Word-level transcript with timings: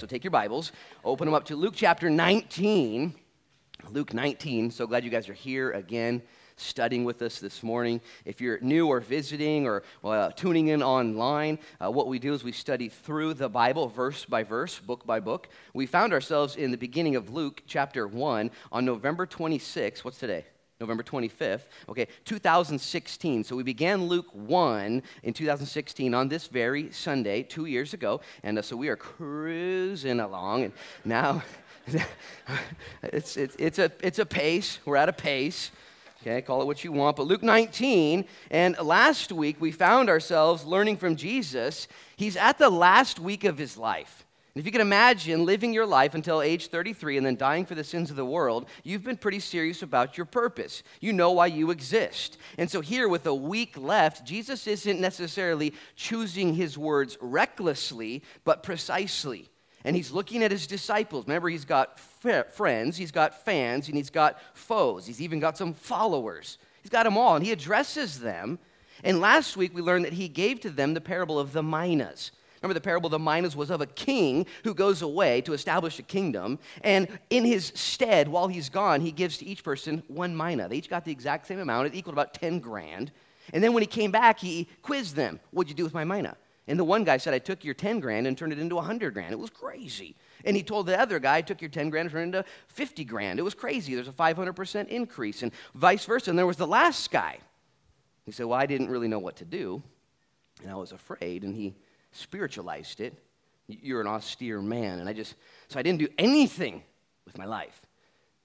So 0.00 0.06
take 0.06 0.24
your 0.24 0.30
Bibles, 0.30 0.72
open 1.04 1.26
them 1.26 1.34
up 1.34 1.44
to 1.44 1.56
Luke 1.56 1.74
chapter 1.76 2.08
19. 2.08 3.14
Luke 3.90 4.14
19. 4.14 4.70
So 4.70 4.86
glad 4.86 5.04
you 5.04 5.10
guys 5.10 5.28
are 5.28 5.34
here 5.34 5.72
again 5.72 6.22
studying 6.56 7.04
with 7.04 7.20
us 7.20 7.38
this 7.38 7.62
morning. 7.62 8.00
If 8.24 8.40
you're 8.40 8.58
new 8.60 8.86
or 8.86 9.00
visiting 9.00 9.66
or 9.66 9.82
uh, 10.02 10.30
tuning 10.30 10.68
in 10.68 10.82
online, 10.82 11.58
uh, 11.84 11.90
what 11.90 12.06
we 12.06 12.18
do 12.18 12.32
is 12.32 12.42
we 12.42 12.52
study 12.52 12.88
through 12.88 13.34
the 13.34 13.50
Bible, 13.50 13.88
verse 13.88 14.24
by 14.24 14.42
verse, 14.42 14.78
book 14.78 15.04
by 15.04 15.20
book. 15.20 15.50
We 15.74 15.84
found 15.84 16.14
ourselves 16.14 16.56
in 16.56 16.70
the 16.70 16.78
beginning 16.78 17.14
of 17.14 17.28
Luke 17.28 17.62
chapter 17.66 18.08
1 18.08 18.50
on 18.72 18.84
November 18.86 19.26
26. 19.26 20.02
What's 20.02 20.16
today? 20.16 20.46
November 20.80 21.02
25th, 21.02 21.64
okay, 21.90 22.08
2016. 22.24 23.44
So 23.44 23.54
we 23.54 23.62
began 23.62 24.06
Luke 24.06 24.28
1 24.32 25.02
in 25.22 25.34
2016 25.34 26.14
on 26.14 26.28
this 26.28 26.46
very 26.46 26.90
Sunday, 26.90 27.42
two 27.42 27.66
years 27.66 27.92
ago. 27.92 28.22
And 28.42 28.58
uh, 28.58 28.62
so 28.62 28.76
we 28.76 28.88
are 28.88 28.96
cruising 28.96 30.20
along. 30.20 30.64
And 30.64 30.72
now 31.04 31.42
it's, 33.02 33.36
it's, 33.36 33.56
it's, 33.56 33.78
a, 33.78 33.92
it's 34.00 34.18
a 34.18 34.24
pace. 34.24 34.78
We're 34.86 34.96
at 34.96 35.10
a 35.10 35.12
pace. 35.12 35.70
Okay, 36.22 36.40
call 36.40 36.62
it 36.62 36.66
what 36.66 36.82
you 36.82 36.92
want. 36.92 37.16
But 37.16 37.26
Luke 37.26 37.42
19, 37.42 38.24
and 38.50 38.78
last 38.78 39.32
week 39.32 39.60
we 39.60 39.72
found 39.72 40.08
ourselves 40.08 40.64
learning 40.64 40.96
from 40.96 41.16
Jesus. 41.16 41.88
He's 42.16 42.36
at 42.36 42.56
the 42.56 42.70
last 42.70 43.18
week 43.18 43.44
of 43.44 43.58
his 43.58 43.76
life. 43.76 44.26
If 44.54 44.66
you 44.66 44.72
can 44.72 44.80
imagine 44.80 45.46
living 45.46 45.72
your 45.72 45.86
life 45.86 46.14
until 46.14 46.42
age 46.42 46.66
33 46.66 47.16
and 47.16 47.24
then 47.26 47.36
dying 47.36 47.64
for 47.64 47.76
the 47.76 47.84
sins 47.84 48.10
of 48.10 48.16
the 48.16 48.24
world, 48.24 48.68
you've 48.82 49.04
been 49.04 49.16
pretty 49.16 49.38
serious 49.38 49.82
about 49.82 50.16
your 50.16 50.26
purpose. 50.26 50.82
You 51.00 51.12
know 51.12 51.30
why 51.30 51.46
you 51.46 51.70
exist. 51.70 52.36
And 52.58 52.68
so, 52.68 52.80
here 52.80 53.08
with 53.08 53.26
a 53.26 53.34
week 53.34 53.76
left, 53.78 54.24
Jesus 54.24 54.66
isn't 54.66 55.00
necessarily 55.00 55.72
choosing 55.94 56.54
his 56.54 56.76
words 56.76 57.16
recklessly, 57.20 58.22
but 58.44 58.64
precisely. 58.64 59.48
And 59.84 59.94
he's 59.94 60.10
looking 60.10 60.42
at 60.42 60.50
his 60.50 60.66
disciples. 60.66 61.26
Remember, 61.26 61.48
he's 61.48 61.64
got 61.64 62.00
friends, 62.00 62.96
he's 62.96 63.12
got 63.12 63.44
fans, 63.44 63.86
and 63.88 63.96
he's 63.96 64.10
got 64.10 64.38
foes. 64.52 65.06
He's 65.06 65.22
even 65.22 65.38
got 65.38 65.56
some 65.56 65.74
followers. 65.74 66.58
He's 66.82 66.90
got 66.90 67.04
them 67.04 67.16
all, 67.16 67.36
and 67.36 67.44
he 67.44 67.52
addresses 67.52 68.18
them. 68.18 68.58
And 69.04 69.20
last 69.20 69.56
week 69.56 69.74
we 69.74 69.80
learned 69.80 70.04
that 70.04 70.12
he 70.14 70.28
gave 70.28 70.60
to 70.60 70.70
them 70.70 70.94
the 70.94 71.00
parable 71.00 71.38
of 71.38 71.52
the 71.52 71.62
minas. 71.62 72.32
Remember, 72.62 72.74
the 72.74 72.80
parable 72.80 73.06
of 73.06 73.12
the 73.12 73.18
minas 73.18 73.56
was 73.56 73.70
of 73.70 73.80
a 73.80 73.86
king 73.86 74.46
who 74.64 74.74
goes 74.74 75.00
away 75.00 75.40
to 75.42 75.54
establish 75.54 75.98
a 75.98 76.02
kingdom. 76.02 76.58
And 76.82 77.08
in 77.30 77.44
his 77.44 77.72
stead, 77.74 78.28
while 78.28 78.48
he's 78.48 78.68
gone, 78.68 79.00
he 79.00 79.12
gives 79.12 79.38
to 79.38 79.46
each 79.46 79.64
person 79.64 80.02
one 80.08 80.36
mina. 80.36 80.68
They 80.68 80.76
each 80.76 80.90
got 80.90 81.04
the 81.04 81.12
exact 81.12 81.46
same 81.46 81.58
amount. 81.58 81.86
It 81.86 81.94
equaled 81.94 82.14
about 82.14 82.34
10 82.34 82.58
grand. 82.58 83.12
And 83.54 83.64
then 83.64 83.72
when 83.72 83.82
he 83.82 83.86
came 83.86 84.10
back, 84.10 84.38
he 84.38 84.68
quizzed 84.82 85.16
them 85.16 85.40
What'd 85.50 85.70
you 85.70 85.74
do 85.74 85.84
with 85.84 85.94
my 85.94 86.04
mina? 86.04 86.36
And 86.68 86.78
the 86.78 86.84
one 86.84 87.02
guy 87.02 87.16
said, 87.16 87.34
I 87.34 87.38
took 87.38 87.64
your 87.64 87.74
10 87.74 87.98
grand 87.98 88.26
and 88.26 88.38
turned 88.38 88.52
it 88.52 88.58
into 88.58 88.76
100 88.76 89.12
grand. 89.12 89.32
It 89.32 89.38
was 89.38 89.50
crazy. 89.50 90.14
And 90.44 90.56
he 90.56 90.62
told 90.62 90.86
the 90.86 91.00
other 91.00 91.18
guy, 91.18 91.38
I 91.38 91.42
took 91.42 91.60
your 91.60 91.70
10 91.70 91.90
grand 91.90 92.06
and 92.06 92.12
turned 92.12 92.34
it 92.34 92.38
into 92.38 92.48
50 92.68 93.04
grand. 93.06 93.38
It 93.38 93.42
was 93.42 93.54
crazy. 93.54 93.94
There's 93.94 94.06
a 94.06 94.12
500% 94.12 94.88
increase, 94.88 95.42
and 95.42 95.50
vice 95.74 96.04
versa. 96.04 96.30
And 96.30 96.38
there 96.38 96.46
was 96.46 96.58
the 96.58 96.66
last 96.66 97.10
guy. 97.10 97.38
He 98.24 98.32
said, 98.32 98.46
Well, 98.46 98.58
I 98.58 98.66
didn't 98.66 98.88
really 98.88 99.08
know 99.08 99.18
what 99.18 99.36
to 99.36 99.44
do, 99.44 99.82
and 100.62 100.70
I 100.70 100.76
was 100.76 100.92
afraid. 100.92 101.42
And 101.42 101.56
he 101.56 101.74
spiritualized 102.12 103.00
it. 103.00 103.14
You're 103.68 104.00
an 104.00 104.06
austere 104.06 104.60
man. 104.60 104.98
And 104.98 105.08
I 105.08 105.12
just, 105.12 105.34
so 105.68 105.78
I 105.78 105.82
didn't 105.82 106.00
do 106.00 106.08
anything 106.18 106.82
with 107.24 107.38
my 107.38 107.44
life. 107.44 107.80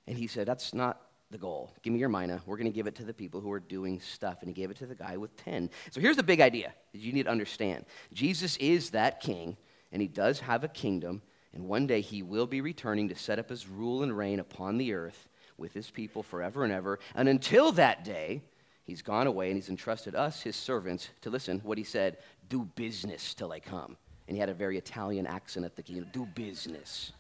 And 0.08 0.18
he 0.18 0.28
said, 0.28 0.48
That's 0.48 0.74
not 0.74 1.02
the 1.32 1.38
goal. 1.38 1.72
Give 1.82 1.92
me 1.92 2.00
your 2.00 2.10
mina. 2.10 2.42
We're 2.46 2.58
going 2.58 2.72
to 2.72 2.76
give 2.76 2.88
it 2.88 2.96
to 2.96 3.04
the 3.04 3.14
people 3.14 3.42
who 3.42 3.52
are 3.52 3.60
doing 3.60 4.00
stuff. 4.00 4.38
And 4.42 4.50
he 4.50 4.54
gave 4.54 4.70
it 4.70 4.78
to 4.78 4.86
the 4.86 4.96
guy 4.96 5.18
with 5.18 5.36
10. 5.38 5.70
So 5.92 6.00
here's 6.00 6.16
the 6.16 6.24
big 6.24 6.42
idea 6.42 6.74
that 6.92 7.00
you 7.00 7.12
need 7.12 7.24
to 7.24 7.32
understand 7.32 7.86
Jesus 8.14 8.58
is 8.58 8.92
that 8.92 9.20
king, 9.20 9.58
and 9.92 10.02
he 10.02 10.08
does 10.08 10.40
have 10.40 10.64
a 10.64 10.68
kingdom. 10.68 11.22
And 11.54 11.68
one 11.68 11.88
day 11.88 12.02
he 12.02 12.22
will 12.22 12.48
be 12.48 12.62
returning 12.62 13.10
to 13.10 13.16
set 13.16 13.40
up 13.40 13.50
his 13.50 13.68
rule 13.68 14.04
and 14.04 14.16
reign 14.16 14.40
upon 14.40 14.78
the 14.78 14.94
earth 14.94 15.28
with 15.58 15.74
his 15.74 15.90
people 15.90 16.22
forever 16.22 16.64
and 16.64 16.74
ever. 16.74 17.00
And 17.16 17.30
until 17.30 17.72
that 17.74 18.04
day, 18.04 18.44
he's 18.86 19.02
gone 19.02 19.28
away 19.28 19.48
and 19.48 19.58
he's 19.58 19.70
entrusted 19.70 20.16
us, 20.16 20.42
his 20.42 20.56
servants, 20.56 21.10
to 21.22 21.30
listen 21.30 21.60
what 21.64 21.78
he 21.78 21.84
said 21.84 22.18
do 22.48 22.70
business 22.76 23.34
till 23.34 23.52
I 23.52 23.60
come. 23.60 23.98
And 24.28 24.36
he 24.36 24.40
had 24.40 24.50
a 24.50 24.54
very 24.54 24.78
Italian 24.78 25.28
accent 25.28 25.66
at 25.66 25.76
the 25.76 25.84
kingdom 25.84 26.08
do 26.14 26.26
business 26.26 27.12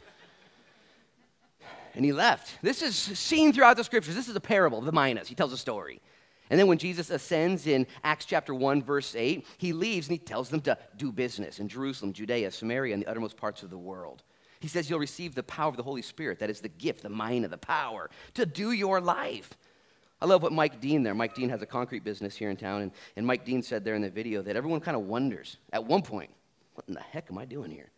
and 1.95 2.03
he 2.03 2.11
left. 2.11 2.57
This 2.61 2.81
is 2.81 2.95
seen 2.95 3.53
throughout 3.53 3.77
the 3.77 3.83
scriptures. 3.83 4.15
This 4.15 4.27
is 4.27 4.35
a 4.35 4.41
parable 4.41 4.81
the 4.81 4.91
minas. 4.91 5.27
He 5.27 5.35
tells 5.35 5.53
a 5.53 5.57
story. 5.57 6.01
And 6.49 6.59
then 6.59 6.67
when 6.67 6.77
Jesus 6.77 7.09
ascends 7.09 7.65
in 7.65 7.87
Acts 8.03 8.25
chapter 8.25 8.53
1, 8.53 8.83
verse 8.83 9.15
8, 9.15 9.47
he 9.57 9.73
leaves 9.73 10.07
and 10.07 10.19
he 10.19 10.23
tells 10.23 10.49
them 10.49 10.61
to 10.61 10.77
do 10.95 11.11
business 11.11 11.59
in 11.59 11.67
Jerusalem, 11.67 12.13
Judea, 12.13 12.51
Samaria, 12.51 12.93
and 12.93 13.01
the 13.01 13.09
uttermost 13.09 13.35
parts 13.35 13.63
of 13.63 13.71
the 13.71 13.77
world. 13.77 14.21
He 14.59 14.67
says 14.67 14.89
you'll 14.89 14.99
receive 14.99 15.33
the 15.33 15.43
power 15.43 15.69
of 15.69 15.77
the 15.77 15.83
Holy 15.83 16.03
Spirit. 16.03 16.39
That 16.39 16.51
is 16.51 16.61
the 16.61 16.69
gift, 16.69 17.01
the 17.01 17.09
mina, 17.09 17.47
the 17.47 17.57
power 17.57 18.11
to 18.35 18.45
do 18.45 18.71
your 18.73 19.01
life. 19.01 19.57
I 20.21 20.25
love 20.25 20.41
what 20.41 20.53
Mike 20.53 20.79
Dean 20.79 21.03
there. 21.03 21.13
Mike 21.13 21.35
Dean 21.35 21.49
has 21.49 21.61
a 21.61 21.65
concrete 21.65 22.03
business 22.03 22.35
here 22.35 22.49
in 22.49 22.57
town. 22.57 22.81
And, 22.81 22.91
and 23.15 23.27
Mike 23.27 23.45
Dean 23.45 23.61
said 23.61 23.83
there 23.83 23.95
in 23.95 24.01
the 24.01 24.09
video 24.09 24.41
that 24.41 24.55
everyone 24.55 24.79
kind 24.79 24.95
of 24.95 25.03
wonders 25.03 25.57
at 25.73 25.83
one 25.83 26.01
point, 26.01 26.29
what 26.73 26.85
in 26.87 26.93
the 26.93 27.01
heck 27.01 27.29
am 27.29 27.37
I 27.37 27.45
doing 27.45 27.71
here? 27.71 27.89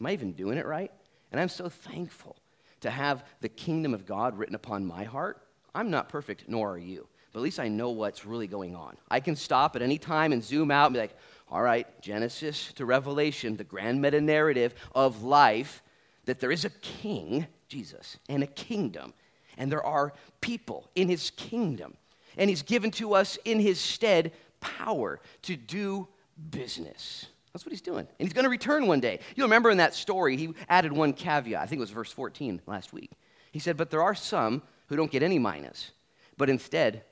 Am 0.00 0.06
I 0.06 0.12
even 0.12 0.32
doing 0.32 0.58
it 0.58 0.66
right? 0.66 0.90
And 1.30 1.40
I'm 1.40 1.48
so 1.48 1.68
thankful 1.68 2.36
to 2.80 2.90
have 2.90 3.24
the 3.40 3.48
kingdom 3.48 3.94
of 3.94 4.06
God 4.06 4.36
written 4.38 4.54
upon 4.54 4.84
my 4.84 5.04
heart. 5.04 5.42
I'm 5.74 5.90
not 5.90 6.08
perfect, 6.08 6.44
nor 6.48 6.72
are 6.72 6.78
you. 6.78 7.06
But 7.32 7.40
at 7.40 7.42
least 7.42 7.60
I 7.60 7.68
know 7.68 7.90
what's 7.90 8.26
really 8.26 8.48
going 8.48 8.74
on. 8.74 8.96
I 9.08 9.20
can 9.20 9.36
stop 9.36 9.76
at 9.76 9.82
any 9.82 9.98
time 9.98 10.32
and 10.32 10.42
zoom 10.42 10.70
out 10.70 10.86
and 10.86 10.94
be 10.94 11.00
like, 11.00 11.16
all 11.50 11.62
right, 11.62 11.86
Genesis 12.00 12.72
to 12.74 12.84
Revelation, 12.84 13.56
the 13.56 13.64
grand 13.64 14.00
meta 14.02 14.20
narrative 14.20 14.74
of 14.94 15.22
life, 15.22 15.82
that 16.24 16.40
there 16.40 16.50
is 16.50 16.64
a 16.64 16.70
king, 16.70 17.46
Jesus, 17.68 18.18
and 18.28 18.42
a 18.42 18.48
kingdom. 18.48 19.12
And 19.58 19.70
there 19.70 19.84
are 19.84 20.12
people 20.40 20.88
in 20.94 21.08
his 21.08 21.30
kingdom. 21.30 21.96
And 22.36 22.48
he's 22.48 22.62
given 22.62 22.90
to 22.92 23.14
us 23.14 23.38
in 23.44 23.60
his 23.60 23.80
stead 23.80 24.32
power 24.60 25.20
to 25.42 25.56
do 25.56 26.08
business. 26.50 27.26
That's 27.52 27.66
what 27.66 27.72
he's 27.72 27.80
doing. 27.80 28.06
And 28.18 28.28
he's 28.28 28.32
going 28.32 28.44
to 28.44 28.50
return 28.50 28.86
one 28.86 29.00
day. 29.00 29.20
You'll 29.34 29.46
remember 29.46 29.70
in 29.70 29.78
that 29.78 29.94
story, 29.94 30.36
he 30.36 30.54
added 30.68 30.92
one 30.92 31.12
caveat. 31.12 31.60
I 31.60 31.66
think 31.66 31.78
it 31.78 31.80
was 31.80 31.90
verse 31.90 32.12
14 32.12 32.62
last 32.66 32.92
week. 32.92 33.10
He 33.50 33.58
said, 33.58 33.76
But 33.76 33.90
there 33.90 34.02
are 34.02 34.14
some 34.14 34.62
who 34.86 34.96
don't 34.96 35.10
get 35.10 35.22
any 35.22 35.38
minas, 35.38 35.90
but 36.36 36.48
instead 36.48 37.02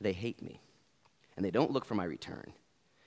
they 0.00 0.12
hate 0.12 0.42
me. 0.42 0.60
And 1.36 1.44
they 1.44 1.50
don't 1.50 1.70
look 1.70 1.84
for 1.84 1.94
my 1.94 2.04
return. 2.04 2.52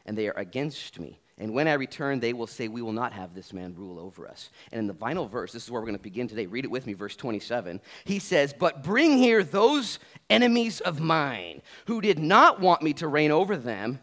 And 0.06 0.18
they 0.18 0.28
are 0.28 0.38
against 0.38 1.00
me. 1.00 1.20
And 1.38 1.54
when 1.54 1.68
I 1.68 1.74
return, 1.74 2.20
they 2.22 2.32
will 2.32 2.48
say, 2.48 2.70
We 2.70 2.82
will 2.82 2.94
not 2.94 3.12
have 3.12 3.34
this 3.34 3.52
man 3.52 3.76
rule 3.76 4.00
over 4.00 4.28
us. 4.28 4.50
And 4.72 4.80
in 4.80 4.88
the 4.88 4.94
final 4.94 5.28
verse, 5.28 5.52
this 5.52 5.66
is 5.66 5.72
where 5.72 5.82
we're 5.82 5.88
going 5.88 5.98
to 5.98 6.04
begin 6.04 6.28
today. 6.28 6.46
Read 6.46 6.64
it 6.64 6.72
with 6.72 6.88
me, 6.88 6.94
verse 6.94 7.16
27. 7.16 7.82
He 8.06 8.20
says, 8.20 8.54
But 8.58 8.84
bring 8.84 9.18
here 9.18 9.44
those 9.44 10.00
enemies 10.30 10.80
of 10.80 11.02
mine 11.02 11.62
who 11.88 12.00
did 12.00 12.20
not 12.20 12.62
want 12.62 12.82
me 12.82 12.94
to 12.94 13.08
reign 13.08 13.32
over 13.32 13.58
them. 13.58 14.00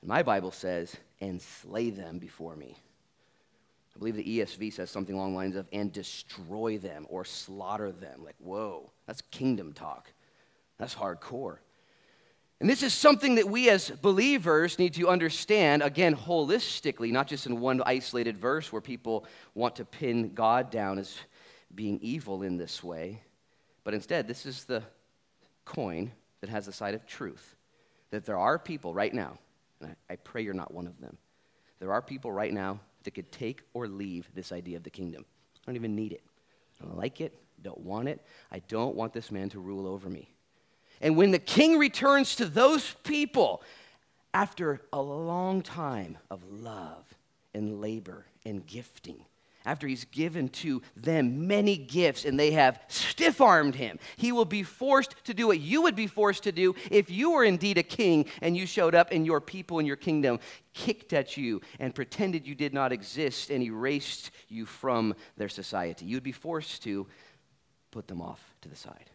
And 0.00 0.08
my 0.08 0.22
Bible 0.22 0.52
says, 0.52 0.96
and 1.20 1.40
slay 1.40 1.90
them 1.90 2.18
before 2.18 2.56
me. 2.56 2.76
I 3.94 3.98
believe 3.98 4.16
the 4.16 4.38
ESV 4.38 4.72
says 4.72 4.90
something 4.90 5.14
along 5.14 5.32
the 5.32 5.36
lines 5.36 5.56
of, 5.56 5.68
and 5.72 5.92
destroy 5.92 6.78
them 6.78 7.06
or 7.10 7.24
slaughter 7.24 7.92
them. 7.92 8.24
Like, 8.24 8.36
whoa, 8.38 8.90
that's 9.06 9.20
kingdom 9.30 9.72
talk. 9.72 10.10
That's 10.78 10.94
hardcore. 10.94 11.58
And 12.60 12.68
this 12.68 12.82
is 12.82 12.92
something 12.92 13.36
that 13.36 13.48
we 13.48 13.70
as 13.70 13.90
believers 13.90 14.78
need 14.78 14.94
to 14.94 15.08
understand, 15.08 15.82
again, 15.82 16.14
holistically, 16.14 17.10
not 17.10 17.26
just 17.26 17.46
in 17.46 17.58
one 17.58 17.82
isolated 17.86 18.36
verse 18.36 18.70
where 18.70 18.82
people 18.82 19.24
want 19.54 19.76
to 19.76 19.84
pin 19.84 20.34
God 20.34 20.70
down 20.70 20.98
as 20.98 21.16
being 21.74 21.98
evil 22.02 22.42
in 22.42 22.58
this 22.58 22.82
way, 22.84 23.22
but 23.82 23.94
instead, 23.94 24.28
this 24.28 24.44
is 24.44 24.64
the 24.64 24.82
coin 25.64 26.12
that 26.42 26.50
has 26.50 26.66
the 26.66 26.72
side 26.72 26.94
of 26.94 27.06
truth. 27.06 27.56
That 28.10 28.26
there 28.26 28.38
are 28.38 28.58
people 28.58 28.92
right 28.92 29.14
now 29.14 29.38
and 29.80 29.96
I, 30.08 30.16
pray 30.16 30.42
you're 30.42 30.54
not 30.54 30.72
one 30.72 30.86
of 30.86 31.00
them. 31.00 31.16
There 31.78 31.92
are 31.92 32.02
people 32.02 32.32
right 32.32 32.52
now 32.52 32.80
that 33.04 33.12
could 33.12 33.32
take 33.32 33.62
or 33.72 33.88
leave 33.88 34.28
this 34.34 34.52
idea 34.52 34.76
of 34.76 34.82
the 34.82 34.90
kingdom. 34.90 35.24
I 35.56 35.60
don't 35.66 35.76
even 35.76 35.96
need 35.96 36.12
it. 36.12 36.22
I 36.80 36.84
don't 36.84 36.96
like 36.96 37.20
it, 37.20 37.38
don't 37.62 37.80
want 37.80 38.08
it. 38.08 38.20
I 38.50 38.60
don't 38.60 38.94
want 38.94 39.12
this 39.12 39.30
man 39.30 39.48
to 39.50 39.60
rule 39.60 39.86
over 39.86 40.08
me. 40.08 40.30
And 41.00 41.16
when 41.16 41.30
the 41.30 41.38
king 41.38 41.78
returns 41.78 42.36
to 42.36 42.46
those 42.46 42.94
people 43.04 43.62
after 44.34 44.82
a 44.92 45.00
long 45.00 45.62
time 45.62 46.18
of 46.30 46.44
love 46.50 47.04
and 47.54 47.80
labor 47.80 48.26
and 48.44 48.66
gifting, 48.66 49.24
after 49.64 49.86
he's 49.86 50.04
given 50.04 50.48
to 50.48 50.80
them 50.96 51.46
many 51.46 51.76
gifts 51.76 52.24
and 52.24 52.38
they 52.38 52.52
have 52.52 52.80
stiff 52.88 53.40
armed 53.40 53.74
him, 53.74 53.98
he 54.16 54.32
will 54.32 54.44
be 54.44 54.62
forced 54.62 55.14
to 55.24 55.34
do 55.34 55.46
what 55.46 55.60
you 55.60 55.82
would 55.82 55.96
be 55.96 56.06
forced 56.06 56.44
to 56.44 56.52
do 56.52 56.74
if 56.90 57.10
you 57.10 57.32
were 57.32 57.44
indeed 57.44 57.76
a 57.76 57.82
king 57.82 58.26
and 58.40 58.56
you 58.56 58.66
showed 58.66 58.94
up 58.94 59.10
and 59.12 59.26
your 59.26 59.40
people 59.40 59.78
in 59.78 59.86
your 59.86 59.96
kingdom 59.96 60.38
kicked 60.72 61.12
at 61.12 61.36
you 61.36 61.60
and 61.78 61.94
pretended 61.94 62.46
you 62.46 62.54
did 62.54 62.72
not 62.72 62.92
exist 62.92 63.50
and 63.50 63.62
erased 63.62 64.30
you 64.48 64.64
from 64.64 65.14
their 65.36 65.48
society. 65.48 66.06
You'd 66.06 66.22
be 66.22 66.32
forced 66.32 66.82
to 66.84 67.06
put 67.90 68.08
them 68.08 68.22
off 68.22 68.40
to 68.62 68.68
the 68.68 68.76
side. 68.76 69.09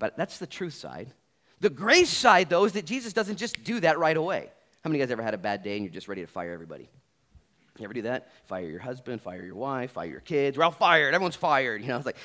But 0.00 0.16
that's 0.16 0.38
the 0.38 0.46
truth 0.48 0.74
side. 0.74 1.12
The 1.60 1.70
grace 1.70 2.08
side, 2.10 2.48
though, 2.48 2.64
is 2.64 2.72
that 2.72 2.86
Jesus 2.86 3.12
doesn't 3.12 3.36
just 3.36 3.62
do 3.62 3.78
that 3.80 3.98
right 4.00 4.16
away. 4.16 4.50
How 4.82 4.88
many 4.88 4.98
of 4.98 5.00
you 5.02 5.06
guys 5.06 5.12
ever 5.12 5.22
had 5.22 5.34
a 5.34 5.38
bad 5.38 5.62
day 5.62 5.76
and 5.76 5.84
you're 5.84 5.92
just 5.92 6.08
ready 6.08 6.22
to 6.22 6.26
fire 6.26 6.52
everybody? 6.52 6.88
You 7.78 7.84
ever 7.84 7.94
do 7.94 8.02
that? 8.02 8.30
Fire 8.46 8.68
your 8.68 8.80
husband, 8.80 9.22
fire 9.22 9.44
your 9.44 9.54
wife, 9.54 9.92
fire 9.92 10.08
your 10.08 10.20
kids. 10.20 10.58
We're 10.58 10.64
all 10.64 10.70
fired. 10.70 11.14
Everyone's 11.14 11.36
fired. 11.36 11.82
You 11.82 11.88
know, 11.88 11.96
it's 11.96 12.06
like 12.06 12.16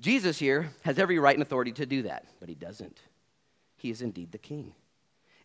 Jesus 0.00 0.38
here 0.38 0.70
has 0.82 0.98
every 0.98 1.18
right 1.18 1.36
and 1.36 1.42
authority 1.42 1.72
to 1.72 1.86
do 1.86 2.02
that, 2.02 2.26
but 2.40 2.48
he 2.48 2.54
doesn't. 2.54 2.98
He 3.76 3.90
is 3.90 4.02
indeed 4.02 4.32
the 4.32 4.38
king. 4.38 4.74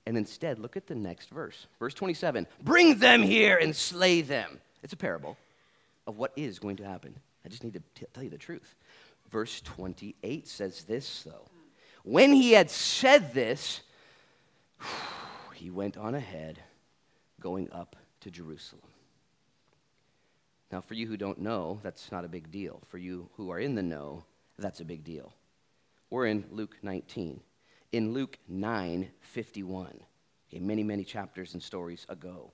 And 0.06 0.18
instead, 0.18 0.60
look 0.60 0.78
at 0.78 0.88
the 0.88 0.96
next 0.96 1.30
verse. 1.30 1.68
Verse 1.78 1.94
27 1.94 2.48
Bring 2.64 3.00
them 3.00 3.22
here 3.22 3.58
and 3.58 3.76
slay 3.76 4.22
them. 4.22 4.60
It's 4.82 4.94
a 4.94 4.98
parable 4.98 5.38
of 6.08 6.18
what 6.18 6.32
is 6.36 6.58
going 6.58 6.78
to 6.78 6.86
happen. 6.86 7.16
I 7.46 7.50
just 7.50 7.64
need 7.64 7.74
to 7.74 7.82
t- 7.96 8.06
tell 8.14 8.24
you 8.24 8.30
the 8.30 8.38
truth. 8.38 8.76
Verse 9.30 9.62
28 9.62 10.48
says 10.48 10.84
this, 10.84 11.24
though. 11.24 11.48
When 12.04 12.34
he 12.34 12.52
had 12.54 12.72
said 12.72 13.34
this, 13.34 13.82
he 15.54 15.70
went 15.70 15.98
on 15.98 16.16
ahead, 16.16 16.60
going 17.40 17.72
up 17.72 17.96
to 18.22 18.32
Jerusalem. 18.32 18.82
Now, 20.72 20.82
for 20.82 20.94
you 20.94 21.08
who 21.08 21.18
don't 21.18 21.40
know, 21.40 21.80
that's 21.84 22.12
not 22.12 22.26
a 22.26 22.30
big 22.30 22.52
deal. 22.52 22.82
For 22.88 22.98
you 22.98 23.30
who 23.38 23.52
are 23.52 23.60
in 23.60 23.76
the 23.76 23.84
know, 23.84 24.24
that's 24.58 24.82
a 24.82 24.86
big 24.86 25.04
deal. 25.04 25.34
We're 26.10 26.28
in 26.28 26.46
Luke 26.52 26.78
19. 26.82 27.40
In 27.92 28.14
Luke 28.14 28.38
9 28.48 29.10
51, 29.22 30.00
okay, 30.48 30.60
many, 30.60 30.84
many 30.84 31.04
chapters 31.04 31.54
and 31.54 31.64
stories 31.64 32.06
ago, 32.08 32.52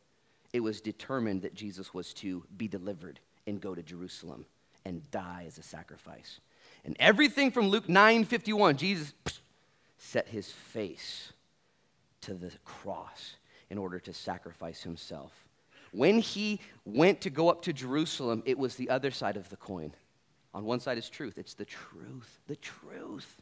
it 0.53 0.61
was 0.61 0.79
determined 0.79 1.41
that 1.41 1.53
Jesus 1.53 1.93
was 1.93 2.13
to 2.15 2.43
be 2.55 2.69
delivered 2.69 3.19
and 3.47 3.59
go 3.59 3.75
to 3.75 3.83
Jerusalem 3.83 4.45
and 4.85 5.09
die 5.11 5.43
as 5.45 5.57
a 5.57 5.63
sacrifice. 5.63 6.39
And 6.85 6.95
everything 6.99 7.51
from 7.51 7.69
Luke 7.69 7.89
9 7.89 8.25
51, 8.25 8.77
Jesus 8.77 9.13
set 9.97 10.27
his 10.27 10.51
face 10.51 11.33
to 12.21 12.33
the 12.33 12.51
cross 12.63 13.35
in 13.69 13.77
order 13.77 13.99
to 13.99 14.13
sacrifice 14.13 14.83
himself. 14.83 15.31
When 15.91 16.19
he 16.19 16.59
went 16.85 17.21
to 17.21 17.29
go 17.29 17.49
up 17.49 17.63
to 17.63 17.73
Jerusalem, 17.73 18.43
it 18.45 18.57
was 18.57 18.75
the 18.75 18.89
other 18.89 19.11
side 19.11 19.37
of 19.37 19.49
the 19.49 19.55
coin. 19.55 19.93
On 20.53 20.63
one 20.63 20.79
side 20.79 20.97
is 20.97 21.09
truth. 21.09 21.37
It's 21.37 21.53
the 21.53 21.65
truth. 21.65 22.39
The 22.47 22.55
truth. 22.57 23.41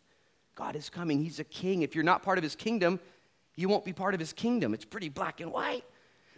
God 0.56 0.75
is 0.75 0.89
coming. 0.89 1.22
He's 1.22 1.39
a 1.39 1.44
king. 1.44 1.81
If 1.81 1.96
you're 1.96 2.04
not 2.04 2.24
part 2.24 2.38
of 2.38 2.44
his 2.44 2.56
kingdom, 2.56 3.00
you 3.56 3.68
won't 3.68 3.86
be 3.86 3.94
part 3.94 4.13
of 4.13 4.19
his 4.19 4.34
kingdom. 4.34 4.74
It's 4.74 4.86
pretty 4.86 5.10
black 5.10 5.42
and 5.42 5.51
white. 5.51 5.84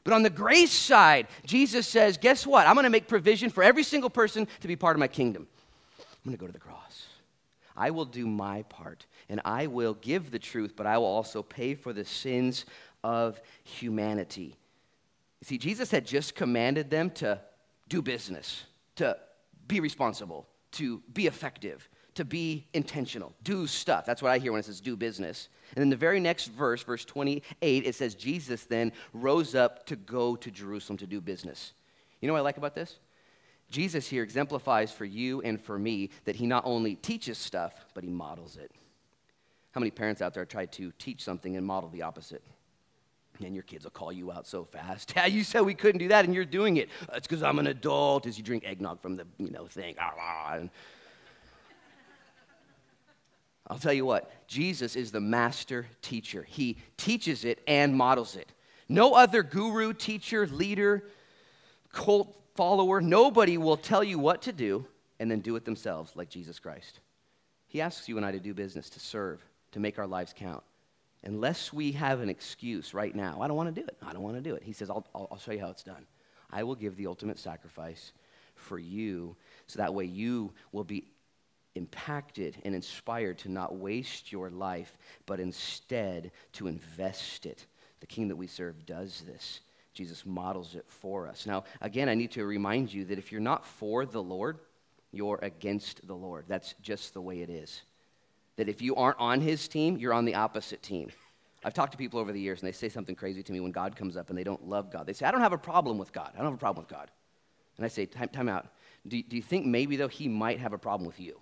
But 0.04 0.14
on 0.14 0.24
the 0.24 0.30
grace 0.30 0.72
side, 0.72 1.28
Jesus 1.46 1.88
says, 1.88 2.18
Guess 2.18 2.46
what? 2.48 2.68
I'm 2.68 2.76
going 2.76 2.84
to 2.86 2.90
make 2.90 3.08
provision 3.08 3.50
for 3.50 3.64
every 3.64 3.84
single 3.84 4.10
person 4.10 4.48
to 4.62 4.68
be 4.68 4.76
part 4.76 4.96
of 4.96 5.00
my 5.00 5.08
kingdom. 5.08 5.48
I'm 6.26 6.32
going 6.32 6.38
to 6.38 6.42
go 6.42 6.48
to 6.48 6.54
the 6.54 6.60
cross. 6.60 7.06
I 7.78 7.92
will 7.92 8.06
do 8.06 8.26
my 8.26 8.64
part, 8.64 9.06
and 9.30 9.42
I 9.46 9.68
will 9.68 9.94
give 9.94 10.32
the 10.32 10.40
truth, 10.40 10.74
but 10.76 10.88
I 10.88 10.98
will 10.98 11.06
also 11.06 11.44
pay 11.44 11.76
for 11.76 11.94
the 11.94 12.06
sins 12.06 12.66
of 13.04 13.40
humanity. 13.64 14.56
See, 15.44 15.58
Jesus 15.58 15.92
had 15.92 16.08
just 16.08 16.34
commanded 16.36 16.90
them 16.90 17.12
to 17.12 17.40
do 17.88 18.02
business, 18.02 18.64
to 18.96 19.18
be 19.68 19.80
responsible, 19.80 20.48
to 20.72 21.04
be 21.14 21.28
effective, 21.28 21.88
to 22.16 22.26
be 22.26 22.66
intentional, 22.74 23.34
do 23.44 23.68
stuff. 23.68 24.06
That's 24.06 24.22
what 24.22 24.32
I 24.32 24.40
hear 24.40 24.52
when 24.54 24.60
it 24.60 24.66
says 24.66 24.82
do 24.82 24.96
business. 24.96 25.50
And 25.76 25.82
then 25.82 25.90
the 25.90 25.96
very 25.98 26.20
next 26.20 26.48
verse, 26.48 26.82
verse 26.82 27.06
28, 27.06 27.44
it 27.62 27.94
says 27.94 28.16
Jesus 28.16 28.64
then 28.64 28.94
rose 29.14 29.54
up 29.54 29.86
to 29.88 29.96
go 29.96 30.36
to 30.38 30.50
Jerusalem 30.50 30.98
to 30.98 31.08
do 31.08 31.20
business. 31.20 31.74
You 32.22 32.28
know 32.28 32.34
what 32.34 32.40
I 32.40 32.44
like 32.44 32.58
about 32.58 32.74
this? 32.74 32.98
Jesus 33.70 34.08
here 34.08 34.24
exemplifies 34.24 34.92
for 34.92 35.06
you 35.06 35.42
and 35.42 35.60
for 35.60 35.78
me 35.78 36.10
that 36.26 36.36
he 36.36 36.46
not 36.46 36.64
only 36.66 36.96
teaches 36.96 37.38
stuff, 37.38 37.74
but 37.94 38.04
he 38.04 38.10
models 38.10 38.58
it. 38.58 38.72
How 39.72 39.80
many 39.80 39.92
parents 39.92 40.22
out 40.22 40.34
there 40.34 40.46
try 40.46 40.68
to 40.68 40.92
teach 41.00 41.24
something 41.24 41.58
and 41.58 41.66
model 41.66 41.90
the 41.90 42.04
opposite? 42.04 42.44
And 43.44 43.54
your 43.54 43.64
kids 43.64 43.84
will 43.84 43.92
call 43.92 44.14
you 44.14 44.32
out 44.32 44.48
so 44.48 44.64
fast. 44.64 45.14
Yeah, 45.18 45.26
you 45.26 45.44
said 45.44 45.62
we 45.62 45.74
couldn't 45.74 46.00
do 46.00 46.08
that, 46.08 46.24
and 46.24 46.34
you're 46.34 46.46
doing 46.46 46.78
it. 46.78 46.88
Uh, 47.10 47.16
it's 47.16 47.28
because 47.28 47.44
I'm 47.44 47.60
an 47.60 47.68
adult. 47.68 48.26
As 48.26 48.38
you 48.38 48.44
drink 48.44 48.64
eggnog 48.66 49.02
from 49.02 49.18
the 49.18 49.26
you 49.38 49.52
know 49.52 49.68
thing. 49.68 49.96
Ah, 50.00 50.14
ah, 50.18 50.46
ah, 50.48 50.54
and 50.56 50.70
I'll 53.68 53.78
tell 53.78 53.92
you 53.92 54.06
what. 54.06 54.32
Jesus 54.48 54.96
is 54.96 55.12
the 55.12 55.20
master 55.20 55.88
teacher. 56.02 56.46
He 56.48 56.78
teaches 56.96 57.44
it 57.44 57.60
and 57.68 57.94
models 57.94 58.38
it. 58.38 58.54
No 58.88 59.14
other 59.14 59.44
guru, 59.44 59.92
teacher, 59.92 60.48
leader, 60.48 61.04
cult 61.92 62.45
follower, 62.56 63.02
nobody 63.02 63.58
will 63.58 63.78
tell 63.78 64.04
you 64.04 64.20
what 64.20 64.42
to 64.44 64.54
do 64.54 64.86
and 65.20 65.30
then 65.30 65.40
do 65.40 65.56
it 65.56 65.66
themselves 65.66 66.16
like 66.16 66.30
Jesus 66.30 66.60
Christ. 66.60 67.00
He 67.68 67.82
asks 67.82 68.08
you 68.10 68.18
and 68.18 68.26
I 68.26 68.32
to 68.32 68.40
do 68.40 68.54
business, 68.54 68.90
to 68.92 69.00
serve, 69.00 69.44
to 69.72 69.80
make 69.80 70.00
our 70.00 70.08
lives 70.08 70.34
count 70.36 70.64
unless 71.26 71.74
we 71.74 71.92
have 71.92 72.22
an 72.22 72.30
excuse 72.30 72.94
right 72.94 73.14
now, 73.14 73.42
I 73.42 73.48
don't 73.48 73.58
want 73.58 73.74
to 73.74 73.82
do 73.82 73.86
it. 73.86 73.98
I 74.06 74.14
don't 74.14 74.22
want 74.22 74.38
to 74.38 74.42
do 74.42 74.56
it. 74.56 74.64
He 74.64 74.74
says, 74.74 74.90
I'll, 74.90 75.06
I'll, 75.14 75.28
I'll 75.32 75.40
show 75.40 75.52
you 75.52 75.60
how 75.60 75.70
it's 75.70 75.84
done. 75.84 76.06
I 76.52 76.64
will 76.64 76.76
give 76.76 76.96
the 76.96 77.08
ultimate 77.08 77.40
sacrifice 77.40 78.14
for 78.56 78.80
you 78.80 79.36
so 79.68 79.80
that 79.80 79.94
way 79.94 80.06
you 80.06 80.54
will 80.72 80.84
be 80.84 81.06
impacted 81.74 82.58
and 82.64 82.74
inspired 82.74 83.38
to 83.40 83.50
not 83.50 83.76
waste 83.76 84.32
your 84.32 84.50
life, 84.50 84.98
but 85.26 85.40
instead 85.40 86.32
to 86.54 86.68
invest 86.68 87.46
it. 87.46 87.66
The 88.00 88.08
king 88.08 88.28
that 88.30 88.36
we 88.36 88.48
serve 88.48 88.86
does 88.86 89.24
this. 89.26 89.60
Jesus 89.96 90.26
models 90.26 90.76
it 90.76 90.86
for 90.88 91.28
us. 91.28 91.48
Now, 91.48 91.64
again, 91.82 92.10
I 92.10 92.14
need 92.14 92.32
to 92.32 92.46
remind 92.46 92.94
you 92.94 93.06
that 93.06 93.18
if 93.18 93.32
you're 93.32 93.42
not 93.42 93.66
for 93.66 94.06
the 94.06 94.22
Lord, 94.22 94.60
you're 95.12 95.40
against 95.42 96.06
the 96.06 96.14
Lord. 96.14 96.46
That's 96.48 96.76
just 96.82 97.14
the 97.14 97.22
way 97.22 97.42
it 97.42 97.50
is 97.50 97.82
that 98.58 98.70
if 98.70 98.82
you 98.82 98.96
aren't 98.96 99.20
on 99.20 99.42
his 99.42 99.68
team, 99.68 99.98
you're 99.98 100.14
on 100.14 100.26
the 100.26 100.36
opposite 100.36 100.82
team. 100.82 101.10
I've 101.64 101.74
talked 101.74 101.92
to 101.94 101.98
people 101.98 102.20
over 102.20 102.32
the 102.32 102.40
years 102.40 102.62
and 102.62 102.68
they 102.68 102.72
say 102.72 102.90
something 102.90 103.16
crazy 103.16 103.42
to 103.44 103.52
me 103.52 103.60
when 103.60 103.72
God 103.72 103.96
comes 103.96 104.16
up 104.16 104.30
and 104.30 104.38
they 104.38 104.44
don't 104.44 104.68
love 104.68 104.92
God. 104.92 105.08
They 105.08 105.14
say, 105.14 105.26
I 105.26 105.32
don't 105.32 105.42
have 105.42 105.54
a 105.54 105.58
problem 105.58 105.98
with 105.98 106.14
God. 106.14 106.32
I 106.34 106.38
don't 106.38 106.46
have 106.46 106.54
a 106.54 106.58
problem 106.58 106.84
with 106.84 106.92
God. 106.92 107.10
And 107.78 107.86
I 107.86 107.90
say, 107.90 108.06
time, 108.06 108.30
time 108.30 108.48
out. 108.48 108.68
Do, 109.08 109.22
do 109.22 109.36
you 109.36 109.42
think 109.42 109.66
maybe, 109.66 109.98
though, 109.98 110.08
he 110.08 110.28
might 110.28 110.60
have 110.60 110.74
a 110.74 110.78
problem 110.78 111.06
with 111.06 111.20
you? 111.20 111.42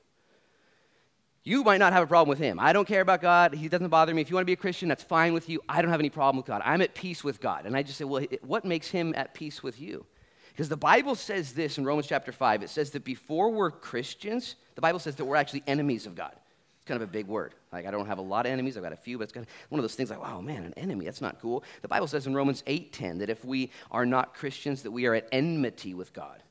You 1.44 1.64
might 1.64 1.78
not 1.78 1.92
have 1.92 2.04
a 2.04 2.08
problem 2.08 2.30
with 2.30 2.40
him. 2.40 2.58
I 2.60 2.72
don't 2.72 2.88
care 2.88 3.02
about 3.02 3.22
God. 3.22 3.54
He 3.54 3.68
doesn't 3.68 3.90
bother 3.90 4.14
me. 4.14 4.22
If 4.22 4.30
you 4.30 4.36
want 4.36 4.44
to 4.44 4.48
be 4.48 4.54
a 4.54 4.58
Christian, 4.58 4.88
that's 4.88 5.04
fine 5.04 5.34
with 5.34 5.50
you. 5.50 5.62
I 5.68 5.82
don't 5.82 5.92
have 5.92 6.00
any 6.00 6.10
problem 6.10 6.38
with 6.38 6.46
God. 6.46 6.62
I'm 6.64 6.82
at 6.82 6.94
peace 6.96 7.24
with 7.24 7.42
God. 7.42 7.66
And 7.66 7.76
I 7.76 7.84
just 7.84 7.98
say, 7.98 8.06
well, 8.06 8.26
what 8.44 8.64
makes 8.64 8.88
him 8.88 9.14
at 9.18 9.34
peace 9.34 9.62
with 9.62 9.80
you? 9.80 10.06
Because 10.50 10.70
the 10.70 10.78
Bible 10.78 11.16
says 11.16 11.52
this 11.52 11.78
in 11.78 11.86
Romans 11.86 12.08
chapter 12.08 12.32
5. 12.32 12.64
It 12.64 12.70
says 12.70 12.92
that 12.92 13.04
before 13.04 13.50
we're 13.50 13.72
Christians, 13.72 14.56
the 14.76 14.82
Bible 14.82 15.00
says 15.00 15.16
that 15.16 15.26
we're 15.26 15.36
actually 15.36 15.64
enemies 15.68 16.06
of 16.06 16.16
God. 16.16 16.32
It's 16.78 16.88
kind 16.88 17.02
of 17.02 17.10
a 17.10 17.12
big 17.12 17.28
word. 17.28 17.56
Like, 17.74 17.86
I 17.86 17.92
don't 17.92 18.08
have 18.08 18.20
a 18.20 18.22
lot 18.22 18.46
of 18.46 18.52
enemies. 18.52 18.78
I've 18.78 18.84
got 18.84 18.94
a 18.94 18.98
few, 18.98 19.18
but 19.18 19.24
it's 19.24 19.34
kind 19.34 19.46
of 19.46 19.52
one 19.70 19.80
of 19.80 19.84
those 19.84 19.96
things 19.96 20.10
like, 20.10 20.22
wow, 20.22 20.40
man, 20.40 20.64
an 20.64 20.74
enemy. 20.78 21.06
That's 21.06 21.22
not 21.22 21.42
cool. 21.42 21.64
The 21.82 21.88
Bible 21.88 22.08
says 22.08 22.28
in 22.28 22.36
Romans 22.36 22.62
8.10 22.68 23.20
that 23.20 23.30
if 23.30 23.44
we 23.44 23.72
are 23.92 24.06
not 24.06 24.34
Christians, 24.34 24.84
that 24.84 24.92
we 24.92 25.08
are 25.08 25.16
at 25.16 25.28
enmity 25.32 25.94
with 25.94 26.14
God. 26.14 26.42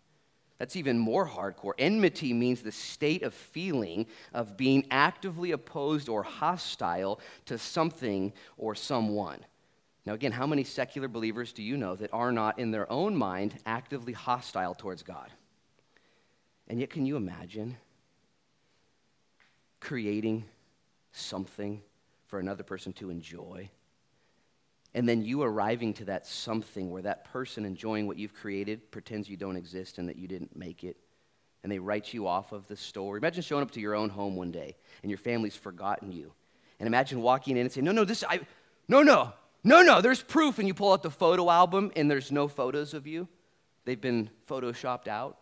That's 0.62 0.76
even 0.76 0.97
more 0.97 1.26
hardcore. 1.26 1.73
Enmity 1.76 2.32
means 2.32 2.62
the 2.62 2.70
state 2.70 3.25
of 3.25 3.35
feeling 3.35 4.06
of 4.32 4.56
being 4.56 4.87
actively 4.93 5.51
opposed 5.51 6.08
or 6.08 6.22
hostile 6.22 7.19
to 7.46 7.58
something 7.58 8.32
or 8.56 8.77
someone. 8.77 9.44
Now, 10.06 10.13
again, 10.13 10.31
how 10.31 10.46
many 10.46 10.63
secular 10.63 11.08
believers 11.08 11.53
do 11.53 11.65
you 11.65 11.77
know 11.77 11.96
that 11.96 12.13
are 12.13 12.31
not, 12.31 12.60
in 12.60 12.70
their 12.70 12.89
own 12.93 13.17
mind, 13.17 13.58
actively 13.67 14.13
hostile 14.13 14.77
towards 14.77 15.03
God? 15.03 15.32
And 16.69 16.79
yet, 16.79 16.91
can 16.91 17.06
you 17.06 17.17
imagine 17.17 17.77
creating 19.81 20.44
something 21.10 21.82
for 22.29 22.39
another 22.39 22.63
person 22.63 22.93
to 22.93 23.10
enjoy. 23.10 23.69
And 24.94 25.08
then 25.08 25.22
you 25.22 25.43
arriving 25.43 25.94
to 25.94 26.05
that 26.06 26.27
something 26.27 26.91
where 26.91 27.03
that 27.03 27.25
person 27.25 27.65
enjoying 27.65 28.06
what 28.06 28.19
you've 28.19 28.34
created 28.34 28.91
pretends 28.91 29.29
you 29.29 29.37
don't 29.37 29.56
exist 29.56 29.99
and 29.99 30.08
that 30.08 30.17
you 30.17 30.29
didn't 30.29 30.55
make 30.55 30.84
it. 30.84 30.96
And 31.63 31.72
they 31.72 31.79
write 31.79 32.13
you 32.13 32.27
off 32.27 32.53
of 32.53 32.67
the 32.67 32.77
story. 32.77 33.19
Imagine 33.19 33.43
showing 33.43 33.63
up 33.63 33.70
to 33.72 33.81
your 33.81 33.94
own 33.94 34.11
home 34.11 34.37
one 34.37 34.51
day 34.51 34.77
and 35.03 35.11
your 35.11 35.19
family's 35.19 35.56
forgotten 35.56 36.13
you. 36.13 36.32
And 36.79 36.87
imagine 36.87 37.22
walking 37.22 37.56
in 37.56 37.63
and 37.63 37.72
saying, 37.72 37.84
No, 37.84 37.93
no, 37.93 38.05
this, 38.05 38.25
I, 38.29 38.41
no, 38.89 39.03
no, 39.03 39.32
no, 39.65 39.82
no, 39.82 40.01
there's 40.01 40.22
proof. 40.22 40.58
And 40.58 40.67
you 40.67 40.75
pull 40.75 40.93
out 40.93 41.03
the 41.03 41.11
photo 41.11 41.49
album 41.49 41.93
and 41.96 42.11
there's 42.11 42.32
no 42.32 42.49
photos 42.49 42.93
of 42.93 43.06
you. 43.06 43.29
They've 43.84 44.01
been 44.01 44.29
photoshopped 44.49 45.08
out. 45.08 45.39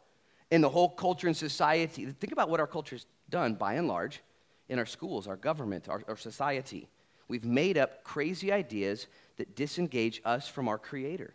And 0.51 0.63
the 0.63 0.69
whole 0.69 0.89
culture 0.89 1.27
and 1.27 1.37
society, 1.37 2.07
think 2.07 2.33
about 2.33 2.49
what 2.51 2.61
our 2.61 2.67
culture's 2.67 3.07
done 3.29 3.55
by 3.55 3.75
and 3.75 3.89
large 3.89 4.21
in 4.69 4.79
our 4.79 4.87
schools, 4.87 5.27
our 5.27 5.37
government, 5.37 5.89
our, 5.89 6.03
our 6.09 6.17
society. 6.17 6.89
We've 7.31 7.45
made 7.45 7.79
up 7.79 8.03
crazy 8.03 8.51
ideas 8.51 9.07
that 9.37 9.55
disengage 9.55 10.21
us 10.25 10.49
from 10.49 10.67
our 10.67 10.79
Creator. 10.79 11.33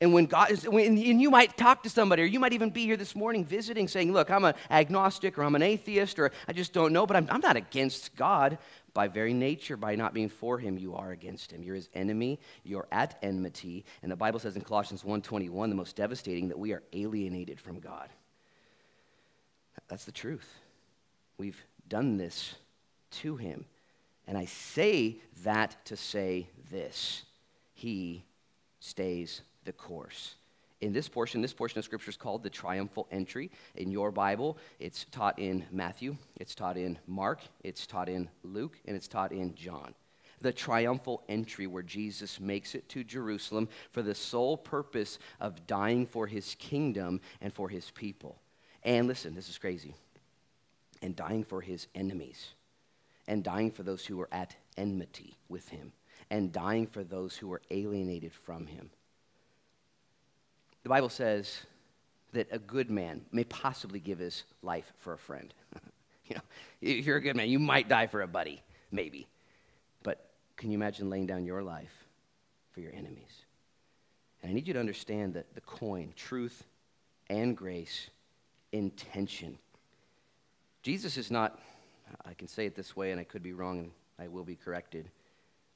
And 0.00 0.14
when 0.14 0.24
God 0.24 0.50
is, 0.50 0.66
when, 0.66 0.96
and 0.96 1.20
you 1.20 1.30
might 1.30 1.58
talk 1.58 1.82
to 1.82 1.90
somebody, 1.90 2.22
or 2.22 2.24
you 2.24 2.40
might 2.40 2.54
even 2.54 2.70
be 2.70 2.86
here 2.86 2.96
this 2.96 3.14
morning 3.14 3.44
visiting, 3.44 3.86
saying, 3.86 4.14
Look, 4.14 4.30
I'm 4.30 4.46
an 4.46 4.54
agnostic, 4.70 5.36
or 5.36 5.44
I'm 5.44 5.54
an 5.54 5.62
atheist, 5.62 6.18
or 6.18 6.32
I 6.48 6.54
just 6.54 6.72
don't 6.72 6.94
know, 6.94 7.04
but 7.04 7.18
I'm, 7.18 7.28
I'm 7.30 7.42
not 7.42 7.56
against 7.56 8.16
God. 8.16 8.56
By 8.94 9.08
very 9.08 9.34
nature, 9.34 9.76
by 9.76 9.94
not 9.94 10.14
being 10.14 10.30
for 10.30 10.58
him, 10.58 10.78
you 10.78 10.94
are 10.94 11.10
against 11.10 11.52
him. 11.52 11.62
You're 11.62 11.76
his 11.76 11.90
enemy, 11.92 12.40
you're 12.64 12.88
at 12.90 13.18
enmity. 13.22 13.84
And 14.02 14.10
the 14.10 14.16
Bible 14.16 14.40
says 14.40 14.56
in 14.56 14.62
Colossians 14.62 15.04
1:21, 15.04 15.68
the 15.68 15.76
most 15.76 15.96
devastating, 15.96 16.48
that 16.48 16.58
we 16.58 16.72
are 16.72 16.82
alienated 16.94 17.60
from 17.60 17.78
God. 17.78 18.08
That's 19.88 20.06
the 20.06 20.12
truth. 20.12 20.48
We've 21.36 21.62
done 21.88 22.16
this 22.16 22.54
to 23.10 23.36
him. 23.36 23.66
And 24.30 24.38
I 24.38 24.44
say 24.44 25.16
that 25.42 25.84
to 25.86 25.96
say 25.96 26.46
this 26.70 27.24
He 27.74 28.22
stays 28.78 29.42
the 29.64 29.72
course. 29.72 30.36
in 30.80 30.92
this 30.92 31.08
portion, 31.08 31.42
this 31.42 31.52
portion 31.52 31.80
of 31.80 31.84
Scripture 31.84 32.10
is 32.10 32.16
called 32.16 32.44
the 32.44 32.48
triumphal 32.48 33.08
entry. 33.10 33.50
In 33.74 33.90
your 33.90 34.12
Bible, 34.12 34.56
it's 34.78 35.04
taught 35.10 35.36
in 35.40 35.64
Matthew, 35.72 36.16
it's 36.36 36.54
taught 36.54 36.76
in 36.76 36.96
Mark, 37.08 37.40
it's 37.64 37.88
taught 37.88 38.08
in 38.08 38.30
Luke, 38.44 38.78
and 38.86 38.96
it's 38.96 39.08
taught 39.08 39.32
in 39.32 39.52
John. 39.56 39.94
The 40.40 40.52
triumphal 40.52 41.24
entry 41.28 41.66
where 41.66 41.82
Jesus 41.82 42.38
makes 42.38 42.76
it 42.76 42.88
to 42.90 43.02
Jerusalem 43.02 43.68
for 43.90 44.00
the 44.00 44.14
sole 44.14 44.56
purpose 44.56 45.18
of 45.40 45.66
dying 45.66 46.06
for 46.06 46.28
his 46.28 46.54
kingdom 46.60 47.20
and 47.40 47.52
for 47.52 47.68
his 47.68 47.90
people. 47.90 48.38
And 48.84 49.08
listen, 49.08 49.34
this 49.34 49.48
is 49.48 49.58
crazy. 49.58 49.96
And 51.02 51.16
dying 51.16 51.42
for 51.42 51.60
his 51.60 51.88
enemies, 51.96 52.54
and 53.30 53.44
dying 53.44 53.70
for 53.70 53.84
those 53.84 54.04
who 54.04 54.16
were 54.16 54.28
at 54.32 54.56
enmity 54.76 55.36
with 55.48 55.68
him, 55.68 55.92
and 56.30 56.52
dying 56.52 56.84
for 56.84 57.04
those 57.04 57.36
who 57.36 57.46
were 57.46 57.62
alienated 57.70 58.32
from 58.34 58.66
him. 58.66 58.90
The 60.82 60.88
Bible 60.88 61.08
says 61.08 61.60
that 62.32 62.48
a 62.50 62.58
good 62.58 62.90
man 62.90 63.24
may 63.30 63.44
possibly 63.44 64.00
give 64.00 64.18
his 64.18 64.42
life 64.62 64.92
for 64.98 65.12
a 65.12 65.18
friend. 65.18 65.54
you 66.26 66.34
know, 66.34 66.42
if 66.80 67.06
you're 67.06 67.18
a 67.18 67.22
good 67.22 67.36
man, 67.36 67.48
you 67.48 67.60
might 67.60 67.88
die 67.88 68.08
for 68.08 68.22
a 68.22 68.26
buddy, 68.26 68.60
maybe. 68.90 69.28
But 70.02 70.28
can 70.56 70.72
you 70.72 70.78
imagine 70.78 71.08
laying 71.08 71.26
down 71.26 71.44
your 71.44 71.62
life 71.62 71.94
for 72.72 72.80
your 72.80 72.92
enemies? 72.92 73.44
And 74.42 74.50
I 74.50 74.54
need 74.54 74.66
you 74.66 74.74
to 74.74 74.80
understand 74.80 75.34
that 75.34 75.54
the 75.54 75.60
coin, 75.60 76.14
truth 76.16 76.64
and 77.28 77.56
grace, 77.56 78.10
intention. 78.72 79.56
Jesus 80.82 81.16
is 81.16 81.30
not, 81.30 81.60
I 82.24 82.34
can 82.34 82.48
say 82.48 82.66
it 82.66 82.74
this 82.74 82.96
way, 82.96 83.10
and 83.12 83.20
I 83.20 83.24
could 83.24 83.42
be 83.42 83.52
wrong, 83.52 83.78
and 83.78 83.90
I 84.18 84.28
will 84.28 84.44
be 84.44 84.56
corrected, 84.56 85.10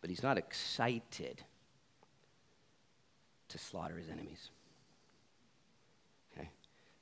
but 0.00 0.11
he's 0.11 0.23
not 0.23 0.38
excited 0.38 1.43
to 3.49 3.59
slaughter 3.59 3.97
his 3.97 4.09
enemies 4.09 4.50
Okay? 6.37 6.50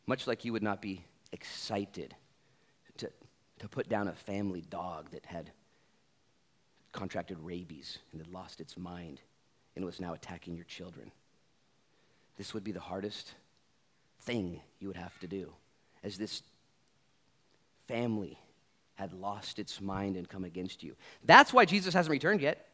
much 0.07 0.27
like 0.27 0.45
you 0.45 0.53
would 0.53 0.63
not 0.63 0.83
be 0.83 1.05
excited 1.33 2.15
to, 2.99 3.11
to 3.59 3.69
put 3.69 3.89
down 3.89 4.09
a 4.09 4.13
family 4.13 4.63
dog 4.69 5.11
that 5.13 5.25
had 5.25 5.51
contracted 6.93 7.39
rabies 7.41 7.99
and 8.13 8.21
had 8.21 8.33
lost 8.33 8.61
its 8.61 8.77
mind 8.77 9.21
and 9.77 9.85
was 9.85 10.01
now 10.01 10.13
attacking 10.13 10.55
your 10.55 10.67
children. 10.67 11.11
This 12.37 12.53
would 12.53 12.65
be 12.65 12.73
the 12.73 12.81
hardest 12.81 13.35
thing 14.21 14.61
you 14.79 14.89
would 14.89 14.97
have 14.97 15.19
to 15.21 15.27
do 15.27 15.53
as 16.05 16.19
this 16.19 16.43
family 17.89 18.39
had 18.95 19.13
lost 19.13 19.59
its 19.59 19.81
mind 19.81 20.17
and 20.17 20.29
come 20.29 20.45
against 20.45 20.83
you. 20.83 20.95
That's 21.25 21.53
why 21.53 21.65
Jesus 21.65 21.95
hasn't 21.95 22.11
returned 22.11 22.41
yet. 22.41 22.69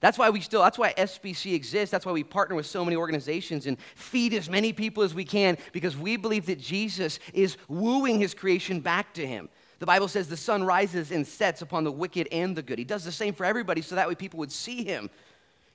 That's 0.00 0.18
why 0.18 0.30
we 0.30 0.40
still, 0.40 0.62
that's 0.62 0.78
why 0.78 0.92
SBC 0.94 1.54
exists. 1.54 1.90
That's 1.90 2.04
why 2.04 2.12
we 2.12 2.22
partner 2.22 2.54
with 2.54 2.66
so 2.66 2.84
many 2.84 2.96
organizations 2.96 3.66
and 3.66 3.78
feed 3.94 4.34
as 4.34 4.50
many 4.50 4.72
people 4.72 5.02
as 5.02 5.14
we 5.14 5.24
can 5.24 5.56
because 5.72 5.96
we 5.96 6.16
believe 6.16 6.46
that 6.46 6.60
Jesus 6.60 7.18
is 7.32 7.56
wooing 7.68 8.20
his 8.20 8.34
creation 8.34 8.80
back 8.80 9.14
to 9.14 9.26
him. 9.26 9.48
The 9.78 9.86
Bible 9.86 10.08
says 10.08 10.28
the 10.28 10.36
sun 10.36 10.64
rises 10.64 11.10
and 11.12 11.26
sets 11.26 11.62
upon 11.62 11.84
the 11.84 11.92
wicked 11.92 12.28
and 12.30 12.54
the 12.54 12.62
good. 12.62 12.78
He 12.78 12.84
does 12.84 13.04
the 13.04 13.12
same 13.12 13.34
for 13.34 13.44
everybody 13.44 13.82
so 13.82 13.94
that 13.94 14.08
way 14.08 14.14
people 14.14 14.38
would 14.38 14.52
see 14.52 14.84
him. 14.84 15.10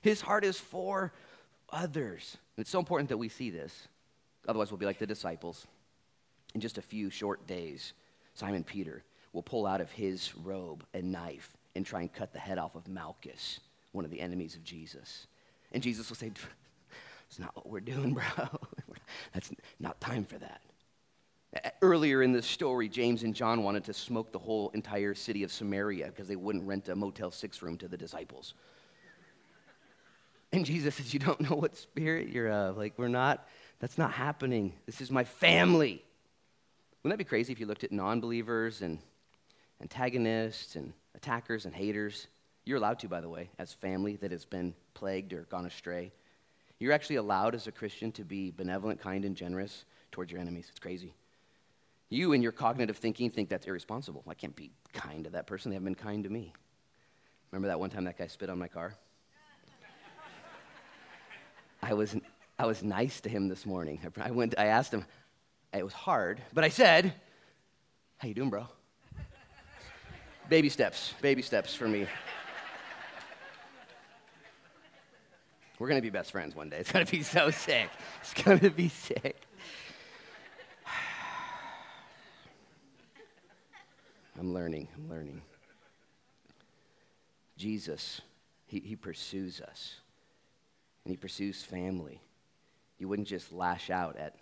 His 0.00 0.20
heart 0.20 0.44
is 0.44 0.58
for 0.58 1.12
others. 1.70 2.36
And 2.56 2.62
it's 2.62 2.70
so 2.70 2.78
important 2.78 3.08
that 3.08 3.18
we 3.18 3.28
see 3.28 3.50
this. 3.50 3.88
Otherwise, 4.48 4.70
we'll 4.70 4.78
be 4.78 4.86
like 4.86 4.98
the 4.98 5.06
disciples. 5.06 5.66
In 6.54 6.60
just 6.60 6.78
a 6.78 6.82
few 6.82 7.10
short 7.10 7.46
days, 7.46 7.92
Simon 8.34 8.64
Peter 8.64 9.04
will 9.32 9.42
pull 9.42 9.66
out 9.66 9.80
of 9.80 9.90
his 9.90 10.34
robe 10.36 10.84
a 10.94 11.02
knife 11.02 11.56
and 11.74 11.86
try 11.86 12.00
and 12.00 12.12
cut 12.12 12.32
the 12.32 12.38
head 12.38 12.58
off 12.58 12.74
of 12.74 12.88
Malchus 12.88 13.60
one 13.92 14.04
of 14.04 14.10
the 14.10 14.20
enemies 14.20 14.56
of 14.56 14.64
Jesus. 14.64 15.26
And 15.72 15.82
Jesus 15.82 16.08
will 16.08 16.16
say, 16.16 16.30
It's 17.28 17.38
not 17.38 17.56
what 17.56 17.66
we're 17.66 17.80
doing, 17.80 18.12
bro. 18.12 18.24
That's 19.32 19.50
not 19.80 19.98
time 20.00 20.24
for 20.24 20.36
that. 20.36 20.60
Earlier 21.80 22.22
in 22.22 22.32
the 22.32 22.42
story, 22.42 22.88
James 22.90 23.22
and 23.22 23.34
John 23.34 23.62
wanted 23.62 23.84
to 23.84 23.94
smoke 23.94 24.32
the 24.32 24.38
whole 24.38 24.70
entire 24.70 25.14
city 25.14 25.42
of 25.42 25.52
Samaria 25.52 26.06
because 26.06 26.28
they 26.28 26.36
wouldn't 26.36 26.66
rent 26.66 26.88
a 26.88 26.96
Motel 26.96 27.30
6 27.30 27.62
room 27.62 27.78
to 27.78 27.88
the 27.88 27.96
disciples. 27.96 28.52
And 30.52 30.66
Jesus 30.66 30.94
says, 30.94 31.14
You 31.14 31.20
don't 31.20 31.40
know 31.40 31.56
what 31.56 31.76
spirit 31.76 32.28
you're 32.28 32.50
of. 32.50 32.76
Like, 32.76 32.94
we're 32.98 33.08
not, 33.08 33.48
that's 33.80 33.96
not 33.96 34.12
happening. 34.12 34.74
This 34.84 35.00
is 35.00 35.10
my 35.10 35.24
family. 35.24 36.04
Wouldn't 37.02 37.18
that 37.18 37.24
be 37.24 37.28
crazy 37.28 37.52
if 37.52 37.60
you 37.60 37.66
looked 37.66 37.84
at 37.84 37.92
non 37.92 38.20
believers 38.20 38.82
and 38.82 38.98
antagonists 39.82 40.76
and 40.76 40.92
attackers 41.14 41.66
and 41.66 41.74
haters? 41.74 42.28
You're 42.64 42.78
allowed 42.78 43.00
to, 43.00 43.08
by 43.08 43.20
the 43.20 43.28
way, 43.28 43.50
as 43.58 43.72
family 43.72 44.16
that 44.16 44.30
has 44.30 44.44
been 44.44 44.74
plagued 44.94 45.32
or 45.32 45.42
gone 45.50 45.66
astray. 45.66 46.12
You're 46.78 46.92
actually 46.92 47.16
allowed 47.16 47.54
as 47.54 47.66
a 47.66 47.72
Christian 47.72 48.12
to 48.12 48.24
be 48.24 48.50
benevolent, 48.50 49.00
kind, 49.00 49.24
and 49.24 49.36
generous 49.36 49.84
towards 50.10 50.32
your 50.32 50.40
enemies. 50.40 50.66
It's 50.70 50.78
crazy. 50.78 51.14
You, 52.08 52.32
in 52.32 52.42
your 52.42 52.52
cognitive 52.52 52.96
thinking, 52.96 53.30
think 53.30 53.48
that's 53.48 53.66
irresponsible. 53.66 54.22
I 54.28 54.34
can't 54.34 54.54
be 54.54 54.70
kind 54.92 55.24
to 55.24 55.30
that 55.30 55.46
person. 55.46 55.70
They 55.70 55.74
haven't 55.74 55.94
been 55.94 55.94
kind 55.94 56.24
to 56.24 56.30
me. 56.30 56.52
Remember 57.50 57.68
that 57.68 57.80
one 57.80 57.90
time 57.90 58.04
that 58.04 58.18
guy 58.18 58.26
spit 58.26 58.50
on 58.50 58.58
my 58.58 58.68
car? 58.68 58.94
I 61.82 61.94
was, 61.94 62.14
I 62.58 62.66
was 62.66 62.82
nice 62.82 63.20
to 63.22 63.28
him 63.28 63.48
this 63.48 63.66
morning. 63.66 64.00
I, 64.20 64.30
went, 64.30 64.54
I 64.58 64.66
asked 64.66 64.92
him, 64.92 65.04
it 65.72 65.84
was 65.84 65.94
hard, 65.94 66.42
but 66.52 66.64
I 66.64 66.68
said, 66.68 67.14
How 68.18 68.28
you 68.28 68.34
doing, 68.34 68.50
bro? 68.50 68.66
Baby 70.48 70.68
steps, 70.68 71.14
baby 71.20 71.42
steps 71.42 71.74
for 71.74 71.88
me. 71.88 72.06
We're 75.78 75.88
going 75.88 75.98
to 75.98 76.02
be 76.02 76.10
best 76.10 76.30
friends 76.30 76.54
one 76.54 76.68
day. 76.68 76.76
It's 76.76 76.92
going 76.92 77.04
to 77.04 77.10
be 77.10 77.22
so 77.22 77.50
sick. 77.50 77.88
It's 78.20 78.34
going 78.34 78.60
to 78.60 78.70
be 78.70 78.88
sick. 78.88 79.36
I'm 84.38 84.54
learning. 84.54 84.88
I'm 84.96 85.08
learning. 85.08 85.42
Jesus, 87.56 88.20
he, 88.66 88.80
he 88.80 88.96
pursues 88.96 89.60
us, 89.60 89.96
and 91.04 91.10
he 91.10 91.16
pursues 91.16 91.62
family. 91.62 92.20
You 92.98 93.08
wouldn't 93.08 93.28
just 93.28 93.52
lash 93.52 93.90
out 93.90 94.16
at 94.16 94.36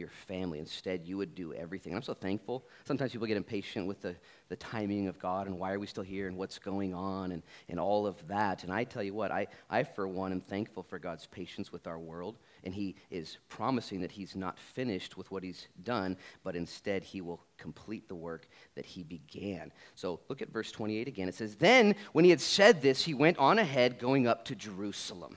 your 0.00 0.10
family. 0.26 0.58
Instead, 0.58 1.06
you 1.06 1.16
would 1.16 1.34
do 1.34 1.52
everything. 1.54 1.94
I'm 1.94 2.02
so 2.02 2.14
thankful. 2.14 2.64
Sometimes 2.84 3.12
people 3.12 3.26
get 3.26 3.36
impatient 3.36 3.86
with 3.86 4.00
the, 4.02 4.16
the 4.48 4.56
timing 4.56 5.06
of 5.06 5.18
God 5.18 5.46
and 5.46 5.58
why 5.58 5.72
are 5.72 5.78
we 5.78 5.86
still 5.86 6.02
here 6.02 6.26
and 6.26 6.36
what's 6.36 6.58
going 6.58 6.92
on 6.92 7.30
and, 7.30 7.42
and 7.68 7.78
all 7.78 8.06
of 8.06 8.26
that. 8.26 8.64
And 8.64 8.72
I 8.72 8.84
tell 8.84 9.02
you 9.02 9.14
what, 9.14 9.30
I, 9.30 9.46
I, 9.68 9.84
for 9.84 10.08
one, 10.08 10.32
am 10.32 10.40
thankful 10.40 10.82
for 10.82 10.98
God's 10.98 11.26
patience 11.26 11.70
with 11.70 11.86
our 11.86 11.98
world. 11.98 12.38
And 12.64 12.74
He 12.74 12.96
is 13.10 13.38
promising 13.48 14.00
that 14.00 14.10
He's 14.10 14.34
not 14.34 14.58
finished 14.58 15.16
with 15.16 15.30
what 15.30 15.44
He's 15.44 15.68
done, 15.84 16.16
but 16.42 16.56
instead 16.56 17.04
He 17.04 17.20
will 17.20 17.40
complete 17.58 18.08
the 18.08 18.14
work 18.14 18.48
that 18.74 18.86
He 18.86 19.04
began. 19.04 19.70
So 19.94 20.20
look 20.28 20.42
at 20.42 20.52
verse 20.52 20.72
28 20.72 21.06
again. 21.06 21.28
It 21.28 21.34
says, 21.34 21.54
Then, 21.54 21.94
when 22.12 22.24
He 22.24 22.30
had 22.30 22.40
said 22.40 22.82
this, 22.82 23.04
He 23.04 23.14
went 23.14 23.38
on 23.38 23.58
ahead, 23.58 23.98
going 23.98 24.26
up 24.26 24.46
to 24.46 24.56
Jerusalem. 24.56 25.36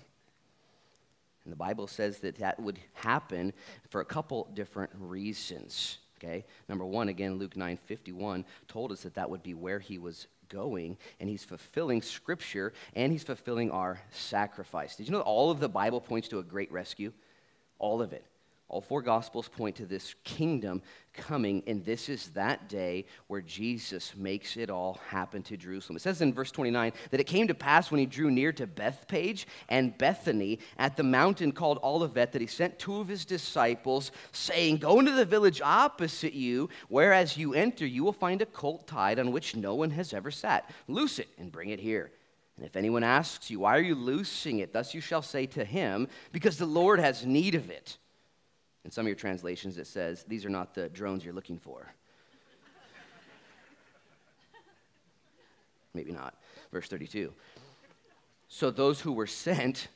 And 1.46 1.52
the 1.52 1.58
Bible 1.58 1.88
says 1.88 2.20
that 2.20 2.38
that 2.38 2.60
would 2.60 2.80
happen 2.94 3.54
for 3.90 4.02
a 4.02 4.06
couple 4.06 4.50
different 4.54 4.92
reasons. 4.98 5.98
Okay? 6.18 6.46
Number 6.70 6.86
one, 6.86 7.10
again, 7.10 7.38
Luke 7.38 7.58
9 7.58 7.78
51 7.86 8.46
told 8.68 8.92
us 8.92 9.02
that 9.02 9.16
that 9.16 9.30
would 9.30 9.44
be 9.44 9.54
where 9.54 9.80
he 9.80 9.98
was 9.98 10.28
going, 10.50 10.98
and 11.20 11.30
he's 11.30 11.44
fulfilling 11.44 12.02
scripture 12.02 12.74
and 12.96 13.12
he's 13.12 13.24
fulfilling 13.24 13.72
our 13.72 14.00
sacrifice. 14.12 14.96
Did 14.96 15.08
you 15.08 15.14
know 15.14 15.22
all 15.22 15.52
of 15.52 15.60
the 15.60 15.70
Bible 15.70 16.00
points 16.00 16.28
to 16.30 16.40
a 16.40 16.44
great 16.44 16.72
rescue? 16.72 17.12
All 17.80 18.02
of 18.02 18.14
it. 18.14 18.26
All 18.74 18.82
four 18.82 19.04
Gospels 19.04 19.48
point 19.48 19.76
to 19.76 19.86
this 19.86 20.16
kingdom 20.24 20.82
coming, 21.14 21.62
and 21.68 21.86
this 21.86 22.10
is 22.10 22.30
that 22.30 22.68
day 22.68 23.06
where 23.28 23.40
Jesus 23.40 24.16
makes 24.16 24.58
it 24.58 24.72
all 24.72 25.00
happen 25.10 25.44
to 25.44 25.56
Jerusalem. 25.56 25.98
It 25.98 26.00
says 26.00 26.22
in 26.22 26.34
verse 26.34 26.50
29 26.50 26.92
that 27.12 27.20
it 27.20 27.26
came 27.26 27.48
to 27.50 27.54
pass 27.54 27.92
when 27.92 28.00
he 28.00 28.08
drew 28.08 28.32
near 28.32 28.52
to 28.54 28.66
Bethphage 28.66 29.46
and 29.70 29.96
Bethany 30.00 30.58
at 30.80 30.98
the 30.98 31.04
mountain 31.04 31.52
called 31.52 31.82
Olivet 31.84 32.32
that 32.32 32.42
he 32.42 32.48
sent 32.48 32.80
two 32.80 32.96
of 32.96 33.08
his 33.08 33.26
disciples, 33.26 34.12
saying, 34.32 34.78
Go 34.78 34.98
into 34.98 35.12
the 35.12 35.24
village 35.24 35.62
opposite 35.64 36.34
you, 36.34 36.68
where 36.90 37.14
as 37.14 37.38
you 37.38 37.54
enter, 37.54 37.86
you 37.86 38.04
will 38.04 38.12
find 38.12 38.42
a 38.42 38.48
colt 38.48 38.88
tied 38.88 39.20
on 39.20 39.32
which 39.32 39.56
no 39.56 39.76
one 39.76 39.92
has 39.92 40.14
ever 40.14 40.32
sat. 40.32 40.68
Loose 40.88 41.20
it 41.20 41.30
and 41.38 41.52
bring 41.52 41.70
it 41.70 41.80
here. 41.80 42.10
And 42.58 42.66
if 42.66 42.76
anyone 42.76 43.04
asks 43.04 43.52
you, 43.52 43.60
Why 43.60 43.78
are 43.78 43.82
you 43.82 43.94
loosing 43.94 44.58
it? 44.60 44.74
Thus 44.74 44.96
you 44.96 45.02
shall 45.02 45.22
say 45.22 45.46
to 45.46 45.64
him, 45.64 46.08
Because 46.32 46.58
the 46.58 46.66
Lord 46.66 47.00
has 47.00 47.24
need 47.24 47.54
of 47.54 47.70
it. 47.70 48.00
In 48.86 48.92
some 48.92 49.06
of 49.06 49.08
your 49.08 49.16
translations, 49.16 49.78
it 49.78 49.88
says, 49.88 50.24
These 50.28 50.46
are 50.46 50.50
not 50.50 50.74
the 50.74 50.90
drones 50.90 51.24
you're 51.24 51.34
looking 51.34 51.60
for. 51.60 51.94
Maybe 55.94 56.12
not. 56.12 56.36
Verse 56.72 56.88
32. 56.88 57.32
So 58.48 58.72
those 58.72 59.00
who 59.00 59.14
were 59.14 59.28
sent 59.28 59.88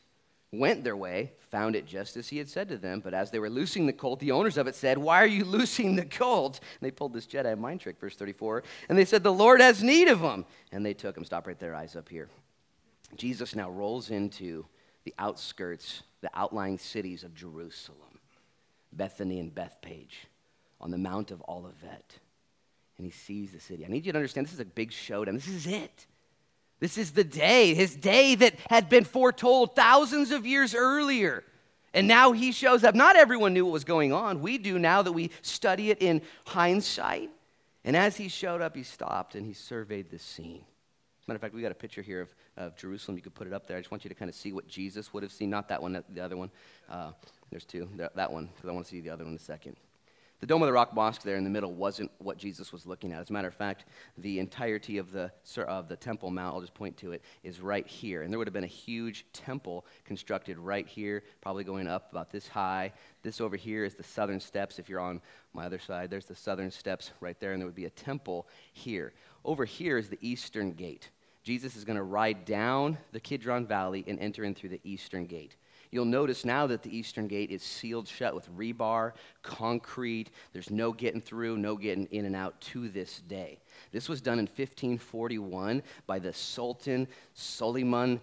went 0.52 0.84
their 0.84 0.96
way, 0.96 1.32
found 1.52 1.76
it 1.76 1.86
just 1.86 2.18
as 2.18 2.30
he 2.30 2.38
had 2.38 2.50
said 2.50 2.70
to 2.70 2.78
them. 2.78 3.02
But 3.02 3.14
as 3.14 3.32
they 3.32 3.40
were 3.40 3.50
loosing 3.50 3.86
the 3.86 3.94
colt, 3.94 4.20
the 4.20 4.32
owners 4.32 4.58
of 4.58 4.68
it 4.68 4.76
said, 4.76 4.98
Why 4.98 5.22
are 5.22 5.28
you 5.28 5.44
loosing 5.44 5.96
the 5.96 6.06
colt? 6.06 6.60
And 6.80 6.88
they 6.88 6.92
pulled 6.92 7.14
this 7.14 7.28
Jedi 7.28 7.58
mind 7.58 7.82
trick, 7.82 8.00
verse 8.00 8.16
34. 8.16 8.64
And 8.90 8.98
they 8.98 9.06
said, 9.06 9.24
The 9.24 9.34
Lord 9.34 9.60
has 9.60 9.84
need 9.84 10.08
of 10.08 10.22
him. 10.22 10.46
And 10.72 10.86
they 10.86 10.94
took 10.94 11.18
him. 11.18 11.26
Stop 11.26 11.48
right 11.48 11.60
there, 11.60 11.76
eyes 11.76 11.96
up 11.96 12.10
here. 12.10 12.30
Jesus 13.16 13.56
now 13.56 13.70
rolls 13.70 14.10
into 14.12 14.66
the 15.06 15.14
outskirts, 15.18 16.04
the 16.22 16.30
outlying 16.34 16.78
cities 16.78 17.24
of 17.24 17.34
Jerusalem. 17.34 18.07
Bethany 18.94 19.40
and 19.40 19.54
Bethphage 19.54 20.28
on 20.80 20.92
the 20.92 20.98
Mount 20.98 21.32
of 21.32 21.44
Olivet. 21.48 22.20
And 22.98 23.06
he 23.06 23.12
sees 23.12 23.52
the 23.52 23.60
city. 23.60 23.86
I 23.86 23.90
need 23.90 24.06
you 24.06 24.12
to 24.12 24.18
understand 24.18 24.48
this 24.48 24.54
is 24.54 24.60
a 24.60 24.66
big 24.66 24.92
showdown. 24.92 25.36
This 25.36 25.48
is 25.48 25.68
it. 25.68 26.08
This 26.80 26.98
is 26.98 27.12
the 27.12 27.24
day, 27.24 27.74
his 27.74 27.96
day 27.96 28.36
that 28.36 28.56
had 28.70 28.90
been 28.90 29.04
foretold 29.04 29.76
thousands 29.76 30.32
of 30.32 30.46
years 30.46 30.76
earlier. 30.76 31.44
And 31.94 32.08
now 32.08 32.32
he 32.32 32.52
shows 32.52 32.84
up. 32.84 32.94
Not 32.94 33.16
everyone 33.16 33.54
knew 33.54 33.66
what 33.66 33.72
was 33.72 33.84
going 33.84 34.14
on. 34.14 34.42
We 34.42 34.58
do 34.58 34.78
now 34.78 35.02
that 35.02 35.12
we 35.12 35.32
study 35.42 35.90
it 35.90 36.02
in 36.02 36.22
hindsight. 36.46 37.32
And 37.84 37.96
as 37.96 38.16
he 38.16 38.28
showed 38.28 38.62
up, 38.62 38.76
he 38.76 38.84
stopped 38.84 39.36
and 39.36 39.46
he 39.46 39.54
surveyed 39.54 40.12
the 40.12 40.20
scene. 40.20 40.64
As 41.20 41.28
a 41.28 41.32
matter 41.32 41.36
of 41.38 41.42
fact, 41.42 41.54
we 41.56 41.62
got 41.62 41.72
a 41.72 41.76
picture 41.76 42.02
here 42.02 42.22
of, 42.22 42.36
of 42.58 42.76
Jerusalem. 42.76 43.18
You 43.18 43.24
could 43.24 43.34
put 43.34 43.48
it 43.48 43.54
up 43.54 43.66
there. 43.66 43.78
I 43.78 43.80
just 43.80 43.90
want 43.90 44.04
you 44.04 44.10
to 44.10 44.16
kind 44.16 44.30
of 44.30 44.36
see 44.36 44.54
what 44.54 44.68
Jesus 44.68 45.14
would 45.14 45.24
have 45.24 45.32
seen. 45.32 45.50
Not 45.50 45.70
that 45.70 45.82
one, 45.82 46.04
the 46.10 46.22
other 46.22 46.38
one. 46.38 46.52
Uh, 46.90 47.12
there's 47.50 47.66
two. 47.66 47.90
That 47.96 48.32
one, 48.32 48.48
because 48.48 48.70
I 48.70 48.74
want 48.74 48.86
to 48.86 48.92
see 48.92 49.02
the 49.02 49.10
other 49.10 49.24
one 49.24 49.34
in 49.34 49.38
a 49.38 49.40
second. 49.40 49.78
The 50.40 50.46
Dome 50.46 50.62
of 50.62 50.68
the 50.68 50.74
Rock 50.74 50.94
Mosque 50.94 51.24
there 51.24 51.38
in 51.38 51.44
the 51.44 51.50
middle 51.50 51.74
wasn't 51.74 52.12
what 52.20 52.38
Jesus 52.38 52.72
was 52.72 52.86
looking 52.86 53.12
at. 53.12 53.22
As 53.22 53.32
a 53.32 53.34
matter 53.34 53.48
of 53.48 53.56
fact, 53.56 53.86
the 54.20 54.38
entirety 54.38 55.00
of 55.00 55.12
the, 55.12 55.32
of 55.64 55.88
the 55.88 55.96
Temple 55.96 56.30
Mount, 56.30 56.54
I'll 56.54 56.62
just 56.62 56.76
point 56.76 56.96
to 56.98 57.12
it, 57.12 57.24
is 57.44 57.60
right 57.60 57.88
here. 57.88 58.22
And 58.22 58.32
there 58.32 58.38
would 58.38 58.46
have 58.48 58.54
been 58.54 58.64
a 58.64 58.68
huge 58.68 59.26
temple 59.34 59.84
constructed 60.06 60.60
right 60.60 60.88
here, 60.88 61.24
probably 61.42 61.64
going 61.64 61.88
up 61.88 62.12
about 62.12 62.30
this 62.30 62.48
high. 62.48 62.94
This 63.24 63.42
over 63.42 63.56
here 63.56 63.84
is 63.84 63.96
the 63.96 64.04
southern 64.04 64.40
steps. 64.40 64.78
If 64.78 64.90
you're 64.90 65.00
on 65.00 65.22
my 65.54 65.66
other 65.66 65.80
side, 65.80 66.12
there's 66.12 66.28
the 66.28 66.36
southern 66.36 66.70
steps 66.70 67.14
right 67.20 67.40
there, 67.40 67.54
and 67.54 67.60
there 67.60 67.68
would 67.68 67.74
be 67.74 67.86
a 67.86 67.90
temple 67.90 68.48
here. 68.74 69.14
Over 69.44 69.66
here 69.66 69.98
is 69.98 70.08
the 70.08 70.20
eastern 70.22 70.74
gate. 70.74 71.10
Jesus 71.42 71.76
is 71.76 71.84
going 71.84 71.98
to 71.98 72.04
ride 72.04 72.46
down 72.46 73.00
the 73.12 73.20
Kidron 73.20 73.66
Valley 73.66 74.04
and 74.06 74.20
enter 74.20 74.44
in 74.44 74.54
through 74.54 74.70
the 74.70 74.82
eastern 74.84 75.26
gate. 75.26 75.56
You'll 75.92 76.06
notice 76.06 76.46
now 76.46 76.68
that 76.68 76.84
the 76.84 76.96
eastern 76.96 77.28
gate 77.28 77.52
is 77.52 77.64
sealed 77.64 78.08
shut 78.08 78.36
with 78.36 78.50
rebar, 78.56 79.14
concrete. 79.42 80.32
There's 80.54 80.70
no 80.70 80.92
getting 80.92 81.22
through, 81.22 81.58
no 81.58 81.76
getting 81.76 82.06
in 82.08 82.26
and 82.26 82.36
out 82.36 82.60
to 82.62 82.90
this 82.90 83.22
day. 83.28 83.60
This 83.92 84.10
was 84.10 84.22
done 84.22 84.40
in 84.40 84.46
1541 84.46 85.82
by 86.06 86.20
the 86.20 86.34
Sultan 86.34 87.08
Suleiman. 87.34 88.20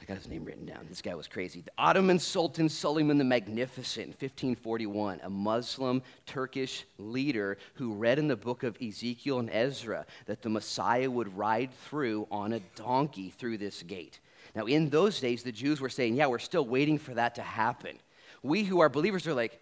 I 0.00 0.04
got 0.06 0.16
his 0.16 0.28
name 0.28 0.44
written 0.44 0.66
down. 0.66 0.86
This 0.88 1.00
guy 1.00 1.14
was 1.14 1.28
crazy. 1.28 1.60
The 1.60 1.72
Ottoman 1.78 2.18
Sultan 2.18 2.68
Suleiman 2.68 3.16
the 3.16 3.24
Magnificent 3.24 4.06
in 4.06 4.10
1541, 4.10 5.20
a 5.22 5.30
Muslim 5.30 6.02
Turkish 6.26 6.84
leader 6.98 7.56
who 7.74 7.94
read 7.94 8.18
in 8.18 8.28
the 8.28 8.36
book 8.36 8.64
of 8.64 8.76
Ezekiel 8.82 9.38
and 9.38 9.48
Ezra 9.50 10.04
that 10.26 10.42
the 10.42 10.48
Messiah 10.48 11.10
would 11.10 11.36
ride 11.36 11.72
through 11.86 12.26
on 12.30 12.52
a 12.52 12.60
donkey 12.76 13.30
through 13.30 13.58
this 13.58 13.82
gate. 13.82 14.20
Now, 14.54 14.66
in 14.66 14.88
those 14.88 15.20
days, 15.20 15.42
the 15.42 15.52
Jews 15.52 15.80
were 15.80 15.88
saying, 15.88 16.14
Yeah, 16.14 16.26
we're 16.26 16.38
still 16.38 16.64
waiting 16.64 16.98
for 16.98 17.14
that 17.14 17.36
to 17.36 17.42
happen. 17.42 17.98
We 18.42 18.62
who 18.62 18.80
are 18.80 18.88
believers 18.88 19.26
are 19.26 19.34
like, 19.34 19.60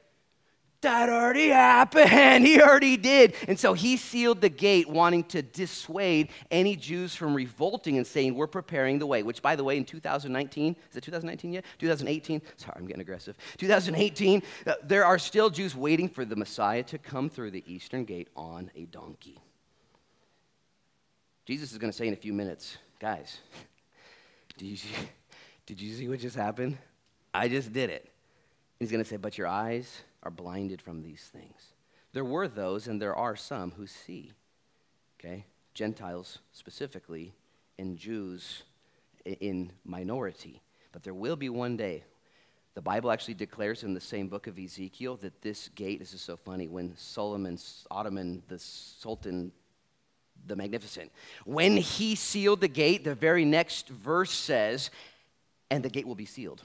that 0.82 1.08
already 1.08 1.48
happened. 1.48 2.44
He 2.46 2.60
already 2.60 2.96
did. 2.96 3.34
And 3.46 3.58
so 3.58 3.72
he 3.72 3.96
sealed 3.96 4.40
the 4.40 4.48
gate, 4.48 4.88
wanting 4.88 5.22
to 5.24 5.40
dissuade 5.40 6.30
any 6.50 6.74
Jews 6.74 7.14
from 7.14 7.34
revolting 7.34 7.96
and 7.96 8.06
saying, 8.06 8.34
We're 8.34 8.48
preparing 8.48 8.98
the 8.98 9.06
way. 9.06 9.22
Which, 9.22 9.40
by 9.40 9.56
the 9.56 9.64
way, 9.64 9.76
in 9.76 9.84
2019, 9.84 10.76
is 10.90 10.96
it 10.96 11.02
2019 11.02 11.52
yet? 11.52 11.64
2018? 11.78 12.42
Sorry, 12.56 12.74
I'm 12.76 12.86
getting 12.86 13.00
aggressive. 13.00 13.36
2018, 13.58 14.42
uh, 14.66 14.74
there 14.82 15.04
are 15.04 15.18
still 15.18 15.50
Jews 15.50 15.74
waiting 15.74 16.08
for 16.08 16.24
the 16.24 16.36
Messiah 16.36 16.82
to 16.84 16.98
come 16.98 17.30
through 17.30 17.52
the 17.52 17.64
eastern 17.72 18.04
gate 18.04 18.28
on 18.36 18.70
a 18.74 18.84
donkey. 18.86 19.40
Jesus 21.46 21.72
is 21.72 21.78
going 21.78 21.90
to 21.90 21.96
say 21.96 22.08
in 22.08 22.12
a 22.12 22.16
few 22.16 22.32
minutes, 22.32 22.76
Guys, 22.98 23.38
did 24.62 24.68
you 24.68 24.76
see, 24.76 24.94
did 25.66 25.80
you 25.80 25.92
see 25.92 26.08
what 26.08 26.20
just 26.20 26.36
happened? 26.36 26.78
I 27.34 27.48
just 27.48 27.72
did 27.72 27.90
it. 27.90 28.08
He's 28.78 28.92
going 28.92 29.02
to 29.02 29.08
say, 29.08 29.16
But 29.16 29.36
your 29.36 29.48
eyes 29.48 30.02
are 30.22 30.30
blinded 30.30 30.80
from 30.80 31.02
these 31.02 31.28
things. 31.32 31.72
There 32.12 32.24
were 32.24 32.46
those, 32.46 32.86
and 32.86 33.02
there 33.02 33.16
are 33.16 33.34
some 33.34 33.72
who 33.72 33.88
see. 33.88 34.30
Okay? 35.18 35.46
Gentiles 35.74 36.38
specifically, 36.52 37.34
and 37.76 37.98
Jews 37.98 38.62
in 39.24 39.72
minority. 39.84 40.62
But 40.92 41.02
there 41.02 41.14
will 41.14 41.36
be 41.36 41.48
one 41.48 41.76
day. 41.76 42.04
The 42.74 42.82
Bible 42.82 43.10
actually 43.10 43.34
declares 43.34 43.82
in 43.82 43.94
the 43.94 44.00
same 44.00 44.28
book 44.28 44.46
of 44.46 44.60
Ezekiel 44.60 45.16
that 45.22 45.42
this 45.42 45.70
gate, 45.74 45.98
this 45.98 46.14
is 46.14 46.20
so 46.20 46.36
funny, 46.36 46.68
when 46.68 46.96
Suleiman, 46.96 47.58
Ottoman, 47.90 48.44
the 48.46 48.60
Sultan 48.60 49.50
the 50.46 50.56
Magnificent. 50.56 51.10
When 51.44 51.76
he 51.76 52.14
sealed 52.14 52.60
the 52.60 52.68
gate, 52.68 53.04
the 53.04 53.14
very 53.14 53.44
next 53.44 53.88
verse 53.88 54.32
says, 54.32 54.90
and 55.70 55.82
the 55.82 55.90
gate 55.90 56.06
will 56.06 56.14
be 56.14 56.26
sealed. 56.26 56.62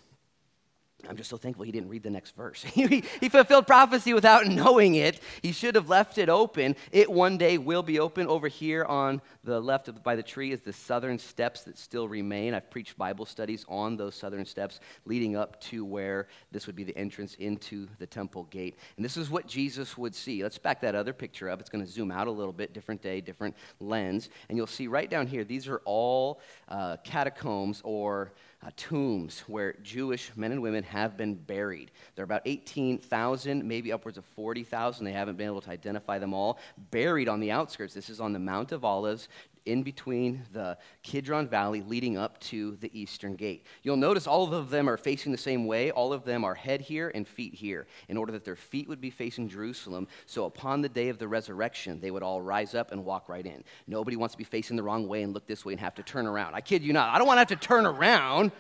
I'm 1.07 1.15
just 1.15 1.29
so 1.29 1.37
thankful 1.37 1.63
he 1.63 1.71
didn't 1.71 1.89
read 1.89 2.01
the 2.01 2.09
next 2.09 2.35
verse. 2.35 2.63
he, 2.63 3.03
he, 3.19 3.29
fulfilled 3.29 3.67
prophecy 3.67 4.13
without 4.13 4.47
knowing 4.47 4.95
it. 4.95 5.19
He 5.41 5.51
should 5.51 5.75
have 5.75 5.89
left 5.89 6.17
it 6.17 6.27
open. 6.27 6.75
It 6.91 7.11
one 7.11 7.37
day 7.37 7.57
will 7.57 7.83
be 7.83 7.99
open. 7.99 8.27
Over 8.27 8.47
here 8.47 8.83
on 8.83 9.21
the 9.43 9.59
left 9.59 9.87
of, 9.87 10.03
by 10.03 10.15
the 10.15 10.23
tree 10.23 10.51
is 10.51 10.61
the 10.61 10.73
southern 10.73 11.19
steps 11.19 11.61
that 11.63 11.77
still 11.77 12.07
remain. 12.07 12.53
I've 12.53 12.69
preached 12.71 12.97
Bible 12.97 13.25
studies 13.25 13.63
on 13.69 13.95
those 13.95 14.15
southern 14.15 14.45
steps 14.45 14.79
leading 15.05 15.35
up 15.35 15.61
to 15.61 15.85
where 15.85 16.27
this 16.51 16.65
would 16.65 16.75
be 16.75 16.83
the 16.83 16.97
entrance 16.97 17.35
into 17.35 17.87
the 17.99 18.07
temple 18.07 18.45
gate. 18.45 18.77
And 18.95 19.05
this 19.05 19.17
is 19.17 19.29
what 19.29 19.45
Jesus 19.47 19.97
would 19.97 20.15
see. 20.15 20.41
Let's 20.41 20.57
back 20.57 20.81
that 20.81 20.95
other 20.95 21.13
picture 21.13 21.49
up. 21.49 21.61
It's 21.61 21.69
going 21.69 21.85
to 21.85 21.89
zoom 21.89 22.11
out 22.11 22.27
a 22.27 22.31
little 22.31 22.53
bit, 22.53 22.73
different 22.73 23.03
day, 23.03 23.21
different 23.21 23.55
lens. 23.79 24.29
And 24.49 24.57
you'll 24.57 24.65
see 24.65 24.87
right 24.87 25.09
down 25.09 25.27
here, 25.27 25.43
these 25.43 25.67
are 25.67 25.81
all 25.85 26.41
uh, 26.67 26.97
catacombs 27.03 27.81
or 27.83 28.33
uh, 28.65 28.69
tombs 28.75 29.41
where 29.41 29.73
Jewish 29.83 30.31
men 30.35 30.51
and 30.51 30.61
women 30.61 30.83
have 30.83 31.15
been 31.15 31.35
buried. 31.35 31.91
There 32.15 32.23
are 32.23 32.25
about 32.25 32.41
18,000, 32.45 33.63
maybe 33.63 33.91
upwards 33.91 34.17
of 34.17 34.25
40,000. 34.25 35.05
They 35.05 35.11
haven't 35.11 35.37
been 35.37 35.47
able 35.47 35.61
to 35.61 35.69
identify 35.69 36.17
them 36.17 36.33
all. 36.33 36.57
Buried 36.91 37.29
on 37.29 37.39
the 37.39 37.51
outskirts. 37.51 37.93
This 37.93 38.09
is 38.09 38.19
on 38.19 38.33
the 38.33 38.39
Mount 38.39 38.71
of 38.71 38.83
Olives, 38.83 39.29
in 39.67 39.83
between 39.83 40.43
the 40.53 40.77
Kidron 41.03 41.47
Valley 41.47 41.81
leading 41.81 42.17
up 42.17 42.39
to 42.39 42.77
the 42.77 42.89
eastern 42.99 43.35
gate. 43.35 43.65
You'll 43.83 43.97
notice 43.97 44.25
all 44.25 44.53
of 44.53 44.69
them 44.69 44.89
are 44.89 44.97
facing 44.97 45.31
the 45.31 45.37
same 45.37 45.65
way. 45.65 45.91
All 45.91 46.13
of 46.13 46.23
them 46.23 46.43
are 46.43 46.55
head 46.55 46.81
here 46.81 47.11
and 47.13 47.27
feet 47.27 47.53
here, 47.53 47.85
in 48.07 48.17
order 48.17 48.31
that 48.31 48.45
their 48.45 48.55
feet 48.55 48.87
would 48.87 49.01
be 49.01 49.09
facing 49.09 49.49
Jerusalem. 49.49 50.07
So 50.25 50.45
upon 50.45 50.81
the 50.81 50.89
day 50.89 51.09
of 51.09 51.19
the 51.19 51.27
resurrection, 51.27 51.99
they 51.99 52.11
would 52.11 52.23
all 52.23 52.41
rise 52.41 52.73
up 52.73 52.91
and 52.91 53.03
walk 53.05 53.29
right 53.29 53.45
in. 53.45 53.63
Nobody 53.85 54.15
wants 54.15 54.33
to 54.33 54.37
be 54.37 54.43
facing 54.43 54.77
the 54.77 54.83
wrong 54.83 55.07
way 55.07 55.21
and 55.21 55.33
look 55.33 55.45
this 55.45 55.65
way 55.65 55.73
and 55.73 55.79
have 55.79 55.95
to 55.95 56.03
turn 56.03 56.25
around. 56.25 56.55
I 56.55 56.61
kid 56.61 56.81
you 56.83 56.93
not. 56.93 57.13
I 57.13 57.17
don't 57.17 57.27
want 57.27 57.37
to 57.37 57.41
have 57.41 57.59
to 57.59 57.67
turn 57.67 57.85
around. 57.85 58.51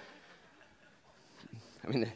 I 1.83 1.89
mean, 1.89 2.11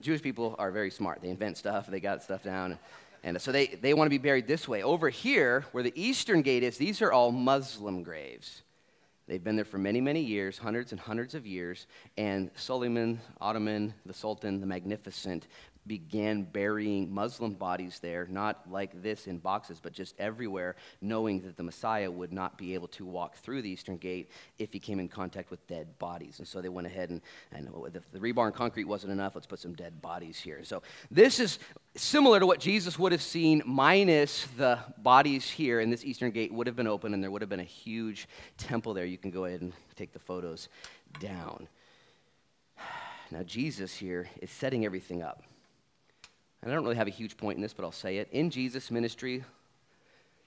Jewish 0.00 0.22
people 0.22 0.54
are 0.58 0.70
very 0.70 0.90
smart. 0.90 1.20
They 1.20 1.30
invent 1.30 1.56
stuff, 1.56 1.86
they 1.86 2.00
got 2.00 2.22
stuff 2.22 2.42
down. 2.42 2.78
And 3.26 3.42
so 3.42 3.50
they, 3.50 3.66
they 3.66 3.92
want 3.92 4.06
to 4.06 4.10
be 4.10 4.18
buried 4.18 4.46
this 4.46 4.68
way. 4.68 4.84
Over 4.84 5.10
here, 5.10 5.66
where 5.72 5.82
the 5.82 5.92
eastern 6.00 6.42
gate 6.42 6.62
is, 6.62 6.78
these 6.78 7.02
are 7.02 7.10
all 7.10 7.32
Muslim 7.32 8.04
graves. 8.04 8.62
They've 9.26 9.42
been 9.42 9.56
there 9.56 9.64
for 9.64 9.78
many, 9.78 10.00
many 10.00 10.20
years, 10.20 10.56
hundreds 10.56 10.92
and 10.92 11.00
hundreds 11.00 11.34
of 11.34 11.44
years. 11.44 11.88
And 12.16 12.52
Suleiman, 12.54 13.20
Ottoman, 13.40 13.92
the 14.06 14.14
Sultan, 14.14 14.60
the 14.60 14.66
Magnificent, 14.66 15.48
began 15.88 16.42
burying 16.42 17.12
Muslim 17.12 17.54
bodies 17.54 17.98
there, 18.00 18.26
not 18.30 18.70
like 18.70 19.02
this 19.02 19.26
in 19.26 19.38
boxes, 19.38 19.80
but 19.80 19.92
just 19.92 20.14
everywhere, 20.18 20.76
knowing 21.00 21.40
that 21.42 21.56
the 21.56 21.62
Messiah 21.62 22.10
would 22.10 22.32
not 22.32 22.56
be 22.58 22.74
able 22.74 22.88
to 22.88 23.04
walk 23.04 23.36
through 23.36 23.62
the 23.62 23.70
eastern 23.70 23.96
gate 23.96 24.30
if 24.58 24.72
he 24.72 24.78
came 24.78 24.98
in 24.98 25.08
contact 25.08 25.50
with 25.50 25.64
dead 25.66 25.98
bodies. 25.98 26.38
And 26.38 26.46
so 26.46 26.60
they 26.60 26.68
went 26.68 26.86
ahead 26.86 27.10
and, 27.10 27.20
and 27.52 27.68
the, 27.92 28.02
the 28.12 28.18
rebar 28.18 28.46
and 28.46 28.54
concrete 28.54 28.84
wasn't 28.84 29.12
enough, 29.12 29.34
let's 29.34 29.46
put 29.46 29.60
some 29.60 29.74
dead 29.74 30.00
bodies 30.02 30.38
here. 30.38 30.60
So 30.64 30.82
this 31.10 31.38
is 31.38 31.58
similar 31.96 32.40
to 32.40 32.46
what 32.46 32.60
Jesus 32.60 32.98
would 32.98 33.12
have 33.12 33.22
seen, 33.22 33.62
minus 33.64 34.46
the 34.56 34.78
bodies 34.98 35.48
here, 35.48 35.80
and 35.80 35.92
this 35.92 36.04
eastern 36.04 36.30
gate 36.30 36.52
would 36.52 36.66
have 36.66 36.76
been 36.76 36.86
open, 36.86 37.14
and 37.14 37.22
there 37.22 37.30
would 37.30 37.42
have 37.42 37.48
been 37.48 37.60
a 37.60 37.64
huge 37.64 38.28
temple 38.58 38.94
there. 38.94 39.04
You 39.04 39.18
can 39.18 39.30
go 39.30 39.44
ahead 39.44 39.60
and 39.60 39.72
take 39.94 40.12
the 40.12 40.18
photos 40.18 40.68
down. 41.20 41.68
Now, 43.32 43.42
Jesus 43.42 43.92
here 43.92 44.28
is 44.40 44.50
setting 44.50 44.84
everything 44.84 45.20
up. 45.20 45.42
And 46.62 46.70
I 46.70 46.74
don't 46.76 46.84
really 46.84 46.94
have 46.94 47.08
a 47.08 47.10
huge 47.10 47.36
point 47.36 47.56
in 47.56 47.62
this, 47.62 47.72
but 47.72 47.84
I'll 47.84 47.90
say 47.90 48.18
it. 48.18 48.28
In 48.30 48.50
Jesus' 48.50 48.88
ministry, 48.88 49.44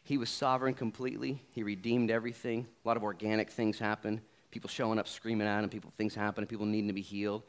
he 0.03 0.17
was 0.17 0.29
sovereign 0.29 0.73
completely. 0.73 1.41
He 1.51 1.61
redeemed 1.61 2.09
everything. 2.09 2.65
A 2.83 2.87
lot 2.87 2.95
of 2.95 3.03
organic 3.03 3.49
things 3.49 3.79
happen. 3.79 4.21
People 4.49 4.69
showing 4.69 4.97
up 4.97 5.07
screaming 5.07 5.45
at 5.45 5.63
him, 5.63 5.69
people 5.69 5.91
things 5.97 6.15
happening, 6.15 6.47
people 6.47 6.65
needing 6.65 6.87
to 6.87 6.93
be 6.93 7.01
healed. 7.01 7.43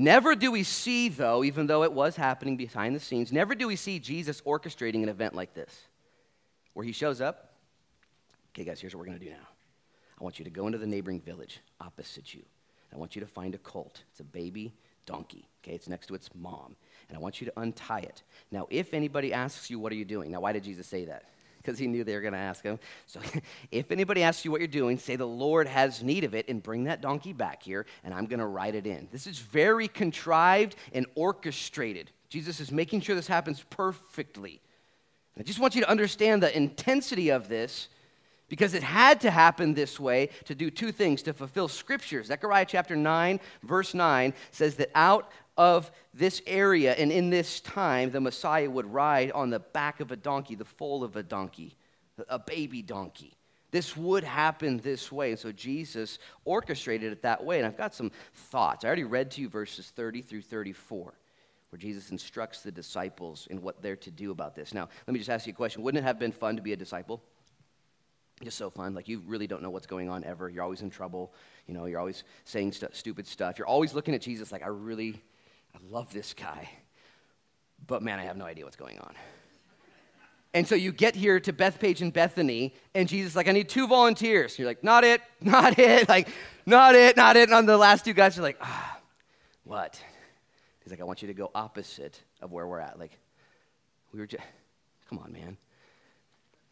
Never 0.00 0.34
do 0.34 0.50
we 0.50 0.62
see, 0.62 1.10
though, 1.10 1.44
even 1.44 1.66
though 1.66 1.82
it 1.82 1.92
was 1.92 2.16
happening 2.16 2.56
behind 2.56 2.96
the 2.96 3.00
scenes, 3.00 3.32
never 3.32 3.54
do 3.54 3.66
we 3.66 3.76
see 3.76 3.98
Jesus 3.98 4.40
orchestrating 4.40 5.02
an 5.02 5.10
event 5.10 5.34
like 5.34 5.52
this, 5.52 5.82
where 6.72 6.86
he 6.86 6.92
shows 6.92 7.20
up. 7.20 7.52
Okay, 8.52 8.64
guys, 8.64 8.80
here's 8.80 8.94
what 8.94 9.00
we're 9.00 9.06
going 9.06 9.18
to 9.18 9.24
do 9.24 9.30
now. 9.30 9.46
I 10.18 10.24
want 10.24 10.38
you 10.38 10.44
to 10.46 10.50
go 10.50 10.66
into 10.66 10.78
the 10.78 10.86
neighboring 10.86 11.20
village 11.20 11.60
opposite 11.82 12.32
you. 12.32 12.42
I 12.94 12.96
want 12.96 13.14
you 13.14 13.20
to 13.20 13.26
find 13.26 13.54
a 13.54 13.58
colt. 13.58 14.02
It's 14.10 14.20
a 14.20 14.24
baby 14.24 14.72
donkey. 15.04 15.46
Okay, 15.62 15.74
it's 15.74 15.88
next 15.88 16.06
to 16.06 16.14
its 16.14 16.30
mom 16.34 16.76
and 17.10 17.18
I 17.18 17.20
want 17.20 17.40
you 17.40 17.46
to 17.46 17.60
untie 17.60 18.00
it. 18.00 18.22
Now, 18.50 18.68
if 18.70 18.94
anybody 18.94 19.32
asks 19.32 19.68
you, 19.68 19.78
What 19.78 19.92
are 19.92 19.96
you 19.96 20.04
doing? 20.04 20.30
Now, 20.30 20.40
why 20.40 20.52
did 20.52 20.64
Jesus 20.64 20.86
say 20.86 21.04
that? 21.06 21.24
Because 21.60 21.78
he 21.78 21.86
knew 21.86 22.04
they 22.04 22.14
were 22.14 22.20
going 22.20 22.32
to 22.32 22.38
ask 22.38 22.62
him. 22.62 22.78
So, 23.06 23.20
if 23.70 23.90
anybody 23.90 24.22
asks 24.22 24.44
you 24.44 24.50
what 24.50 24.60
you're 24.60 24.68
doing, 24.68 24.98
say, 24.98 25.16
The 25.16 25.26
Lord 25.26 25.66
has 25.66 26.02
need 26.02 26.24
of 26.24 26.34
it, 26.34 26.48
and 26.48 26.62
bring 26.62 26.84
that 26.84 27.00
donkey 27.00 27.32
back 27.32 27.62
here, 27.62 27.86
and 28.02 28.14
I'm 28.14 28.26
going 28.26 28.40
to 28.40 28.46
write 28.46 28.74
it 28.74 28.86
in. 28.86 29.08
This 29.12 29.26
is 29.26 29.38
very 29.38 29.88
contrived 29.88 30.76
and 30.92 31.06
orchestrated. 31.14 32.10
Jesus 32.28 32.60
is 32.60 32.70
making 32.70 33.00
sure 33.00 33.14
this 33.14 33.26
happens 33.26 33.64
perfectly. 33.70 34.60
I 35.38 35.42
just 35.42 35.58
want 35.58 35.74
you 35.74 35.80
to 35.80 35.88
understand 35.88 36.42
the 36.42 36.54
intensity 36.54 37.30
of 37.30 37.48
this 37.48 37.88
because 38.50 38.74
it 38.74 38.82
had 38.82 39.20
to 39.22 39.30
happen 39.30 39.72
this 39.72 39.98
way 39.98 40.28
to 40.44 40.54
do 40.54 40.70
two 40.70 40.92
things 40.92 41.22
to 41.22 41.32
fulfill 41.32 41.68
scriptures. 41.68 42.26
Zechariah 42.26 42.66
chapter 42.68 42.96
9, 42.96 43.40
verse 43.62 43.94
9 43.94 44.34
says 44.50 44.74
that 44.74 44.90
out 44.94 45.30
of 45.60 45.90
this 46.14 46.40
area 46.46 46.94
and 46.94 47.12
in 47.12 47.28
this 47.28 47.60
time, 47.60 48.10
the 48.10 48.20
Messiah 48.20 48.70
would 48.70 48.86
ride 48.86 49.30
on 49.32 49.50
the 49.50 49.58
back 49.58 50.00
of 50.00 50.10
a 50.10 50.16
donkey, 50.16 50.54
the 50.54 50.64
foal 50.64 51.04
of 51.04 51.16
a 51.16 51.22
donkey, 51.22 51.76
a 52.30 52.38
baby 52.38 52.80
donkey. 52.80 53.34
This 53.70 53.94
would 53.94 54.24
happen 54.24 54.78
this 54.78 55.12
way. 55.12 55.28
And 55.28 55.38
so 55.38 55.52
Jesus 55.52 56.18
orchestrated 56.46 57.12
it 57.12 57.20
that 57.22 57.44
way. 57.44 57.58
And 57.58 57.66
I've 57.66 57.76
got 57.76 57.94
some 57.94 58.10
thoughts. 58.32 58.86
I 58.86 58.88
already 58.88 59.04
read 59.04 59.30
to 59.32 59.42
you 59.42 59.50
verses 59.50 59.92
30 59.94 60.22
through 60.22 60.42
34 60.42 61.12
where 61.68 61.78
Jesus 61.78 62.10
instructs 62.10 62.62
the 62.62 62.72
disciples 62.72 63.46
in 63.50 63.60
what 63.60 63.82
they're 63.82 63.96
to 63.96 64.10
do 64.10 64.30
about 64.30 64.56
this. 64.56 64.72
Now, 64.72 64.88
let 65.06 65.12
me 65.12 65.20
just 65.20 65.30
ask 65.30 65.46
you 65.46 65.52
a 65.52 65.56
question. 65.56 65.82
Wouldn't 65.82 66.02
it 66.02 66.06
have 66.06 66.18
been 66.18 66.32
fun 66.32 66.56
to 66.56 66.62
be 66.62 66.72
a 66.72 66.76
disciple? 66.76 67.22
Just 68.42 68.56
so 68.56 68.70
fun. 68.70 68.94
Like, 68.94 69.08
you 69.08 69.22
really 69.26 69.46
don't 69.46 69.62
know 69.62 69.70
what's 69.70 69.86
going 69.86 70.08
on 70.08 70.24
ever. 70.24 70.48
You're 70.48 70.64
always 70.64 70.80
in 70.80 70.88
trouble. 70.88 71.34
You 71.66 71.74
know, 71.74 71.84
you're 71.84 72.00
always 72.00 72.24
saying 72.44 72.72
st- 72.72 72.96
stupid 72.96 73.26
stuff. 73.26 73.58
You're 73.58 73.68
always 73.68 73.92
looking 73.92 74.14
at 74.14 74.22
Jesus 74.22 74.50
like, 74.50 74.62
I 74.62 74.68
really, 74.68 75.22
I 75.74 75.78
love 75.88 76.12
this 76.12 76.34
guy. 76.34 76.68
But 77.86 78.02
man, 78.02 78.18
I 78.18 78.24
have 78.24 78.36
no 78.36 78.44
idea 78.44 78.64
what's 78.64 78.76
going 78.76 78.98
on. 78.98 79.14
And 80.52 80.66
so 80.66 80.74
you 80.74 80.90
get 80.90 81.14
here 81.14 81.38
to 81.40 81.52
Bethphage 81.52 82.02
and 82.02 82.12
Bethany, 82.12 82.74
and 82.94 83.08
Jesus 83.08 83.36
like, 83.36 83.48
I 83.48 83.52
need 83.52 83.68
two 83.68 83.86
volunteers. 83.86 84.58
You're 84.58 84.66
like, 84.66 84.82
not 84.82 85.04
it, 85.04 85.20
not 85.40 85.78
it, 85.78 86.08
like, 86.08 86.28
not 86.66 86.94
it, 86.94 87.16
not 87.16 87.36
it. 87.36 87.50
And 87.50 87.68
the 87.68 87.76
last 87.76 88.04
two 88.04 88.12
guys 88.12 88.38
are 88.38 88.42
like, 88.42 88.58
ah, 88.60 88.98
what? 89.64 90.02
He's 90.82 90.90
like, 90.90 91.00
I 91.00 91.04
want 91.04 91.22
you 91.22 91.28
to 91.28 91.34
go 91.34 91.50
opposite 91.54 92.20
of 92.40 92.50
where 92.50 92.66
we're 92.66 92.80
at. 92.80 92.98
Like, 92.98 93.16
we 94.12 94.18
were 94.18 94.26
just, 94.26 94.42
come 95.08 95.18
on, 95.18 95.32
man. 95.32 95.56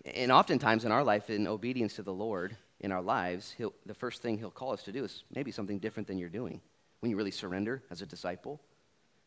And 0.04 0.32
oftentimes 0.32 0.84
in 0.84 0.90
our 0.90 1.04
life, 1.04 1.30
in 1.30 1.46
obedience 1.46 1.94
to 1.94 2.02
the 2.02 2.12
Lord, 2.12 2.56
in 2.80 2.90
our 2.90 3.02
lives, 3.02 3.54
the 3.86 3.94
first 3.94 4.22
thing 4.22 4.38
he'll 4.38 4.50
call 4.50 4.72
us 4.72 4.82
to 4.84 4.92
do 4.92 5.04
is 5.04 5.24
maybe 5.34 5.52
something 5.52 5.78
different 5.78 6.06
than 6.08 6.18
you're 6.18 6.28
doing 6.28 6.60
when 7.00 7.10
you 7.10 7.16
really 7.16 7.30
surrender 7.30 7.82
as 7.90 8.02
a 8.02 8.06
disciple. 8.06 8.60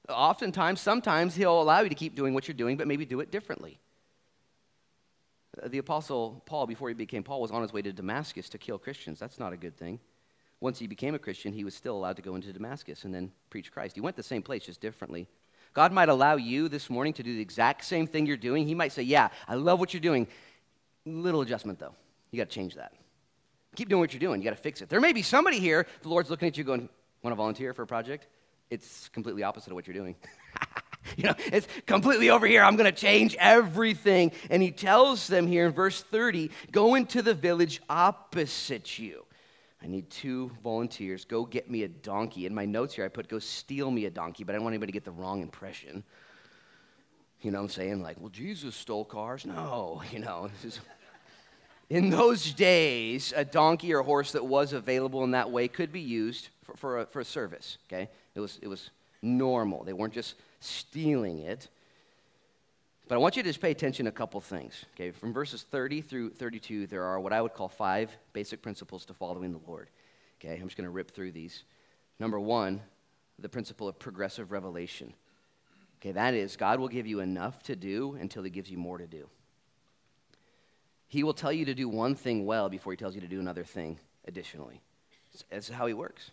Oftentimes, 0.10 0.82
sometimes 0.82 1.36
he'll 1.36 1.62
allow 1.62 1.82
you 1.82 1.90
to 1.90 1.96
keep 1.96 2.16
doing 2.16 2.34
what 2.34 2.48
you're 2.48 2.56
doing, 2.56 2.78
but 2.78 2.88
maybe 2.88 3.06
do 3.06 3.20
it 3.20 3.32
differently. 3.32 3.80
The 5.66 5.78
Apostle 5.80 6.42
Paul, 6.46 6.66
before 6.66 6.88
he 6.88 6.94
became 6.94 7.24
Paul, 7.24 7.42
was 7.42 7.52
on 7.52 7.62
his 7.62 7.74
way 7.74 7.82
to 7.82 7.92
Damascus 7.92 8.50
to 8.50 8.58
kill 8.58 8.78
Christians. 8.78 9.20
That's 9.20 9.38
not 9.38 9.54
a 9.54 9.58
good 9.58 9.78
thing. 9.78 10.00
Once 10.60 10.80
he 10.80 10.88
became 10.88 11.14
a 11.16 11.20
Christian, 11.20 11.52
he 11.52 11.64
was 11.64 11.76
still 11.76 11.96
allowed 11.96 12.16
to 12.16 12.22
go 12.22 12.36
into 12.36 12.54
Damascus 12.54 13.04
and 13.04 13.14
then 13.14 13.32
preach 13.50 13.72
Christ. 13.72 13.96
He 13.96 14.02
went 14.02 14.16
the 14.16 14.24
same 14.24 14.42
place, 14.42 14.66
just 14.66 14.80
differently. 14.80 15.28
God 15.74 15.92
might 15.92 16.10
allow 16.10 16.36
you 16.36 16.70
this 16.70 16.90
morning 16.90 17.14
to 17.14 17.24
do 17.24 17.36
the 17.36 17.42
exact 17.42 17.84
same 17.84 18.08
thing 18.08 18.26
you're 18.26 18.38
doing. 18.38 18.68
He 18.68 18.76
might 18.76 18.92
say, 18.92 19.04
Yeah, 19.04 19.30
I 19.48 19.56
love 19.56 19.80
what 19.80 19.94
you're 19.94 20.02
doing. 20.02 20.28
Little 21.06 21.42
adjustment, 21.42 21.80
though. 21.80 21.96
You 22.30 22.38
got 22.38 22.50
to 22.50 22.56
change 22.56 22.76
that. 22.76 22.94
Keep 23.76 23.90
doing 23.90 24.00
what 24.00 24.14
you're 24.14 24.20
doing. 24.20 24.42
You 24.42 24.46
got 24.46 24.56
to 24.56 24.62
fix 24.62 24.82
it. 24.82 24.90
There 24.90 25.00
may 25.02 25.14
be 25.14 25.22
somebody 25.22 25.60
here, 25.60 25.88
the 26.02 26.10
Lord's 26.10 26.30
looking 26.30 26.48
at 26.48 26.58
you 26.58 26.64
going, 26.64 26.90
Want 27.24 27.34
to 27.34 27.36
volunteer 27.36 27.74
for 27.74 27.84
a 27.84 27.88
project? 27.88 28.28
It's 28.72 29.10
completely 29.10 29.44
opposite 29.44 29.70
of 29.70 29.76
what 29.76 29.86
you're 29.86 29.94
doing. 29.94 30.16
you 31.18 31.26
know, 31.26 31.36
it's 31.38 31.68
completely 31.86 32.30
over 32.30 32.48
here. 32.48 32.64
I'm 32.64 32.78
going 32.78 32.92
to 32.92 32.98
change 32.98 33.36
everything. 33.38 34.32
And 34.50 34.64
he 34.64 34.72
tells 34.72 35.28
them 35.28 35.46
here 35.46 35.66
in 35.66 35.74
verse 35.74 36.02
30 36.02 36.50
go 36.72 36.96
into 36.96 37.22
the 37.22 37.34
village 37.34 37.82
opposite 37.90 38.98
you. 38.98 39.26
I 39.84 39.88
need 39.88 40.10
two 40.10 40.52
volunteers. 40.64 41.26
Go 41.26 41.44
get 41.44 41.70
me 41.70 41.84
a 41.84 41.90
donkey. 41.90 42.46
In 42.46 42.56
my 42.56 42.66
notes 42.66 42.96
here, 42.96 43.04
I 43.04 43.10
put 43.10 43.28
go 43.28 43.40
steal 43.40 43.92
me 43.92 44.06
a 44.06 44.10
donkey, 44.10 44.46
but 44.46 44.54
I 44.54 44.56
don't 44.56 44.64
want 44.64 44.74
anybody 44.74 44.92
to 44.92 44.96
get 44.96 45.04
the 45.04 45.12
wrong 45.12 45.42
impression. 45.42 46.04
You 47.42 47.52
know 47.52 47.58
what 47.58 47.64
I'm 47.64 47.70
saying? 47.70 48.04
Like, 48.04 48.22
well, 48.22 48.30
Jesus 48.30 48.76
stole 48.76 49.04
cars. 49.04 49.46
No, 49.46 50.02
you 50.12 50.20
know. 50.20 50.50
in 51.90 52.10
those 52.10 52.54
days, 52.54 53.34
a 53.36 53.44
donkey 53.44 53.94
or 53.94 54.02
horse 54.04 54.32
that 54.32 54.46
was 54.46 54.72
available 54.72 55.26
in 55.26 55.32
that 55.32 55.52
way 55.52 55.68
could 55.68 55.92
be 55.92 56.00
used 56.00 56.50
for, 56.64 56.78
for, 56.78 57.00
a, 57.02 57.06
for 57.08 57.20
a 57.20 57.26
service, 57.26 57.80
okay? 57.88 58.08
It 58.36 58.40
was, 58.40 58.60
it 58.62 58.68
was 58.68 58.90
normal. 59.22 59.84
They 59.84 59.94
weren't 59.94 60.14
just 60.14 60.36
stealing 60.60 61.40
it. 61.40 61.68
But 63.08 63.16
I 63.16 63.18
want 63.18 63.36
you 63.36 63.44
to 63.44 63.50
just 63.50 63.60
pay 63.60 63.72
attention 63.72 64.06
to 64.06 64.10
a 64.10 64.14
couple 64.14 64.40
things. 64.40 64.86
Okay, 64.96 65.12
from 65.12 65.34
verses 65.34 65.64
30 65.70 66.02
through 66.02 66.30
32, 66.32 66.88
there 66.88 67.04
are 67.04 67.20
what 67.20 67.34
I 67.34 67.42
would 67.42 67.54
call 67.54 67.68
five 67.68 68.16
basic 68.32 68.62
principles 68.62 69.06
to 69.06 69.14
following 69.14 69.52
the 69.52 69.60
Lord. 69.68 69.90
Okay, 70.40 70.56
I'm 70.56 70.68
just 70.68 70.78
going 70.78 70.86
to 70.86 70.92
rip 70.92 71.12
through 71.12 71.34
these. 71.34 71.64
Number 72.20 72.40
one, 72.40 72.82
the 73.38 73.50
principle 73.50 73.88
of 73.88 74.00
progressive 74.00 74.52
revelation. 74.52 75.14
Okay, 76.00 76.14
that 76.14 76.34
is, 76.34 76.56
God 76.56 76.80
will 76.80 76.88
give 76.88 77.06
you 77.06 77.20
enough 77.20 77.62
to 77.64 77.76
do 77.76 78.18
until 78.20 78.44
He 78.44 78.50
gives 78.50 78.72
you 78.72 78.78
more 78.78 78.98
to 78.98 79.08
do. 79.08 79.28
He 81.08 81.24
will 81.24 81.34
tell 81.34 81.52
you 81.52 81.66
to 81.66 81.74
do 81.74 81.90
one 81.90 82.16
thing 82.16 82.46
well 82.46 82.70
before 82.70 82.94
He 82.94 82.98
tells 82.98 83.14
you 83.14 83.22
to 83.22 83.28
do 83.28 83.40
another 83.40 83.64
thing 83.64 84.00
additionally. 84.26 84.80
That's 85.50 85.68
how 85.68 85.86
He 85.86 85.94
works. 85.94 86.32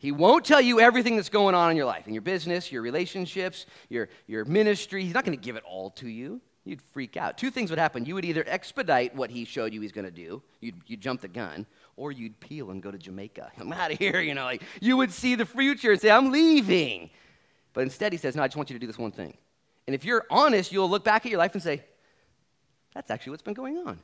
He 0.00 0.12
won't 0.12 0.46
tell 0.46 0.62
you 0.62 0.80
everything 0.80 1.16
that's 1.16 1.28
going 1.28 1.54
on 1.54 1.70
in 1.70 1.76
your 1.76 1.84
life, 1.84 2.08
in 2.08 2.14
your 2.14 2.22
business, 2.22 2.72
your 2.72 2.80
relationships, 2.80 3.66
your, 3.90 4.08
your 4.26 4.46
ministry. 4.46 5.04
He's 5.04 5.12
not 5.12 5.26
going 5.26 5.38
to 5.38 5.44
give 5.44 5.56
it 5.56 5.62
all 5.62 5.90
to 5.90 6.08
you. 6.08 6.40
You'd 6.64 6.80
freak 6.80 7.18
out. 7.18 7.36
Two 7.36 7.50
things 7.50 7.68
would 7.68 7.78
happen. 7.78 8.06
You 8.06 8.14
would 8.14 8.24
either 8.24 8.42
expedite 8.46 9.14
what 9.14 9.30
he 9.30 9.44
showed 9.44 9.74
you 9.74 9.82
he's 9.82 9.92
going 9.92 10.06
to 10.06 10.10
do, 10.10 10.42
you'd, 10.60 10.76
you'd 10.86 11.02
jump 11.02 11.20
the 11.20 11.28
gun, 11.28 11.66
or 11.96 12.12
you'd 12.12 12.40
peel 12.40 12.70
and 12.70 12.82
go 12.82 12.90
to 12.90 12.96
Jamaica. 12.96 13.52
I'm 13.58 13.70
out 13.74 13.92
of 13.92 13.98
here, 13.98 14.20
you 14.20 14.32
know, 14.32 14.44
like 14.44 14.62
you 14.80 14.96
would 14.96 15.12
see 15.12 15.34
the 15.34 15.44
future 15.44 15.92
and 15.92 16.00
say, 16.00 16.10
I'm 16.10 16.32
leaving. 16.32 17.10
But 17.74 17.82
instead, 17.82 18.12
he 18.12 18.18
says, 18.18 18.34
No, 18.34 18.42
I 18.42 18.46
just 18.46 18.56
want 18.56 18.70
you 18.70 18.74
to 18.74 18.80
do 18.80 18.86
this 18.86 18.98
one 18.98 19.12
thing. 19.12 19.36
And 19.86 19.94
if 19.94 20.06
you're 20.06 20.24
honest, 20.30 20.72
you'll 20.72 20.88
look 20.88 21.04
back 21.04 21.26
at 21.26 21.30
your 21.30 21.38
life 21.38 21.52
and 21.52 21.62
say, 21.62 21.84
That's 22.94 23.10
actually 23.10 23.32
what's 23.32 23.42
been 23.42 23.54
going 23.54 23.76
on. 23.76 24.00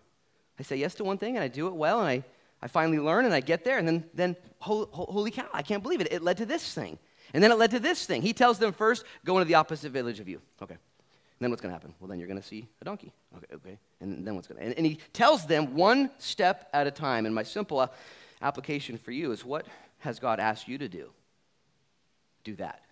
I 0.59 0.63
say 0.63 0.77
yes 0.77 0.95
to 0.97 1.05
one 1.05 1.17
thing 1.17 1.37
and 1.37 1.45
I 1.45 1.49
do 1.49 1.69
it 1.69 1.75
well 1.75 2.01
and 2.01 2.09
I 2.09 2.25
I 2.63 2.69
finally 2.69 2.99
learn 2.99 3.25
and 3.25 3.35
I 3.35 3.41
get 3.41 3.65
there, 3.65 3.79
and 3.79 3.87
then, 3.87 4.05
then 4.15 4.37
holy, 4.59 5.31
cow, 5.31 5.47
I 5.53 5.63
can't 5.63 5.83
believe 5.83 6.01
it. 6.01 6.09
It 6.11 6.23
led 6.23 6.39
to 6.39 6.47
this 6.47 6.73
thing. 6.75 6.99
And 7.35 7.43
then 7.43 7.51
it 7.51 7.59
led 7.59 7.71
to 7.73 7.81
this 7.81 8.07
thing. 8.07 8.23
He 8.23 8.33
tells 8.33 8.59
them 8.59 8.73
first, 8.73 9.05
go 9.25 9.37
into 9.37 9.47
the 9.47 9.55
opposite 9.55 9.93
village 9.93 10.21
of 10.21 10.29
you. 10.29 10.41
Okay. 10.63 10.75
And 10.75 11.45
then 11.45 11.51
what's 11.51 11.61
going 11.61 11.71
to 11.71 11.75
happen? 11.75 11.93
Well, 12.01 12.09
then 12.09 12.19
you're 12.19 12.29
going 12.29 12.41
to 12.41 12.47
see 12.47 12.67
a 12.81 12.85
donkey. 12.85 13.13
Okay, 13.37 13.55
okay. 13.55 13.79
And 14.01 14.27
then 14.27 14.35
what's 14.37 14.49
going 14.49 14.59
to 14.59 14.65
and, 14.65 14.75
and 14.75 14.87
he 14.87 14.99
tells 15.13 15.45
them 15.47 15.75
one 15.75 16.11
step 16.19 16.71
at 16.73 16.87
a 16.87 16.91
time. 16.91 17.27
And 17.27 17.35
my 17.35 17.43
simple 17.43 17.81
uh, 17.81 17.89
application 18.41 18.97
for 18.97 19.11
you 19.11 19.33
is 19.33 19.45
what 19.45 19.67
has 19.99 20.19
God 20.19 20.41
asked 20.41 20.67
you 20.67 20.79
to 20.79 20.89
do? 20.89 21.11
Do 22.45 22.57
that. 22.57 22.83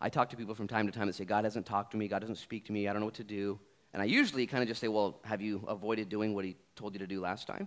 I 0.00 0.10
talk 0.10 0.30
to 0.30 0.36
people 0.36 0.54
from 0.54 0.68
time 0.68 0.86
to 0.86 0.92
time 0.92 1.06
that 1.06 1.14
say, 1.14 1.24
God 1.24 1.44
hasn't 1.44 1.66
talked 1.66 1.92
to 1.92 1.96
me, 1.96 2.06
God 2.06 2.20
doesn't 2.20 2.36
speak 2.36 2.66
to 2.66 2.72
me, 2.72 2.86
I 2.86 2.92
don't 2.92 3.00
know 3.00 3.06
what 3.06 3.14
to 3.14 3.24
do. 3.24 3.58
And 3.94 4.02
I 4.02 4.04
usually 4.04 4.46
kind 4.46 4.62
of 4.62 4.68
just 4.68 4.80
say, 4.80 4.88
Well, 4.88 5.18
have 5.24 5.40
you 5.40 5.64
avoided 5.66 6.08
doing 6.08 6.34
what 6.34 6.44
he 6.44 6.56
told 6.76 6.92
you 6.92 6.98
to 6.98 7.06
do 7.06 7.20
last 7.20 7.46
time? 7.46 7.66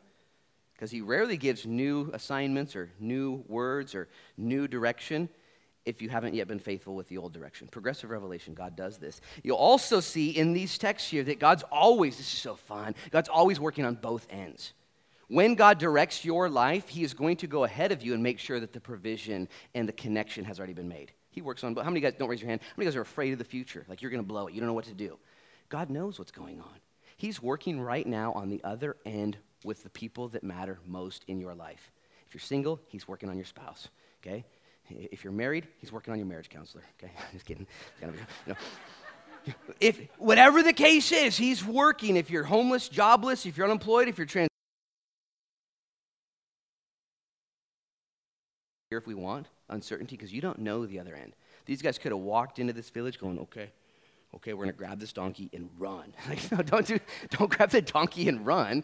Because 0.79 0.91
he 0.91 1.01
rarely 1.01 1.35
gives 1.35 1.65
new 1.65 2.09
assignments 2.13 2.73
or 2.73 2.89
new 3.01 3.43
words 3.49 3.93
or 3.93 4.07
new 4.37 4.65
direction 4.65 5.27
if 5.85 6.01
you 6.01 6.07
haven't 6.07 6.33
yet 6.33 6.47
been 6.47 6.57
faithful 6.57 6.95
with 6.95 7.09
the 7.09 7.17
old 7.17 7.33
direction. 7.33 7.67
Progressive 7.67 8.09
revelation, 8.09 8.53
God 8.53 8.77
does 8.77 8.97
this. 8.97 9.19
You'll 9.43 9.57
also 9.57 9.99
see 9.99 10.29
in 10.29 10.53
these 10.53 10.77
texts 10.77 11.09
here 11.09 11.21
that 11.25 11.37
God's 11.37 11.63
always, 11.63 12.15
this 12.15 12.31
is 12.31 12.39
so 12.39 12.55
fun, 12.55 12.95
God's 13.11 13.27
always 13.27 13.59
working 13.59 13.83
on 13.83 13.95
both 13.95 14.25
ends. 14.29 14.71
When 15.27 15.55
God 15.55 15.79
directs 15.79 16.23
your 16.23 16.47
life, 16.47 16.87
He 16.87 17.03
is 17.03 17.13
going 17.13 17.35
to 17.37 17.47
go 17.47 17.65
ahead 17.65 17.91
of 17.91 18.01
you 18.01 18.13
and 18.13 18.23
make 18.23 18.39
sure 18.39 18.61
that 18.61 18.71
the 18.71 18.79
provision 18.79 19.49
and 19.75 19.85
the 19.85 19.91
connection 19.91 20.45
has 20.45 20.59
already 20.59 20.73
been 20.73 20.87
made. 20.87 21.11
He 21.29 21.41
works 21.41 21.61
on, 21.65 21.73
but 21.73 21.83
how 21.83 21.89
many 21.89 21.99
guys, 21.99 22.13
don't 22.17 22.29
raise 22.29 22.39
your 22.39 22.47
hand, 22.47 22.61
how 22.61 22.73
many 22.77 22.85
guys 22.85 22.95
are 22.95 23.01
afraid 23.01 23.33
of 23.33 23.37
the 23.37 23.43
future? 23.43 23.85
Like 23.89 24.01
you're 24.01 24.11
going 24.11 24.23
to 24.23 24.27
blow 24.27 24.47
it, 24.47 24.53
you 24.53 24.61
don't 24.61 24.67
know 24.67 24.73
what 24.73 24.85
to 24.85 24.93
do. 24.93 25.19
God 25.67 25.89
knows 25.89 26.17
what's 26.17 26.31
going 26.31 26.61
on. 26.61 26.79
He's 27.17 27.41
working 27.41 27.81
right 27.81 28.07
now 28.07 28.31
on 28.31 28.47
the 28.47 28.63
other 28.63 28.95
end 29.05 29.37
with 29.63 29.83
the 29.83 29.89
people 29.89 30.27
that 30.29 30.43
matter 30.43 30.79
most 30.85 31.23
in 31.27 31.39
your 31.39 31.53
life. 31.53 31.91
If 32.27 32.33
you're 32.33 32.41
single, 32.41 32.79
he's 32.87 33.07
working 33.07 33.29
on 33.29 33.35
your 33.35 33.45
spouse, 33.45 33.87
okay? 34.23 34.45
If 34.89 35.23
you're 35.23 35.33
married, 35.33 35.67
he's 35.77 35.91
working 35.91 36.11
on 36.11 36.19
your 36.19 36.27
marriage 36.27 36.49
counselor, 36.49 36.83
okay? 37.01 37.11
Just 37.33 37.45
kidding. 37.45 37.67
Kind 37.99 38.13
of, 38.13 38.19
you 38.19 38.53
know. 38.53 39.53
If 39.79 39.99
whatever 40.17 40.61
the 40.61 40.73
case 40.73 41.11
is, 41.11 41.37
he's 41.37 41.65
working. 41.65 42.17
If 42.17 42.29
you're 42.29 42.43
homeless, 42.43 42.89
jobless, 42.89 43.45
if 43.45 43.57
you're 43.57 43.65
unemployed, 43.65 44.07
if 44.07 44.17
you're 44.17 44.27
trans 44.27 44.49
here 48.89 48.97
if 48.97 49.05
we 49.05 49.13
want 49.13 49.47
uncertainty 49.69 50.17
because 50.17 50.33
you 50.33 50.41
don't 50.41 50.59
know 50.59 50.85
the 50.85 50.99
other 50.99 51.15
end. 51.15 51.33
These 51.65 51.81
guys 51.81 51.99
could 51.99 52.11
have 52.11 52.21
walked 52.21 52.57
into 52.57 52.73
this 52.73 52.89
village 52.89 53.19
going, 53.19 53.37
okay, 53.39 53.69
okay, 54.35 54.53
we're 54.53 54.65
to 54.65 54.73
grab 54.73 54.99
this 54.99 55.13
donkey 55.13 55.49
and 55.53 55.69
run. 55.77 56.13
Like, 56.29 56.51
no, 56.51 56.63
don't, 56.63 56.85
do, 56.85 56.99
don't 57.29 57.55
grab 57.55 57.69
the 57.69 57.81
donkey 57.81 58.27
and 58.27 58.45
run 58.45 58.83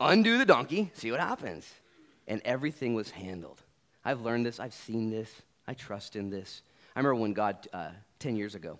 undo 0.00 0.38
the 0.38 0.44
donkey, 0.44 0.90
see 0.94 1.10
what 1.10 1.20
happens. 1.20 1.70
And 2.28 2.42
everything 2.44 2.94
was 2.94 3.10
handled. 3.10 3.62
I've 4.04 4.20
learned 4.20 4.46
this, 4.46 4.60
I've 4.60 4.74
seen 4.74 5.10
this, 5.10 5.30
I 5.66 5.74
trust 5.74 6.16
in 6.16 6.30
this. 6.30 6.62
I 6.94 7.00
remember 7.00 7.16
when 7.16 7.32
God, 7.32 7.68
uh, 7.72 7.90
10 8.18 8.36
years 8.36 8.54
ago, 8.54 8.78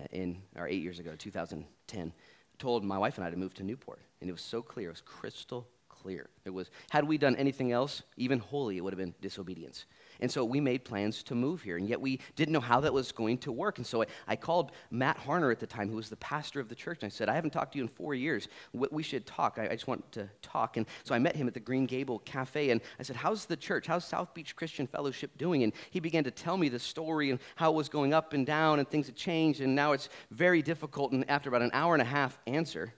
uh, 0.00 0.06
in, 0.12 0.42
or 0.56 0.66
eight 0.68 0.82
years 0.82 0.98
ago, 0.98 1.12
2010, 1.16 2.12
told 2.58 2.84
my 2.84 2.98
wife 2.98 3.16
and 3.18 3.26
I 3.26 3.30
to 3.30 3.36
move 3.36 3.54
to 3.54 3.62
Newport. 3.62 4.00
And 4.20 4.28
it 4.28 4.32
was 4.32 4.42
so 4.42 4.62
clear, 4.62 4.88
it 4.88 4.92
was 4.92 5.00
crystal 5.00 5.66
clear. 5.88 6.28
It 6.44 6.50
was, 6.50 6.70
had 6.90 7.04
we 7.04 7.18
done 7.18 7.36
anything 7.36 7.72
else, 7.72 8.02
even 8.16 8.38
holy, 8.38 8.76
it 8.76 8.84
would 8.84 8.92
have 8.92 8.98
been 8.98 9.14
disobedience. 9.20 9.86
And 10.20 10.30
so 10.30 10.44
we 10.44 10.60
made 10.60 10.84
plans 10.84 11.22
to 11.24 11.34
move 11.34 11.62
here, 11.62 11.76
and 11.76 11.88
yet 11.88 12.00
we 12.00 12.20
didn't 12.36 12.52
know 12.52 12.60
how 12.60 12.80
that 12.80 12.92
was 12.92 13.12
going 13.12 13.38
to 13.38 13.52
work. 13.52 13.78
And 13.78 13.86
so 13.86 14.02
I, 14.02 14.06
I 14.28 14.36
called 14.36 14.72
Matt 14.90 15.18
Harner 15.18 15.50
at 15.50 15.60
the 15.60 15.66
time, 15.66 15.88
who 15.88 15.96
was 15.96 16.08
the 16.08 16.16
pastor 16.16 16.60
of 16.60 16.68
the 16.68 16.74
church, 16.74 16.98
and 17.02 17.06
I 17.06 17.10
said, 17.10 17.28
I 17.28 17.34
haven't 17.34 17.50
talked 17.50 17.72
to 17.72 17.78
you 17.78 17.84
in 17.84 17.88
four 17.88 18.14
years. 18.14 18.48
We 18.72 19.02
should 19.02 19.26
talk. 19.26 19.58
I, 19.58 19.64
I 19.64 19.72
just 19.72 19.86
want 19.86 20.10
to 20.12 20.28
talk. 20.42 20.76
And 20.76 20.86
so 21.02 21.14
I 21.14 21.18
met 21.18 21.36
him 21.36 21.48
at 21.48 21.54
the 21.54 21.60
Green 21.60 21.86
Gable 21.86 22.20
Cafe, 22.20 22.70
and 22.70 22.80
I 22.98 23.02
said, 23.02 23.16
How's 23.16 23.46
the 23.46 23.56
church? 23.56 23.86
How's 23.86 24.04
South 24.04 24.34
Beach 24.34 24.54
Christian 24.56 24.86
Fellowship 24.86 25.36
doing? 25.38 25.62
And 25.62 25.72
he 25.90 26.00
began 26.00 26.24
to 26.24 26.30
tell 26.30 26.56
me 26.56 26.68
the 26.68 26.78
story 26.78 27.30
and 27.30 27.40
how 27.56 27.72
it 27.72 27.74
was 27.74 27.88
going 27.88 28.14
up 28.14 28.32
and 28.32 28.46
down, 28.46 28.78
and 28.78 28.88
things 28.88 29.06
had 29.06 29.16
changed, 29.16 29.60
and 29.60 29.74
now 29.74 29.92
it's 29.92 30.08
very 30.30 30.62
difficult. 30.62 31.12
And 31.12 31.28
after 31.28 31.48
about 31.48 31.62
an 31.62 31.70
hour 31.72 31.94
and 31.94 32.02
a 32.02 32.06
half 32.06 32.38
answer, 32.46 32.92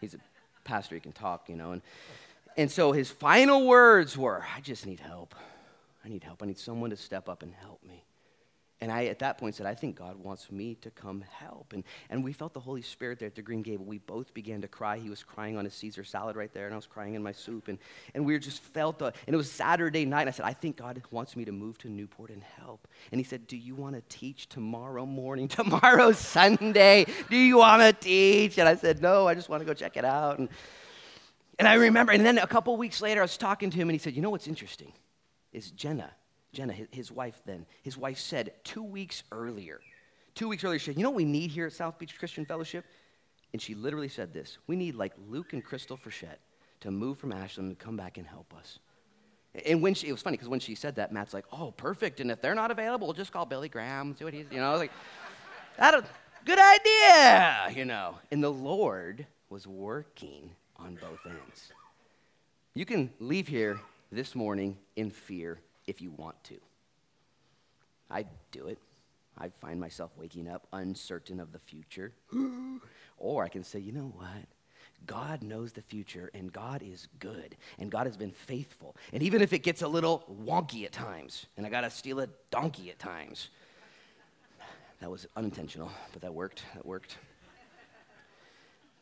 he's 0.00 0.14
a 0.14 0.18
pastor, 0.64 0.94
he 0.94 1.00
can 1.00 1.12
talk, 1.12 1.48
you 1.48 1.56
know. 1.56 1.72
And, 1.72 1.82
and 2.56 2.70
so 2.70 2.92
his 2.92 3.10
final 3.10 3.66
words 3.66 4.16
were, 4.16 4.44
I 4.56 4.60
just 4.60 4.86
need 4.86 5.00
help. 5.00 5.34
I 6.04 6.08
need 6.08 6.22
help. 6.22 6.42
I 6.42 6.46
need 6.46 6.58
someone 6.58 6.90
to 6.90 6.96
step 6.96 7.28
up 7.28 7.42
and 7.42 7.52
help 7.54 7.82
me. 7.82 8.04
And 8.80 8.92
I, 8.92 9.06
at 9.06 9.20
that 9.20 9.38
point, 9.38 9.54
said, 9.54 9.66
I 9.66 9.74
think 9.74 9.96
God 9.96 10.16
wants 10.16 10.50
me 10.50 10.74
to 10.82 10.90
come 10.90 11.24
help. 11.30 11.72
And, 11.72 11.84
and 12.10 12.22
we 12.22 12.34
felt 12.34 12.52
the 12.52 12.60
Holy 12.60 12.82
Spirit 12.82 13.18
there 13.18 13.28
at 13.28 13.34
the 13.34 13.40
Green 13.40 13.62
Gable. 13.62 13.84
We 13.86 13.98
both 13.98 14.34
began 14.34 14.60
to 14.60 14.68
cry. 14.68 14.98
He 14.98 15.08
was 15.08 15.22
crying 15.22 15.56
on 15.56 15.64
his 15.64 15.72
Caesar 15.74 16.04
salad 16.04 16.36
right 16.36 16.52
there, 16.52 16.66
and 16.66 16.74
I 16.74 16.76
was 16.76 16.86
crying 16.86 17.14
in 17.14 17.22
my 17.22 17.32
soup. 17.32 17.68
And, 17.68 17.78
and 18.14 18.26
we 18.26 18.38
just 18.38 18.60
felt, 18.60 18.98
the, 18.98 19.06
and 19.06 19.32
it 19.32 19.36
was 19.36 19.50
Saturday 19.50 20.04
night. 20.04 20.22
And 20.22 20.28
I 20.28 20.32
said, 20.32 20.44
I 20.44 20.52
think 20.52 20.76
God 20.76 21.00
wants 21.10 21.36
me 21.36 21.46
to 21.46 21.52
move 21.52 21.78
to 21.78 21.88
Newport 21.88 22.30
and 22.30 22.42
help. 22.42 22.86
And 23.10 23.18
he 23.18 23.24
said, 23.24 23.46
Do 23.46 23.56
you 23.56 23.74
want 23.74 23.94
to 23.94 24.02
teach 24.14 24.48
tomorrow 24.48 25.06
morning? 25.06 25.48
Tomorrow, 25.54 26.12
Sunday. 26.12 27.06
Do 27.30 27.36
you 27.36 27.58
want 27.58 27.80
to 27.80 27.92
teach? 27.92 28.58
And 28.58 28.68
I 28.68 28.74
said, 28.74 29.00
No, 29.00 29.26
I 29.28 29.34
just 29.34 29.48
want 29.48 29.62
to 29.62 29.66
go 29.66 29.72
check 29.72 29.96
it 29.96 30.04
out. 30.04 30.40
And, 30.40 30.48
and 31.58 31.68
I 31.68 31.74
remember, 31.74 32.12
and 32.12 32.26
then 32.26 32.38
a 32.38 32.46
couple 32.46 32.76
weeks 32.76 33.00
later, 33.00 33.20
I 33.20 33.24
was 33.24 33.38
talking 33.38 33.70
to 33.70 33.76
him, 33.76 33.88
and 33.88 33.94
he 33.94 33.98
said, 33.98 34.14
You 34.14 34.20
know 34.20 34.30
what's 34.30 34.48
interesting? 34.48 34.92
Is 35.54 35.70
Jenna. 35.70 36.10
Jenna, 36.52 36.74
his 36.90 37.10
wife 37.10 37.42
then. 37.44 37.66
His 37.82 37.96
wife 37.96 38.18
said 38.18 38.52
two 38.62 38.82
weeks 38.82 39.24
earlier, 39.32 39.80
two 40.34 40.48
weeks 40.48 40.64
earlier, 40.64 40.78
she 40.78 40.86
said, 40.86 40.96
You 40.96 41.02
know 41.02 41.10
what 41.10 41.16
we 41.16 41.24
need 41.24 41.50
here 41.50 41.66
at 41.66 41.72
South 41.72 41.98
Beach 41.98 42.18
Christian 42.18 42.44
Fellowship? 42.44 42.84
And 43.52 43.60
she 43.60 43.74
literally 43.74 44.08
said 44.08 44.32
this 44.32 44.58
We 44.66 44.76
need 44.76 44.94
like 44.94 45.12
Luke 45.28 45.52
and 45.52 45.64
Crystal 45.64 45.96
Frechette 45.96 46.38
to 46.80 46.90
move 46.90 47.18
from 47.18 47.32
Ashland 47.32 47.68
and 47.70 47.78
come 47.78 47.96
back 47.96 48.18
and 48.18 48.26
help 48.26 48.54
us. 48.54 48.78
And 49.66 49.80
when 49.80 49.94
she, 49.94 50.08
it 50.08 50.12
was 50.12 50.20
funny 50.20 50.36
because 50.36 50.48
when 50.48 50.60
she 50.60 50.74
said 50.74 50.96
that, 50.96 51.12
Matt's 51.12 51.34
like, 51.34 51.44
Oh, 51.52 51.72
perfect. 51.72 52.20
And 52.20 52.30
if 52.30 52.40
they're 52.40 52.54
not 52.54 52.70
available, 52.70 53.12
just 53.12 53.32
call 53.32 53.46
Billy 53.46 53.68
Graham, 53.68 54.14
see 54.16 54.24
what 54.24 54.34
he's, 54.34 54.46
you 54.50 54.58
know, 54.58 54.76
like, 54.76 54.92
that 55.78 55.94
a 55.94 56.04
good 56.44 56.58
idea, 56.58 57.72
you 57.76 57.84
know. 57.84 58.16
And 58.30 58.42
the 58.42 58.50
Lord 58.50 59.26
was 59.50 59.66
working 59.66 60.50
on 60.76 60.96
both 60.96 61.20
ends. 61.26 61.72
You 62.74 62.84
can 62.84 63.10
leave 63.20 63.46
here 63.46 63.80
this 64.14 64.34
morning 64.34 64.76
in 64.96 65.10
fear 65.10 65.58
if 65.86 66.00
you 66.00 66.10
want 66.12 66.42
to. 66.44 66.56
I'd 68.10 68.28
do 68.52 68.68
it. 68.68 68.78
I'd 69.36 69.54
find 69.54 69.80
myself 69.80 70.12
waking 70.16 70.48
up 70.48 70.66
uncertain 70.72 71.40
of 71.40 71.52
the 71.52 71.58
future. 71.58 72.12
or 73.18 73.42
I 73.42 73.48
can 73.48 73.64
say, 73.64 73.80
you 73.80 73.92
know 73.92 74.12
what? 74.16 74.46
God 75.06 75.42
knows 75.42 75.72
the 75.72 75.82
future, 75.82 76.30
and 76.32 76.52
God 76.52 76.82
is 76.82 77.08
good, 77.18 77.56
and 77.78 77.90
God 77.90 78.06
has 78.06 78.16
been 78.16 78.30
faithful. 78.30 78.96
And 79.12 79.22
even 79.22 79.42
if 79.42 79.52
it 79.52 79.58
gets 79.58 79.82
a 79.82 79.88
little 79.88 80.24
wonky 80.44 80.84
at 80.84 80.92
times, 80.92 81.46
and 81.56 81.66
I 81.66 81.68
got 81.68 81.82
to 81.82 81.90
steal 81.90 82.20
a 82.20 82.28
donkey 82.50 82.90
at 82.90 82.98
times, 82.98 83.50
that 85.00 85.10
was 85.10 85.26
unintentional, 85.36 85.90
but 86.12 86.22
that 86.22 86.32
worked. 86.32 86.62
That 86.74 86.86
worked. 86.86 87.18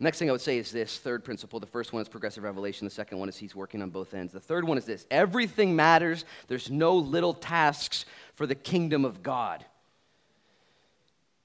Next 0.03 0.19
thing 0.19 0.29
I 0.29 0.33
would 0.33 0.41
say 0.41 0.59
is 0.59 0.73
this 0.73 0.99
third 0.99 1.23
principle. 1.23 1.61
The 1.61 1.67
first 1.67 1.93
one 1.93 2.03
is 2.03 2.09
progressive 2.09 2.43
revelation. 2.43 2.85
The 2.85 2.91
second 2.91 3.19
one 3.19 3.29
is 3.29 3.37
he's 3.37 3.55
working 3.55 3.81
on 3.83 3.91
both 3.91 4.15
ends. 4.15 4.33
The 4.33 4.41
third 4.41 4.67
one 4.67 4.77
is 4.77 4.85
this 4.85 5.07
everything 5.13 5.77
matters. 5.77 6.25
There's 6.49 6.73
no 6.73 6.97
little 6.97 7.33
tasks 7.33 8.05
for 8.35 8.45
the 8.45 8.57
kingdom 8.57 9.05
of 9.05 9.23
God. 9.23 9.65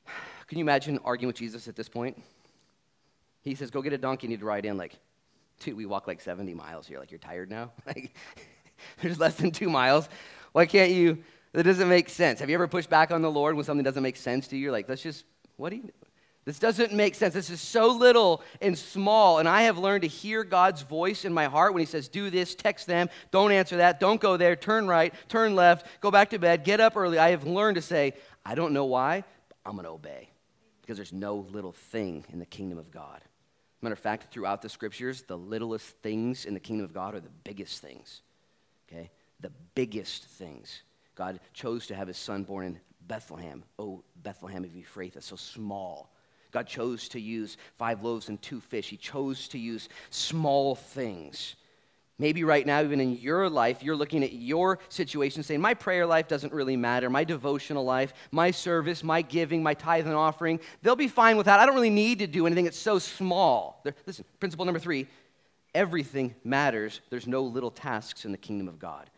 Can 0.47 0.57
you 0.57 0.63
imagine 0.63 0.97
arguing 1.05 1.27
with 1.27 1.35
Jesus 1.35 1.67
at 1.67 1.75
this 1.75 1.87
point? 1.87 2.19
He 3.43 3.53
says, 3.53 3.69
Go 3.69 3.83
get 3.83 3.93
a 3.93 3.97
donkey, 3.97 4.25
you 4.25 4.29
need 4.29 4.39
to 4.39 4.45
ride 4.45 4.65
in. 4.65 4.75
Like, 4.75 4.97
dude, 5.59 5.77
we 5.77 5.85
walk 5.85 6.07
like 6.07 6.19
70 6.19 6.55
miles 6.55 6.87
here. 6.87 6.97
Like, 6.97 7.11
you're 7.11 7.19
tired 7.19 7.51
now? 7.51 7.71
Like, 7.85 8.15
there's 9.03 9.19
less 9.19 9.35
than 9.35 9.51
two 9.51 9.69
miles. 9.69 10.09
Why 10.53 10.65
can't 10.65 10.91
you? 10.91 11.23
That 11.53 11.61
doesn't 11.63 11.89
make 11.89 12.09
sense. 12.09 12.39
Have 12.39 12.49
you 12.49 12.55
ever 12.55 12.67
pushed 12.67 12.89
back 12.89 13.11
on 13.11 13.21
the 13.21 13.31
Lord 13.31 13.55
when 13.55 13.65
something 13.65 13.83
doesn't 13.83 14.03
make 14.03 14.17
sense 14.17 14.47
to 14.47 14.57
you? 14.57 14.63
You're 14.63 14.71
like, 14.71 14.89
let's 14.89 15.03
just, 15.03 15.25
what 15.57 15.69
do 15.69 15.75
you, 15.75 15.91
this 16.47 16.59
doesn't 16.59 16.93
make 16.93 17.13
sense. 17.13 17.33
This 17.33 17.49
is 17.49 17.59
so 17.59 17.89
little 17.89 18.41
and 18.61 18.77
small. 18.77 19.39
And 19.39 19.49
I 19.49 19.63
have 19.63 19.77
learned 19.77 20.03
to 20.03 20.07
hear 20.07 20.45
God's 20.45 20.81
voice 20.81 21.25
in 21.25 21.33
my 21.33 21.47
heart 21.47 21.73
when 21.73 21.81
He 21.81 21.85
says, 21.85 22.07
Do 22.07 22.29
this, 22.29 22.55
text 22.55 22.87
them, 22.87 23.09
don't 23.31 23.51
answer 23.51 23.75
that, 23.77 23.99
don't 23.99 24.21
go 24.21 24.37
there, 24.37 24.55
turn 24.55 24.87
right, 24.87 25.13
turn 25.27 25.55
left, 25.55 25.85
go 25.99 26.09
back 26.09 26.29
to 26.29 26.39
bed, 26.39 26.63
get 26.63 26.79
up 26.79 26.95
early. 26.95 27.19
I 27.19 27.31
have 27.31 27.45
learned 27.45 27.75
to 27.75 27.81
say, 27.81 28.13
I 28.45 28.55
don't 28.55 28.71
know 28.71 28.85
why, 28.85 29.25
but 29.49 29.57
I'm 29.65 29.73
going 29.73 29.83
to 29.83 29.91
obey. 29.91 30.29
Because 30.79 30.95
there's 30.95 31.11
no 31.11 31.45
little 31.51 31.73
thing 31.73 32.23
in 32.31 32.39
the 32.39 32.45
kingdom 32.45 32.77
of 32.77 32.91
God. 32.91 33.19
Matter 33.81 33.91
of 33.91 33.99
fact, 33.99 34.31
throughout 34.31 34.61
the 34.61 34.69
scriptures, 34.69 35.23
the 35.23 35.37
littlest 35.37 35.97
things 35.97 36.45
in 36.45 36.53
the 36.53 36.61
kingdom 36.61 36.85
of 36.85 36.93
God 36.93 37.13
are 37.13 37.19
the 37.19 37.27
biggest 37.43 37.81
things. 37.81 38.21
Okay? 38.89 39.11
The 39.41 39.51
biggest 39.75 40.23
things. 40.23 40.81
God 41.13 41.41
chose 41.53 41.87
to 41.87 41.95
have 41.95 42.07
his 42.07 42.17
son 42.17 42.43
born 42.43 42.67
in 42.67 42.79
Bethlehem. 43.05 43.65
Oh, 43.77 44.05
Bethlehem 44.15 44.63
of 44.63 44.71
Ephrathah, 44.71 45.21
so 45.21 45.35
small 45.35 46.09
God 46.57 46.65
chose 46.65 47.07
to 47.09 47.21
use 47.21 47.55
five 47.77 48.01
loaves 48.01 48.29
and 48.29 48.41
two 48.41 48.59
fish. 48.59 48.89
He 48.89 48.97
chose 48.97 49.47
to 49.49 49.59
use 49.59 49.89
small 50.09 50.73
things. 50.73 51.55
Maybe 52.17 52.43
right 52.43 52.65
now, 52.65 52.81
even 52.81 52.99
in 52.99 53.15
your 53.17 53.47
life, 53.47 53.83
you're 53.83 53.95
looking 53.95 54.23
at 54.23 54.33
your 54.33 54.79
situation 54.89 55.43
saying, 55.43 55.61
My 55.61 55.75
prayer 55.75 56.07
life 56.07 56.27
doesn't 56.27 56.51
really 56.51 56.75
matter. 56.75 57.11
My 57.11 57.23
devotional 57.23 57.83
life, 57.83 58.11
my 58.31 58.49
service, 58.49 59.03
my 59.03 59.21
giving, 59.21 59.61
my 59.61 59.75
tithe 59.75 60.07
and 60.07 60.15
offering, 60.15 60.59
they'll 60.81 60.95
be 60.95 61.07
fine 61.07 61.37
without. 61.37 61.59
I 61.59 61.67
don't 61.67 61.75
really 61.75 61.91
need 61.91 62.17
to 62.19 62.27
do 62.27 62.47
anything. 62.47 62.65
It's 62.65 62.75
so 62.75 62.97
small. 62.97 63.83
Listen, 64.07 64.25
principle 64.39 64.65
number 64.65 64.79
three 64.79 65.05
everything 65.75 66.33
matters. 66.43 67.01
There's 67.11 67.27
no 67.27 67.43
little 67.43 67.69
tasks 67.69 68.25
in 68.25 68.31
the 68.31 68.37
kingdom 68.39 68.67
of 68.67 68.79
God. 68.79 69.11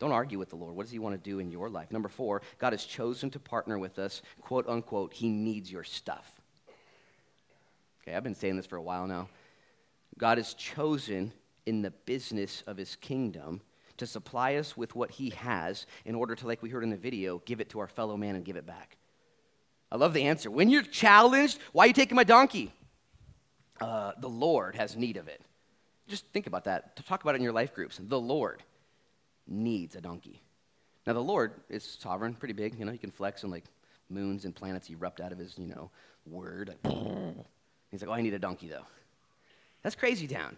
Don't 0.00 0.12
argue 0.12 0.38
with 0.38 0.50
the 0.50 0.56
Lord. 0.56 0.76
What 0.76 0.82
does 0.82 0.92
He 0.92 0.98
want 0.98 1.14
to 1.14 1.30
do 1.30 1.38
in 1.38 1.50
your 1.50 1.70
life? 1.70 1.90
Number 1.90 2.10
four, 2.10 2.42
God 2.58 2.74
has 2.74 2.84
chosen 2.84 3.30
to 3.30 3.40
partner 3.40 3.78
with 3.78 3.98
us, 3.98 4.20
quote 4.42 4.68
unquote, 4.68 5.14
He 5.14 5.30
needs 5.30 5.72
your 5.72 5.84
stuff. 5.84 6.33
Okay, 8.04 8.14
I've 8.14 8.22
been 8.22 8.34
saying 8.34 8.56
this 8.56 8.66
for 8.66 8.76
a 8.76 8.82
while 8.82 9.06
now. 9.06 9.28
God 10.18 10.36
has 10.36 10.52
chosen 10.52 11.32
in 11.64 11.80
the 11.80 11.90
business 11.90 12.62
of 12.66 12.76
his 12.76 12.96
kingdom 12.96 13.62
to 13.96 14.06
supply 14.06 14.56
us 14.56 14.76
with 14.76 14.94
what 14.94 15.10
he 15.10 15.30
has 15.30 15.86
in 16.04 16.14
order 16.14 16.34
to, 16.34 16.46
like 16.46 16.62
we 16.62 16.68
heard 16.68 16.82
in 16.82 16.90
the 16.90 16.96
video, 16.96 17.40
give 17.46 17.60
it 17.60 17.70
to 17.70 17.78
our 17.78 17.88
fellow 17.88 18.16
man 18.16 18.36
and 18.36 18.44
give 18.44 18.56
it 18.56 18.66
back. 18.66 18.98
I 19.90 19.96
love 19.96 20.12
the 20.12 20.24
answer. 20.24 20.50
When 20.50 20.68
you're 20.68 20.82
challenged, 20.82 21.58
why 21.72 21.84
are 21.84 21.86
you 21.86 21.92
taking 21.94 22.16
my 22.16 22.24
donkey? 22.24 22.74
Uh, 23.80 24.12
the 24.18 24.28
Lord 24.28 24.74
has 24.74 24.96
need 24.96 25.16
of 25.16 25.28
it. 25.28 25.40
Just 26.06 26.26
think 26.26 26.46
about 26.46 26.64
that. 26.64 26.96
Talk 27.06 27.22
about 27.22 27.34
it 27.34 27.38
in 27.38 27.42
your 27.42 27.52
life 27.52 27.72
groups. 27.74 27.98
The 28.02 28.20
Lord 28.20 28.62
needs 29.46 29.96
a 29.96 30.02
donkey. 30.02 30.42
Now, 31.06 31.14
the 31.14 31.20
Lord 31.20 31.52
is 31.70 31.96
sovereign, 32.00 32.34
pretty 32.34 32.54
big. 32.54 32.78
You 32.78 32.84
know, 32.84 32.92
he 32.92 32.98
can 32.98 33.10
flex 33.10 33.44
and 33.44 33.52
like 33.52 33.64
moons 34.10 34.44
and 34.44 34.54
planets 34.54 34.90
erupt 34.90 35.20
out 35.22 35.32
of 35.32 35.38
his, 35.38 35.54
you 35.56 35.68
know, 35.68 35.90
word. 36.26 36.74
He's 37.94 38.02
like, 38.02 38.10
oh, 38.10 38.14
I 38.14 38.22
need 38.22 38.34
a 38.34 38.40
donkey, 38.40 38.66
though. 38.66 38.86
That's 39.84 39.94
crazy 39.94 40.26
town. 40.26 40.56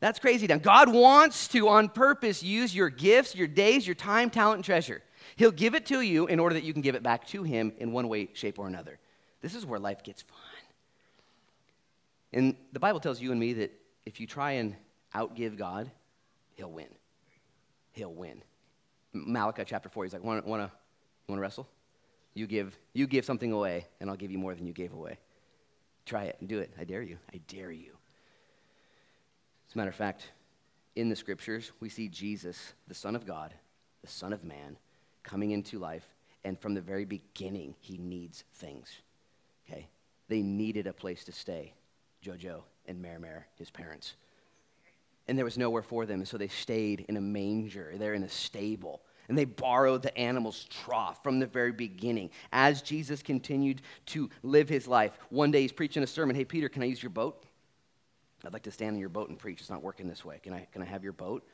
That's 0.00 0.18
crazy 0.18 0.48
town. 0.48 0.58
God 0.58 0.92
wants 0.92 1.46
to, 1.48 1.68
on 1.68 1.88
purpose, 1.88 2.42
use 2.42 2.74
your 2.74 2.90
gifts, 2.90 3.36
your 3.36 3.46
days, 3.46 3.86
your 3.86 3.94
time, 3.94 4.30
talent, 4.30 4.56
and 4.56 4.64
treasure. 4.64 5.00
He'll 5.36 5.52
give 5.52 5.76
it 5.76 5.86
to 5.86 6.00
you 6.00 6.26
in 6.26 6.40
order 6.40 6.54
that 6.54 6.64
you 6.64 6.72
can 6.72 6.82
give 6.82 6.96
it 6.96 7.04
back 7.04 7.24
to 7.28 7.44
Him 7.44 7.72
in 7.78 7.92
one 7.92 8.08
way, 8.08 8.30
shape, 8.32 8.58
or 8.58 8.66
another. 8.66 8.98
This 9.42 9.54
is 9.54 9.64
where 9.64 9.78
life 9.78 10.02
gets 10.02 10.22
fun. 10.22 10.38
And 12.32 12.56
the 12.72 12.80
Bible 12.80 12.98
tells 12.98 13.20
you 13.20 13.30
and 13.30 13.38
me 13.38 13.52
that 13.52 13.72
if 14.04 14.18
you 14.18 14.26
try 14.26 14.52
and 14.52 14.74
outgive 15.14 15.56
God, 15.56 15.88
He'll 16.56 16.72
win. 16.72 16.88
He'll 17.92 18.12
win. 18.12 18.42
Malachi 19.12 19.62
chapter 19.64 19.88
4, 19.88 20.02
he's 20.02 20.12
like, 20.12 20.24
want 20.24 20.44
to 20.44 20.50
want 20.50 20.68
to 21.28 21.36
wrestle? 21.36 21.68
You 22.34 22.48
give, 22.48 22.76
you 22.92 23.06
give 23.06 23.24
something 23.24 23.52
away, 23.52 23.86
and 24.00 24.10
I'll 24.10 24.16
give 24.16 24.32
you 24.32 24.38
more 24.38 24.54
than 24.54 24.66
you 24.66 24.72
gave 24.72 24.92
away. 24.92 25.18
Try 26.06 26.24
it 26.24 26.36
and 26.40 26.48
do 26.48 26.60
it. 26.60 26.72
I 26.78 26.84
dare 26.84 27.02
you. 27.02 27.18
I 27.34 27.40
dare 27.48 27.72
you. 27.72 27.90
As 29.68 29.74
a 29.74 29.78
matter 29.78 29.90
of 29.90 29.96
fact, 29.96 30.30
in 30.94 31.08
the 31.08 31.16
scriptures, 31.16 31.72
we 31.80 31.88
see 31.88 32.08
Jesus, 32.08 32.72
the 32.88 32.94
Son 32.94 33.14
of 33.14 33.26
God, 33.26 33.52
the 34.02 34.08
Son 34.08 34.32
of 34.32 34.44
Man, 34.44 34.78
coming 35.22 35.50
into 35.50 35.78
life, 35.78 36.06
and 36.44 36.58
from 36.58 36.74
the 36.74 36.80
very 36.80 37.04
beginning, 37.04 37.74
he 37.80 37.98
needs 37.98 38.44
things. 38.54 38.88
Okay? 39.68 39.88
They 40.28 40.42
needed 40.42 40.86
a 40.86 40.92
place 40.92 41.24
to 41.24 41.32
stay, 41.32 41.74
Jojo 42.24 42.62
and 42.86 43.02
Mary 43.02 43.18
his 43.56 43.70
parents. 43.70 44.14
And 45.28 45.36
there 45.36 45.44
was 45.44 45.58
nowhere 45.58 45.82
for 45.82 46.06
them, 46.06 46.20
and 46.20 46.28
so 46.28 46.38
they 46.38 46.48
stayed 46.48 47.04
in 47.08 47.16
a 47.16 47.20
manger. 47.20 47.94
They're 47.96 48.14
in 48.14 48.22
a 48.22 48.28
stable 48.28 49.02
and 49.28 49.36
they 49.36 49.44
borrowed 49.44 50.02
the 50.02 50.16
animal's 50.16 50.64
trough 50.64 51.22
from 51.22 51.38
the 51.38 51.46
very 51.46 51.72
beginning. 51.72 52.30
As 52.52 52.82
Jesus 52.82 53.22
continued 53.22 53.82
to 54.06 54.30
live 54.42 54.68
his 54.68 54.86
life, 54.86 55.12
one 55.30 55.50
day 55.50 55.62
he's 55.62 55.72
preaching 55.72 56.02
a 56.02 56.06
sermon 56.06 56.36
Hey, 56.36 56.44
Peter, 56.44 56.68
can 56.68 56.82
I 56.82 56.86
use 56.86 57.02
your 57.02 57.10
boat? 57.10 57.42
I'd 58.44 58.52
like 58.52 58.62
to 58.64 58.70
stand 58.70 58.94
in 58.94 59.00
your 59.00 59.08
boat 59.08 59.28
and 59.28 59.38
preach. 59.38 59.60
It's 59.60 59.70
not 59.70 59.82
working 59.82 60.08
this 60.08 60.24
way. 60.24 60.40
Can 60.42 60.52
I, 60.52 60.68
can 60.72 60.82
I 60.82 60.84
have 60.84 61.02
your 61.02 61.12
boat? 61.12 61.44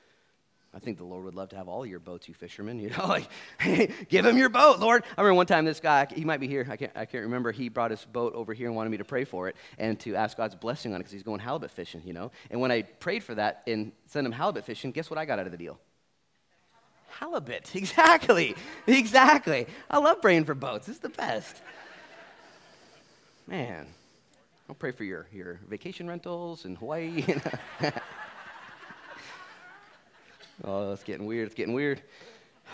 I 0.75 0.79
think 0.79 0.97
the 0.97 1.05
Lord 1.05 1.25
would 1.25 1.35
love 1.35 1.51
to 1.51 1.57
have 1.57 1.69
all 1.69 1.85
your 1.85 1.99
boats, 1.99 2.29
you 2.29 2.35
fishermen. 2.35 2.79
You 2.79 2.91
know, 2.91 3.07
like, 3.09 3.29
give 4.09 4.25
him 4.25 4.39
your 4.39 4.49
boat, 4.49 4.79
Lord. 4.79 5.05
I 5.17 5.21
remember 5.21 5.35
one 5.35 5.47
time 5.47 5.65
this 5.65 5.81
guy, 5.81 6.07
he 6.11 6.25
might 6.25 6.41
be 6.41 6.49
here, 6.49 6.67
I 6.69 6.77
can't, 6.77 6.93
I 6.95 7.05
can't 7.05 7.25
remember, 7.25 7.53
he 7.53 7.69
brought 7.69 7.91
his 7.91 8.05
boat 8.05 8.35
over 8.35 8.55
here 8.55 8.69
and 8.69 8.77
wanted 8.77 8.91
me 8.91 8.97
to 8.97 9.05
pray 9.05 9.25
for 9.25 9.49
it 9.49 9.57
and 9.79 10.01
to 10.01 10.15
ask 10.15 10.37
God's 10.37 10.55
blessing 10.55 10.93
on 10.93 10.97
it 10.97 11.01
because 11.01 11.13
he's 11.13 11.23
going 11.23 11.41
halibut 11.41 11.71
fishing, 11.71 12.03
you 12.05 12.15
know. 12.15 12.31
And 12.51 12.61
when 12.61 12.71
I 12.71 12.83
prayed 12.83 13.23
for 13.23 13.35
that 13.35 13.63
and 13.67 13.93
sent 14.07 14.27
him 14.27 14.33
halibut 14.33 14.65
fishing, 14.65 14.93
guess 14.93 15.11
what 15.11 15.19
I 15.19 15.27
got 15.27 15.39
out 15.39 15.47
of 15.47 15.53
the 15.53 15.59
deal? 15.59 15.79
Halibut, 17.19 17.71
exactly, 17.75 18.55
exactly. 18.87 19.67
I 19.91 19.99
love 19.99 20.23
praying 20.23 20.45
for 20.45 20.55
boats, 20.55 20.89
it's 20.89 20.99
the 20.99 21.09
best. 21.09 21.63
Man, 23.47 23.87
I'll 24.69 24.75
pray 24.75 24.93
for 24.93 25.05
your, 25.05 25.27
your 25.33 25.61
vacation 25.69 26.09
rentals 26.09 26.65
in 26.65 26.77
Hawaii. 26.77 27.25
oh, 30.65 30.93
it's 30.93 31.03
getting 31.03 31.27
weird. 31.27 31.47
It's 31.47 31.55
getting 31.55 31.75
weird. 31.75 32.01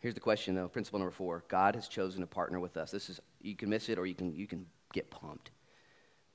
Here's 0.00 0.14
the 0.14 0.20
question, 0.20 0.54
though. 0.54 0.68
Principle 0.68 1.00
number 1.00 1.10
four 1.10 1.42
God 1.48 1.74
has 1.74 1.88
chosen 1.88 2.20
to 2.20 2.26
partner 2.26 2.60
with 2.60 2.76
us. 2.76 2.90
This 2.90 3.10
is, 3.10 3.20
you 3.40 3.56
can 3.56 3.68
miss 3.70 3.88
it 3.88 3.98
or 3.98 4.06
you 4.06 4.14
can, 4.14 4.34
you 4.34 4.46
can 4.46 4.66
get 4.92 5.10
pumped. 5.10 5.50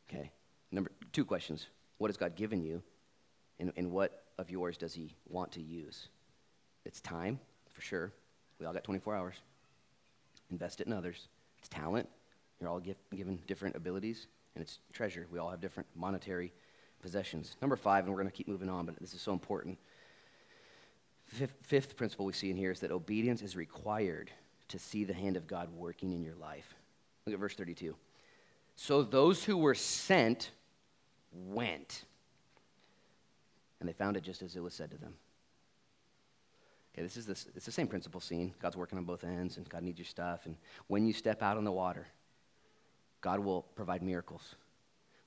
Okay? 0.09 0.31
Number 0.71 0.91
two 1.13 1.23
questions 1.23 1.67
What 1.99 2.09
has 2.09 2.17
God 2.17 2.35
given 2.35 2.61
you? 2.61 2.81
And, 3.59 3.71
and 3.77 3.91
what 3.91 4.23
of 4.39 4.49
yours 4.49 4.77
does 4.77 4.93
He 4.93 5.13
want 5.27 5.51
to 5.51 5.61
use? 5.61 6.07
It's 6.85 7.01
time, 7.01 7.39
for 7.69 7.81
sure. 7.81 8.11
We 8.59 8.65
all 8.65 8.73
got 8.73 8.83
24 8.83 9.15
hours. 9.15 9.35
Invest 10.49 10.81
it 10.81 10.87
in 10.87 10.93
others. 10.93 11.27
It's 11.59 11.69
talent. 11.69 12.07
You're 12.59 12.69
all 12.69 12.81
given 13.15 13.39
different 13.47 13.75
abilities, 13.75 14.27
and 14.55 14.61
it's 14.61 14.79
treasure. 14.93 15.27
We 15.31 15.39
all 15.39 15.49
have 15.49 15.61
different 15.61 15.87
monetary 15.95 16.51
possessions. 17.01 17.55
Number 17.61 17.75
five, 17.75 18.05
and 18.05 18.13
we're 18.13 18.19
going 18.19 18.31
to 18.31 18.35
keep 18.35 18.47
moving 18.47 18.69
on, 18.69 18.85
but 18.85 18.99
this 18.99 19.13
is 19.13 19.21
so 19.21 19.33
important. 19.33 19.77
Fifth, 21.25 21.53
fifth 21.61 21.95
principle 21.95 22.25
we 22.25 22.33
see 22.33 22.49
in 22.49 22.57
here 22.57 22.71
is 22.71 22.79
that 22.79 22.91
obedience 22.91 23.41
is 23.41 23.55
required 23.55 24.31
to 24.69 24.79
see 24.79 25.03
the 25.03 25.13
hand 25.13 25.37
of 25.37 25.47
God 25.47 25.69
working 25.75 26.11
in 26.11 26.23
your 26.23 26.35
life. 26.35 26.75
Look 27.25 27.33
at 27.33 27.39
verse 27.39 27.55
32. 27.55 27.95
So 28.75 29.03
those 29.03 29.43
who 29.43 29.57
were 29.57 29.75
sent 29.75 30.51
went, 31.31 32.03
and 33.79 33.87
they 33.87 33.93
found 33.93 34.17
it 34.17 34.23
just 34.23 34.41
as 34.41 34.55
it 34.55 34.63
was 34.63 34.73
said 34.73 34.91
to 34.91 34.97
them. 34.97 35.13
Okay, 36.93 37.03
this 37.03 37.17
is 37.17 37.25
this, 37.25 37.47
it's 37.55 37.65
the 37.65 37.71
same 37.71 37.87
principle 37.87 38.19
seen. 38.19 38.53
God's 38.61 38.75
working 38.75 38.97
on 38.97 39.05
both 39.05 39.23
ends, 39.23 39.57
and 39.57 39.67
God 39.69 39.83
needs 39.83 39.99
your 39.99 40.05
stuff. 40.05 40.45
And 40.45 40.55
when 40.87 41.05
you 41.05 41.13
step 41.13 41.41
out 41.41 41.57
on 41.57 41.63
the 41.63 41.71
water, 41.71 42.07
God 43.21 43.39
will 43.39 43.63
provide 43.75 44.01
miracles. 44.01 44.55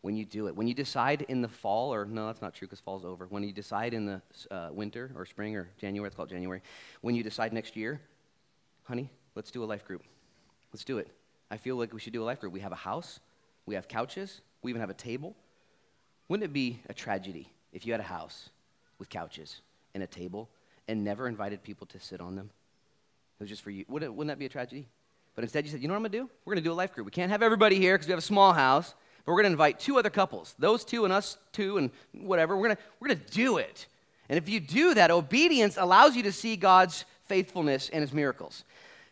When 0.00 0.16
you 0.16 0.24
do 0.24 0.48
it, 0.48 0.56
when 0.56 0.66
you 0.66 0.74
decide 0.74 1.22
in 1.28 1.42
the 1.42 1.48
fall, 1.48 1.94
or 1.94 2.04
no, 2.04 2.26
that's 2.26 2.42
not 2.42 2.54
true 2.54 2.66
because 2.66 2.80
fall's 2.80 3.04
over. 3.04 3.26
When 3.26 3.44
you 3.44 3.52
decide 3.52 3.94
in 3.94 4.06
the 4.06 4.22
uh, 4.50 4.70
winter 4.72 5.12
or 5.14 5.24
spring 5.24 5.56
or 5.56 5.68
January, 5.78 6.08
it's 6.08 6.16
called 6.16 6.28
January. 6.28 6.60
When 7.02 7.14
you 7.14 7.22
decide 7.22 7.52
next 7.52 7.76
year, 7.76 8.00
honey, 8.82 9.08
let's 9.36 9.52
do 9.52 9.62
a 9.62 9.66
life 9.66 9.86
group. 9.86 10.02
Let's 10.72 10.84
do 10.84 10.98
it. 10.98 11.08
I 11.50 11.56
feel 11.56 11.76
like 11.76 11.92
we 11.92 12.00
should 12.00 12.12
do 12.12 12.22
a 12.22 12.24
life 12.24 12.40
group. 12.40 12.52
We 12.52 12.60
have 12.60 12.72
a 12.72 12.76
house, 12.76 13.20
we 13.66 13.76
have 13.76 13.86
couches, 13.86 14.40
we 14.62 14.72
even 14.72 14.80
have 14.80 14.90
a 14.90 14.94
table. 14.94 15.36
Wouldn't 16.28 16.44
it 16.50 16.52
be 16.52 16.80
a 16.88 16.94
tragedy 16.94 17.48
if 17.72 17.86
you 17.86 17.92
had 17.92 18.00
a 18.00 18.04
house 18.04 18.50
with 18.98 19.08
couches 19.08 19.60
and 19.94 20.02
a 20.02 20.06
table 20.06 20.48
and 20.88 21.04
never 21.04 21.28
invited 21.28 21.62
people 21.62 21.86
to 21.88 21.98
sit 21.98 22.20
on 22.20 22.36
them. 22.36 22.50
It 23.38 23.42
was 23.42 23.50
just 23.50 23.62
for 23.62 23.70
you. 23.70 23.84
Wouldn't, 23.88 24.14
wouldn't 24.14 24.28
that 24.28 24.38
be 24.38 24.46
a 24.46 24.48
tragedy? 24.48 24.86
But 25.34 25.44
instead, 25.44 25.64
you 25.64 25.70
said, 25.70 25.80
you 25.80 25.88
know 25.88 25.94
what 25.94 25.98
I'm 25.98 26.02
going 26.02 26.12
to 26.12 26.18
do? 26.18 26.30
We're 26.44 26.54
going 26.54 26.62
to 26.62 26.68
do 26.68 26.72
a 26.72 26.74
life 26.74 26.92
group. 26.92 27.06
We 27.06 27.10
can't 27.10 27.30
have 27.30 27.42
everybody 27.42 27.78
here 27.78 27.94
because 27.94 28.06
we 28.06 28.12
have 28.12 28.18
a 28.18 28.22
small 28.22 28.52
house, 28.52 28.94
but 29.24 29.32
we're 29.32 29.42
going 29.42 29.50
to 29.50 29.52
invite 29.52 29.80
two 29.80 29.98
other 29.98 30.10
couples, 30.10 30.54
those 30.58 30.84
two 30.84 31.04
and 31.04 31.12
us 31.12 31.38
two 31.52 31.78
and 31.78 31.90
whatever. 32.12 32.56
We're 32.56 32.68
going 32.68 32.78
we're 33.00 33.08
going 33.08 33.20
to 33.20 33.32
do 33.32 33.56
it. 33.56 33.86
And 34.28 34.38
if 34.38 34.48
you 34.48 34.60
do 34.60 34.94
that, 34.94 35.10
obedience 35.10 35.76
allows 35.78 36.16
you 36.16 36.22
to 36.24 36.32
see 36.32 36.56
God's 36.56 37.04
faithfulness 37.24 37.88
and 37.92 38.02
his 38.02 38.12
miracles. 38.12 38.64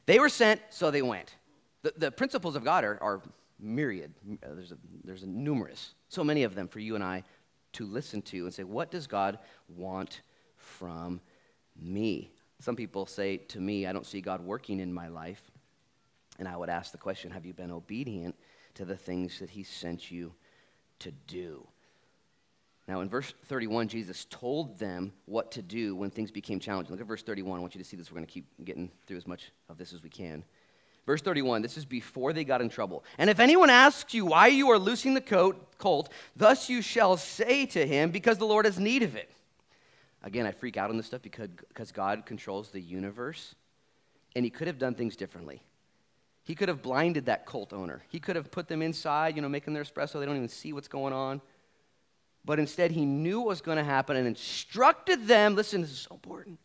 They 0.07 0.19
were 0.19 0.29
sent, 0.29 0.61
so 0.71 0.91
they 0.91 1.03
went. 1.03 1.35
The, 1.83 1.95
the 1.97 2.11
principles 2.11 2.57
of 2.57 2.65
God 2.65 2.85
are, 2.85 2.99
are 3.03 3.23
myriad. 3.59 4.13
Uh, 4.31 4.55
there's, 4.55 4.73
a, 4.73 4.79
there's 5.05 5.23
a 5.23 5.27
numerous, 5.27 5.95
so 6.09 6.23
many 6.25 6.43
of 6.43 6.55
them 6.55 6.69
for 6.69 6.81
you 6.81 6.95
and 6.95 7.05
I 7.05 7.25
to 7.73 7.87
listen 7.87 8.23
to 8.23 8.45
and 8.45 8.55
say, 8.55 8.65
what 8.65 8.91
does 8.91 9.07
God 9.07 9.39
want 9.69 10.21
from 10.61 11.21
me. 11.81 12.31
Some 12.61 12.77
people 12.77 13.07
say 13.07 13.39
to 13.39 13.61
me, 13.61 13.87
I 13.87 13.93
don't 13.93 14.07
see 14.07 14.21
God 14.21 14.41
working 14.41 14.81
in 14.81 14.93
my 14.93 15.09
life. 15.09 15.51
And 16.39 16.49
I 16.49 16.57
would 16.57 16.69
ask 16.71 16.93
the 16.93 16.99
question 16.99 17.31
Have 17.31 17.47
you 17.47 17.53
been 17.53 17.71
obedient 17.71 18.35
to 18.75 18.85
the 18.85 18.97
things 18.97 19.39
that 19.41 19.51
He 19.51 19.63
sent 19.63 20.11
you 20.11 20.33
to 21.01 21.11
do? 21.27 21.67
Now, 22.89 23.03
in 23.03 23.09
verse 23.09 23.35
31, 23.47 23.89
Jesus 23.89 24.27
told 24.31 24.79
them 24.79 25.13
what 25.27 25.53
to 25.53 25.63
do 25.63 25.95
when 25.95 26.11
things 26.11 26.31
became 26.31 26.59
challenging. 26.59 26.91
Look 26.91 27.01
at 27.01 27.07
verse 27.07 27.23
31. 27.23 27.59
I 27.59 27.61
want 27.61 27.75
you 27.75 27.81
to 27.81 27.89
see 27.89 27.97
this. 27.97 28.11
We're 28.11 28.17
going 28.17 28.27
to 28.27 28.33
keep 28.33 28.47
getting 28.65 28.91
through 29.07 29.19
as 29.19 29.29
much 29.29 29.53
of 29.69 29.79
this 29.79 29.93
as 29.93 30.03
we 30.03 30.09
can. 30.09 30.43
Verse 31.11 31.23
31, 31.23 31.61
this 31.61 31.77
is 31.77 31.85
before 31.85 32.33
they 32.33 32.45
got 32.45 32.61
in 32.61 32.69
trouble. 32.69 33.03
And 33.19 33.29
if 33.29 33.41
anyone 33.41 33.69
asks 33.69 34.15
you 34.15 34.27
why 34.27 34.47
you 34.47 34.71
are 34.71 34.79
loosing 34.79 35.13
the 35.13 35.21
coat, 35.21 35.77
colt, 35.77 36.09
thus 36.37 36.69
you 36.69 36.83
shall 36.83 37.17
say 37.17 37.67
to 37.67 37.85
him, 37.85 38.13
because 38.13 38.39
the 38.39 38.45
Lord 38.45 38.65
has 38.65 38.79
need 38.79 39.03
of 39.03 39.17
it. 39.17 39.29
Again, 40.23 40.47
I 40.47 40.53
freak 40.53 40.77
out 40.77 40.89
on 40.89 40.97
this 40.97 41.07
stuff 41.07 41.21
because, 41.21 41.49
because 41.67 41.91
God 41.91 42.27
controls 42.27 42.71
the 42.71 42.81
universe, 42.81 43.57
and 44.37 44.45
He 44.45 44.53
could 44.53 44.69
have 44.69 44.79
done 44.79 44.95
things 44.95 45.17
differently. 45.17 45.61
He 46.45 46.55
could 46.55 46.69
have 46.69 46.81
blinded 46.81 47.27
that 47.27 47.45
colt 47.45 47.73
owner. 47.73 48.05
He 48.09 48.21
could 48.21 48.37
have 48.37 48.53
put 48.53 48.69
them 48.69 48.81
inside, 48.81 49.35
you 49.35 49.43
know, 49.43 49.49
making 49.49 49.75
their 49.75 49.83
espresso. 49.83 50.21
They 50.21 50.27
don't 50.27 50.37
even 50.37 50.49
see 50.49 50.73
what's 50.73 50.87
going 50.87 51.13
on. 51.13 51.41
But 52.45 52.61
instead, 52.61 52.93
He 52.93 53.05
knew 53.05 53.41
what 53.41 53.49
was 53.49 53.63
going 53.63 53.79
to 53.79 53.85
happen 53.85 54.17
and 54.17 54.29
instructed 54.29 55.27
them 55.27 55.57
listen, 55.57 55.81
this 55.81 55.91
is 55.91 56.07
so 56.09 56.15
important 56.15 56.61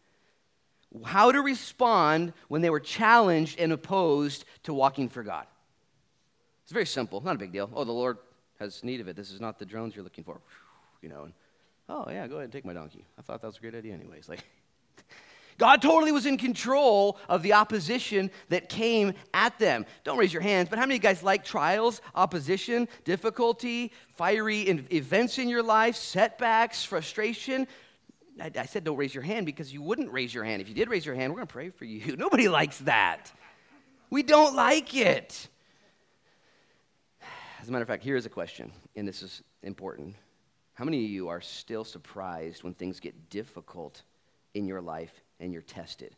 how 1.03 1.31
to 1.31 1.41
respond 1.41 2.33
when 2.47 2.61
they 2.61 2.69
were 2.69 2.79
challenged 2.79 3.59
and 3.59 3.71
opposed 3.71 4.45
to 4.63 4.73
walking 4.73 5.09
for 5.09 5.23
God. 5.23 5.45
It's 6.63 6.71
very 6.71 6.85
simple, 6.85 7.21
not 7.21 7.35
a 7.35 7.39
big 7.39 7.51
deal. 7.51 7.69
Oh, 7.73 7.83
the 7.83 7.91
Lord 7.91 8.17
has 8.59 8.83
need 8.83 9.01
of 9.01 9.07
it. 9.07 9.15
This 9.15 9.31
is 9.31 9.41
not 9.41 9.59
the 9.59 9.65
drones 9.65 9.95
you're 9.95 10.03
looking 10.03 10.23
for. 10.23 10.41
You 11.01 11.09
know, 11.09 11.23
and 11.23 11.33
Oh, 11.87 12.05
yeah, 12.09 12.27
go 12.27 12.35
ahead 12.35 12.45
and 12.45 12.53
take 12.53 12.65
my 12.65 12.73
donkey. 12.73 13.05
I 13.17 13.21
thought 13.21 13.41
that 13.41 13.47
was 13.47 13.57
a 13.57 13.61
great 13.61 13.75
idea, 13.75 13.93
anyways. 13.93 14.27
Like, 14.27 14.43
God 15.57 15.81
totally 15.81 16.11
was 16.11 16.25
in 16.25 16.37
control 16.37 17.19
of 17.29 17.43
the 17.43 17.53
opposition 17.53 18.31
that 18.49 18.69
came 18.69 19.13
at 19.33 19.57
them. 19.59 19.85
Don't 20.03 20.17
raise 20.17 20.33
your 20.33 20.41
hands, 20.41 20.67
but 20.67 20.79
how 20.79 20.83
many 20.83 20.95
of 20.95 21.03
you 21.03 21.07
guys 21.07 21.21
like 21.21 21.45
trials, 21.45 22.01
opposition, 22.15 22.87
difficulty, 23.03 23.91
fiery 24.09 24.61
events 24.91 25.37
in 25.37 25.47
your 25.47 25.63
life, 25.63 25.95
setbacks, 25.95 26.83
frustration? 26.83 27.67
I, 28.39 28.51
I 28.57 28.65
said 28.65 28.83
don't 28.83 28.97
raise 28.97 29.13
your 29.13 29.23
hand 29.23 29.45
because 29.45 29.73
you 29.73 29.81
wouldn't 29.81 30.11
raise 30.11 30.33
your 30.33 30.43
hand. 30.43 30.61
If 30.61 30.69
you 30.69 30.75
did 30.75 30.89
raise 30.89 31.05
your 31.05 31.15
hand, 31.15 31.31
we're 31.31 31.37
going 31.37 31.47
to 31.47 31.53
pray 31.53 31.69
for 31.69 31.85
you. 31.85 32.15
Nobody 32.17 32.47
likes 32.47 32.79
that. 32.79 33.31
We 34.09 34.23
don't 34.23 34.55
like 34.55 34.95
it. 34.95 35.47
As 37.61 37.69
a 37.69 37.71
matter 37.71 37.81
of 37.81 37.87
fact, 37.87 38.03
here 38.03 38.15
is 38.15 38.25
a 38.25 38.29
question, 38.29 38.71
and 38.95 39.07
this 39.07 39.23
is 39.23 39.41
important. 39.63 40.15
How 40.75 40.85
many 40.85 41.03
of 41.03 41.09
you 41.09 41.29
are 41.29 41.41
still 41.41 41.83
surprised 41.83 42.63
when 42.63 42.73
things 42.73 42.99
get 42.99 43.29
difficult 43.29 44.03
in 44.53 44.67
your 44.67 44.81
life 44.81 45.13
and 45.39 45.51
you're 45.51 45.61
tested? 45.61 46.15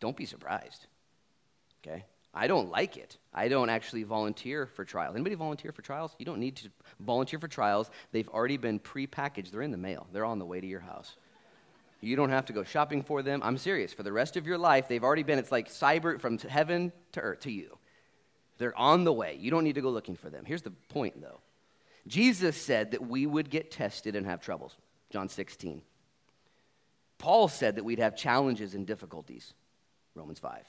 Don't 0.00 0.16
be 0.16 0.24
surprised. 0.24 0.86
Okay? 1.86 2.04
I 2.34 2.46
don't 2.46 2.70
like 2.70 2.96
it. 2.96 3.16
I 3.32 3.48
don't 3.48 3.70
actually 3.70 4.02
volunteer 4.02 4.66
for 4.66 4.84
trials. 4.84 5.14
Anybody 5.14 5.34
volunteer 5.34 5.72
for 5.72 5.82
trials? 5.82 6.14
You 6.18 6.26
don't 6.26 6.40
need 6.40 6.56
to 6.56 6.68
volunteer 7.00 7.38
for 7.38 7.48
trials. 7.48 7.90
They've 8.12 8.28
already 8.28 8.56
been 8.56 8.78
pre-packaged. 8.78 9.52
They're 9.52 9.62
in 9.62 9.70
the 9.70 9.76
mail. 9.76 10.06
They're 10.12 10.24
on 10.24 10.38
the 10.38 10.44
way 10.44 10.60
to 10.60 10.66
your 10.66 10.80
house. 10.80 11.16
You 12.00 12.16
don't 12.16 12.30
have 12.30 12.46
to 12.46 12.52
go 12.52 12.62
shopping 12.62 13.02
for 13.02 13.22
them. 13.22 13.40
I'm 13.42 13.58
serious. 13.58 13.92
For 13.92 14.02
the 14.02 14.12
rest 14.12 14.36
of 14.36 14.46
your 14.46 14.58
life, 14.58 14.88
they've 14.88 15.02
already 15.02 15.24
been, 15.24 15.38
it's 15.38 15.50
like 15.50 15.68
cyber 15.68 16.20
from 16.20 16.38
heaven 16.38 16.92
to 17.12 17.20
earth 17.20 17.40
to 17.40 17.50
you. 17.50 17.76
They're 18.58 18.76
on 18.76 19.04
the 19.04 19.12
way. 19.12 19.36
You 19.40 19.50
don't 19.50 19.64
need 19.64 19.76
to 19.76 19.80
go 19.80 19.90
looking 19.90 20.16
for 20.16 20.30
them. 20.30 20.44
Here's 20.44 20.62
the 20.62 20.70
point, 20.70 21.20
though 21.20 21.40
Jesus 22.06 22.56
said 22.56 22.92
that 22.92 23.06
we 23.06 23.26
would 23.26 23.50
get 23.50 23.70
tested 23.70 24.16
and 24.16 24.26
have 24.26 24.40
troubles. 24.40 24.76
John 25.10 25.28
16. 25.28 25.82
Paul 27.18 27.48
said 27.48 27.76
that 27.76 27.84
we'd 27.84 27.98
have 27.98 28.16
challenges 28.16 28.74
and 28.74 28.86
difficulties. 28.86 29.52
Romans 30.14 30.38
5. 30.38 30.64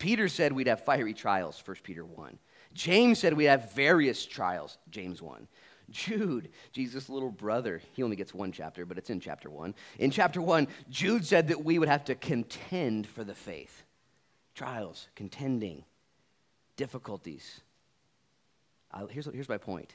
Peter 0.00 0.28
said 0.28 0.52
we'd 0.52 0.66
have 0.66 0.82
fiery 0.82 1.14
trials. 1.14 1.62
1 1.64 1.76
Peter 1.84 2.04
1. 2.04 2.36
James 2.72 3.18
said 3.18 3.34
we'd 3.34 3.44
have 3.44 3.72
various 3.72 4.26
trials. 4.26 4.78
James 4.90 5.22
1. 5.22 5.46
Jude, 5.90 6.48
Jesus' 6.72 7.08
little 7.08 7.30
brother, 7.30 7.82
he 7.92 8.02
only 8.02 8.16
gets 8.16 8.32
one 8.32 8.50
chapter, 8.50 8.86
but 8.86 8.96
it's 8.96 9.10
in 9.10 9.20
chapter 9.20 9.50
1. 9.50 9.74
In 9.98 10.10
chapter 10.10 10.40
1, 10.40 10.68
Jude 10.88 11.26
said 11.26 11.48
that 11.48 11.64
we 11.64 11.78
would 11.78 11.88
have 11.88 12.04
to 12.04 12.14
contend 12.14 13.06
for 13.06 13.24
the 13.24 13.34
faith. 13.34 13.82
Trials, 14.54 15.08
contending, 15.14 15.84
difficulties. 16.76 17.60
here's, 19.10 19.28
here's 19.32 19.48
my 19.48 19.58
point 19.58 19.94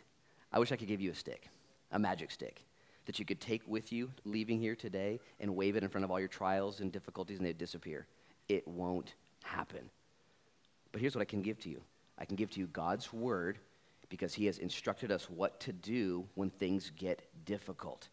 I 0.52 0.60
wish 0.60 0.72
I 0.72 0.76
could 0.76 0.88
give 0.88 1.02
you 1.02 1.12
a 1.12 1.16
stick, 1.16 1.50
a 1.92 1.98
magic 1.98 2.30
stick, 2.30 2.62
that 3.08 3.18
you 3.18 3.26
could 3.26 3.42
take 3.42 3.64
with 3.68 3.92
you 3.92 4.12
leaving 4.24 4.60
here 4.60 4.76
today 4.76 5.20
and 5.40 5.56
wave 5.56 5.76
it 5.76 5.84
in 5.84 5.90
front 5.90 6.06
of 6.06 6.12
all 6.12 6.20
your 6.20 6.28
trials 6.28 6.80
and 6.82 6.92
difficulties 6.92 7.40
and 7.40 7.48
they'd 7.48 7.58
disappear. 7.58 8.06
It 8.50 8.68
won't 8.68 9.16
happen. 9.44 9.90
But 10.96 11.02
here's 11.02 11.14
what 11.14 11.22
I 11.22 11.26
can 11.26 11.42
give 11.42 11.60
to 11.60 11.70
you 11.70 11.82
I 12.18 12.24
can 12.24 12.38
give 12.38 12.52
to 12.52 12.62
you 12.62 12.68
God's 12.68 13.12
word 13.12 13.58
because 14.08 14.34
he 14.34 14.46
has 14.46 14.60
instructed 14.60 15.12
us 15.12 15.30
what 15.30 15.60
to 15.60 15.74
do 15.74 16.26
when 16.36 16.50
things 16.50 16.90
get 16.96 17.22
difficult. 17.44 18.08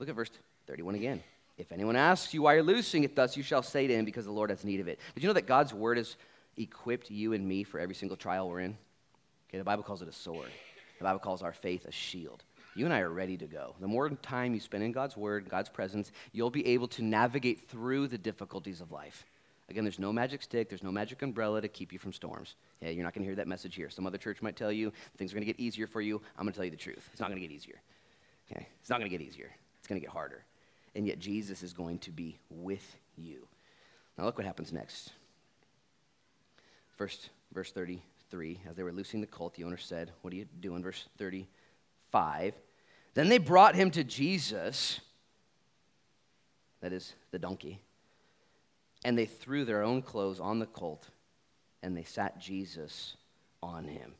Look 0.00 0.08
at 0.08 0.16
verse 0.16 0.32
31 0.66 0.96
again. 0.96 1.22
If 1.58 1.70
anyone 1.70 1.94
asks 1.94 2.34
you 2.34 2.42
why 2.42 2.54
you're 2.54 2.64
loosing 2.64 3.04
it 3.04 3.14
thus, 3.14 3.36
you 3.36 3.44
shall 3.44 3.62
say 3.62 3.86
to 3.86 3.94
him, 3.94 4.04
because 4.04 4.24
the 4.24 4.32
Lord 4.32 4.50
has 4.50 4.64
need 4.64 4.80
of 4.80 4.88
it. 4.88 4.98
Did 5.14 5.22
you 5.22 5.28
know 5.28 5.34
that 5.34 5.46
God's 5.46 5.72
word 5.72 5.96
has 5.96 6.16
equipped 6.56 7.08
you 7.08 7.34
and 7.34 7.46
me 7.46 7.62
for 7.62 7.78
every 7.78 7.94
single 7.94 8.16
trial 8.16 8.48
we're 8.48 8.62
in? 8.62 8.76
Okay, 9.48 9.58
the 9.58 9.62
Bible 9.62 9.84
calls 9.84 10.02
it 10.02 10.08
a 10.08 10.12
sword. 10.12 10.50
The 10.98 11.04
Bible 11.04 11.20
calls 11.20 11.40
our 11.40 11.52
faith 11.52 11.84
a 11.84 11.92
shield. 11.92 12.42
You 12.74 12.84
and 12.84 12.92
I 12.92 12.98
are 12.98 13.10
ready 13.10 13.36
to 13.36 13.46
go. 13.46 13.76
The 13.78 13.86
more 13.86 14.10
time 14.10 14.54
you 14.54 14.60
spend 14.60 14.82
in 14.82 14.90
God's 14.90 15.16
word, 15.16 15.48
God's 15.48 15.68
presence, 15.68 16.10
you'll 16.32 16.50
be 16.50 16.66
able 16.66 16.88
to 16.88 17.04
navigate 17.04 17.68
through 17.68 18.08
the 18.08 18.18
difficulties 18.18 18.80
of 18.80 18.90
life. 18.90 19.24
Again, 19.70 19.84
there's 19.84 19.98
no 19.98 20.12
magic 20.12 20.42
stick, 20.42 20.68
there's 20.68 20.82
no 20.82 20.92
magic 20.92 21.22
umbrella 21.22 21.60
to 21.60 21.68
keep 21.68 21.92
you 21.92 21.98
from 21.98 22.12
storms. 22.12 22.56
Yeah, 22.82 22.90
you're 22.90 23.04
not 23.04 23.14
going 23.14 23.22
to 23.22 23.28
hear 23.28 23.36
that 23.36 23.48
message 23.48 23.76
here. 23.76 23.88
Some 23.88 24.06
other 24.06 24.18
church 24.18 24.42
might 24.42 24.56
tell 24.56 24.72
you 24.72 24.92
things 25.16 25.32
are 25.32 25.36
going 25.36 25.46
to 25.46 25.52
get 25.52 25.60
easier 25.60 25.86
for 25.86 26.00
you. 26.00 26.20
I'm 26.36 26.44
going 26.44 26.52
to 26.52 26.56
tell 26.56 26.64
you 26.64 26.70
the 26.70 26.76
truth. 26.76 27.08
It's 27.12 27.20
not 27.20 27.28
going 27.28 27.40
to 27.40 27.46
get 27.46 27.54
easier. 27.54 27.80
Okay? 28.50 28.66
It's 28.80 28.90
not 28.90 28.98
going 28.98 29.10
to 29.10 29.16
get 29.16 29.24
easier. 29.24 29.50
It's 29.78 29.86
going 29.86 30.00
to 30.00 30.04
get 30.04 30.12
harder 30.12 30.44
and 30.94 31.06
yet 31.06 31.18
Jesus 31.18 31.62
is 31.62 31.72
going 31.72 31.98
to 32.00 32.10
be 32.10 32.38
with 32.50 32.96
you. 33.16 33.46
Now, 34.16 34.24
look 34.24 34.38
what 34.38 34.46
happens 34.46 34.72
next. 34.72 35.12
First, 36.96 37.30
verse 37.52 37.72
33 37.72 38.60
as 38.68 38.76
they 38.76 38.82
were 38.82 38.92
loosing 38.92 39.20
the 39.20 39.26
colt, 39.26 39.54
the 39.54 39.64
owner 39.64 39.76
said, 39.76 40.10
What 40.22 40.32
are 40.32 40.36
you 40.36 40.46
doing? 40.60 40.82
Verse 40.82 41.06
35. 41.18 42.54
Then 43.14 43.28
they 43.28 43.38
brought 43.38 43.74
him 43.74 43.90
to 43.92 44.04
Jesus, 44.04 45.00
that 46.80 46.92
is, 46.92 47.14
the 47.30 47.38
donkey, 47.38 47.80
and 49.04 49.16
they 49.16 49.26
threw 49.26 49.64
their 49.64 49.82
own 49.82 50.02
clothes 50.02 50.40
on 50.40 50.58
the 50.58 50.66
colt, 50.66 51.08
and 51.82 51.96
they 51.96 52.02
sat 52.02 52.40
Jesus 52.40 53.16
on 53.62 53.84
him. 53.84 54.14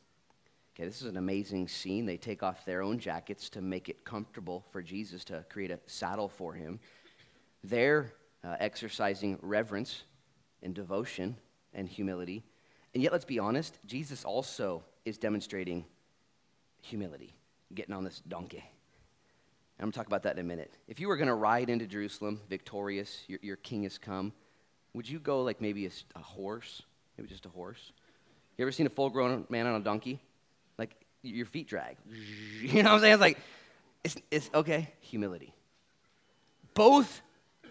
Okay, 0.75 0.85
this 0.85 1.03
is 1.03 1.09
an 1.09 1.17
amazing 1.17 1.69
scene. 1.69 2.07
They 2.07 2.17
take 2.17 2.43
off 2.43 2.65
their 2.65 2.83
own 2.83 2.99
jackets 2.99 3.51
to 3.51 3.61
make 3.61 3.89
it 3.89 4.05
comfortable 4.05 4.65
for 4.71 4.83
Jesus 4.83 5.25
to 5.25 5.45
create 5.51 5.71
a 5.71 5.79
saddle 5.87 6.29
for 6.29 6.55
him. 6.55 6.81
They're 7.63 8.13
uh, 8.43 8.57
exercising 8.59 9.39
reverence 9.43 10.05
and 10.63 10.75
devotion 10.75 11.37
and 11.75 11.89
humility. 11.89 12.43
And 12.95 13.03
yet, 13.03 13.13
let's 13.13 13.25
be 13.25 13.39
honest, 13.39 13.79
Jesus 13.87 14.25
also 14.25 14.83
is 15.05 15.19
demonstrating 15.19 15.85
humility, 16.81 17.35
getting 17.75 17.95
on 17.95 18.05
this 18.05 18.23
donkey. 18.29 18.65
I'm 19.79 19.85
going 19.85 19.93
to 19.93 19.99
talk 19.99 20.07
about 20.07 20.25
that 20.25 20.35
in 20.35 20.41
a 20.41 20.49
minute. 20.49 20.73
If 20.89 21.01
you 21.01 21.09
were 21.09 21.17
going 21.17 21.29
to 21.29 21.35
ride 21.35 21.71
into 21.71 21.87
Jerusalem 21.87 22.41
victorious, 22.51 23.25
your, 23.29 23.39
your, 23.43 23.57
king 23.57 23.85
has 23.85 23.97
come, 23.97 24.33
would 24.95 25.09
you 25.09 25.19
go 25.19 25.43
like 25.43 25.61
maybe 25.61 25.87
a, 25.87 25.91
a 26.17 26.21
horse? 26.23 26.83
Maybe 27.17 27.29
just 27.29 27.47
a 27.47 27.51
horse? 27.51 27.93
You 28.57 28.65
ever 28.65 28.73
seen 28.73 28.87
a 28.87 28.91
full 28.91 29.11
grown 29.11 29.47
man 29.49 29.67
on 29.67 29.81
a 29.81 29.85
donkey? 29.85 30.21
Like 30.79 30.95
your 31.23 31.47
feet 31.47 31.69
drag. 31.69 31.97
You 32.61 32.83
know 32.83 32.91
what 32.91 32.97
I'm 32.97 33.01
saying? 33.01 33.13
It's 33.15 33.21
like, 33.21 33.39
it's, 34.05 34.17
it's 34.31 34.51
okay, 34.55 34.93
humility. 35.01 35.55
Both 36.75 37.23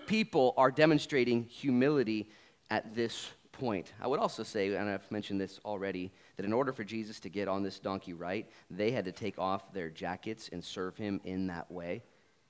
people 0.08 0.54
are 0.58 0.72
demonstrating 0.72 1.44
humility 1.44 2.30
at 2.72 2.96
this 2.96 3.28
point. 3.52 3.94
I 4.02 4.08
would 4.08 4.20
also 4.20 4.44
say, 4.44 4.74
and 4.74 4.90
I've 4.90 5.10
mentioned 5.12 5.40
this 5.40 5.60
already, 5.64 6.12
that 6.38 6.46
in 6.46 6.54
order 6.54 6.72
for 6.72 6.84
Jesus 6.84 7.20
to 7.22 7.30
get 7.30 7.48
on 7.48 7.62
this 7.62 7.80
donkey 7.80 8.14
right, 8.14 8.50
they 8.72 8.92
had 8.92 9.06
to 9.06 9.12
take 9.12 9.38
off 9.38 9.72
their 9.74 9.90
jackets 9.90 10.50
and 10.52 10.64
serve 10.64 10.98
him 10.98 11.22
in 11.24 11.48
that 11.48 11.70
way. 11.72 12.02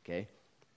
Okay? 0.06 0.28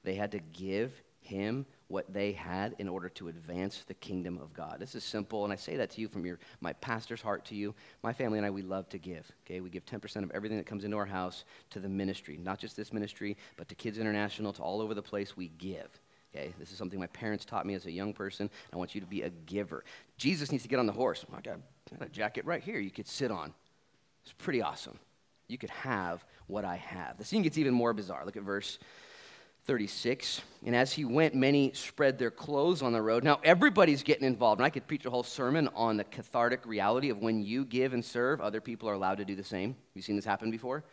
They 0.02 0.14
had 0.14 0.32
to 0.32 0.38
give 0.38 0.92
him 1.20 1.66
what 1.92 2.10
they 2.10 2.32
had 2.32 2.74
in 2.78 2.88
order 2.88 3.10
to 3.10 3.28
advance 3.28 3.84
the 3.86 3.92
kingdom 3.92 4.38
of 4.40 4.54
God. 4.54 4.76
This 4.78 4.94
is 4.94 5.04
simple, 5.04 5.44
and 5.44 5.52
I 5.52 5.56
say 5.56 5.76
that 5.76 5.90
to 5.90 6.00
you 6.00 6.08
from 6.08 6.24
your, 6.24 6.38
my 6.62 6.72
pastor's 6.72 7.20
heart 7.20 7.44
to 7.46 7.54
you. 7.54 7.74
My 8.02 8.14
family 8.14 8.38
and 8.38 8.46
I, 8.46 8.50
we 8.50 8.62
love 8.62 8.88
to 8.88 8.98
give. 8.98 9.30
Okay, 9.44 9.60
we 9.60 9.68
give 9.68 9.84
10% 9.84 10.22
of 10.22 10.30
everything 10.30 10.56
that 10.56 10.64
comes 10.64 10.84
into 10.84 10.96
our 10.96 11.04
house 11.04 11.44
to 11.68 11.80
the 11.80 11.90
ministry, 11.90 12.38
not 12.42 12.58
just 12.58 12.78
this 12.78 12.94
ministry, 12.94 13.36
but 13.58 13.68
to 13.68 13.74
Kids 13.74 13.98
International, 13.98 14.54
to 14.54 14.62
all 14.62 14.80
over 14.80 14.94
the 14.94 15.02
place. 15.02 15.36
We 15.36 15.48
give. 15.58 16.00
Okay, 16.34 16.54
this 16.58 16.72
is 16.72 16.78
something 16.78 16.98
my 16.98 17.08
parents 17.08 17.44
taught 17.44 17.66
me 17.66 17.74
as 17.74 17.84
a 17.84 17.92
young 17.92 18.14
person. 18.14 18.48
I 18.72 18.78
want 18.78 18.94
you 18.94 19.02
to 19.02 19.06
be 19.06 19.20
a 19.20 19.30
giver. 19.44 19.84
Jesus 20.16 20.50
needs 20.50 20.62
to 20.62 20.70
get 20.70 20.78
on 20.78 20.86
the 20.86 20.92
horse. 20.92 21.26
I 21.30 21.42
got, 21.42 21.58
got 21.98 22.06
a 22.06 22.10
jacket 22.10 22.46
right 22.46 22.62
here 22.62 22.80
you 22.80 22.90
could 22.90 23.06
sit 23.06 23.30
on. 23.30 23.52
It's 24.24 24.32
pretty 24.32 24.62
awesome. 24.62 24.98
You 25.46 25.58
could 25.58 25.68
have 25.68 26.24
what 26.46 26.64
I 26.64 26.76
have. 26.76 27.18
The 27.18 27.24
scene 27.24 27.42
gets 27.42 27.58
even 27.58 27.74
more 27.74 27.92
bizarre. 27.92 28.24
Look 28.24 28.38
at 28.38 28.42
verse 28.44 28.78
36. 29.64 30.42
And 30.66 30.74
as 30.74 30.92
he 30.92 31.04
went, 31.04 31.34
many 31.34 31.72
spread 31.72 32.18
their 32.18 32.30
clothes 32.30 32.82
on 32.82 32.92
the 32.92 33.02
road. 33.02 33.24
Now, 33.24 33.40
everybody's 33.44 34.02
getting 34.02 34.26
involved. 34.26 34.60
And 34.60 34.66
I 34.66 34.70
could 34.70 34.86
preach 34.86 35.06
a 35.06 35.10
whole 35.10 35.22
sermon 35.22 35.68
on 35.74 35.96
the 35.96 36.04
cathartic 36.04 36.66
reality 36.66 37.10
of 37.10 37.18
when 37.18 37.42
you 37.42 37.64
give 37.64 37.92
and 37.92 38.04
serve, 38.04 38.40
other 38.40 38.60
people 38.60 38.88
are 38.88 38.94
allowed 38.94 39.18
to 39.18 39.24
do 39.24 39.36
the 39.36 39.44
same. 39.44 39.70
Have 39.70 39.76
you 39.94 40.02
seen 40.02 40.16
this 40.16 40.24
happen 40.24 40.50
before? 40.50 40.84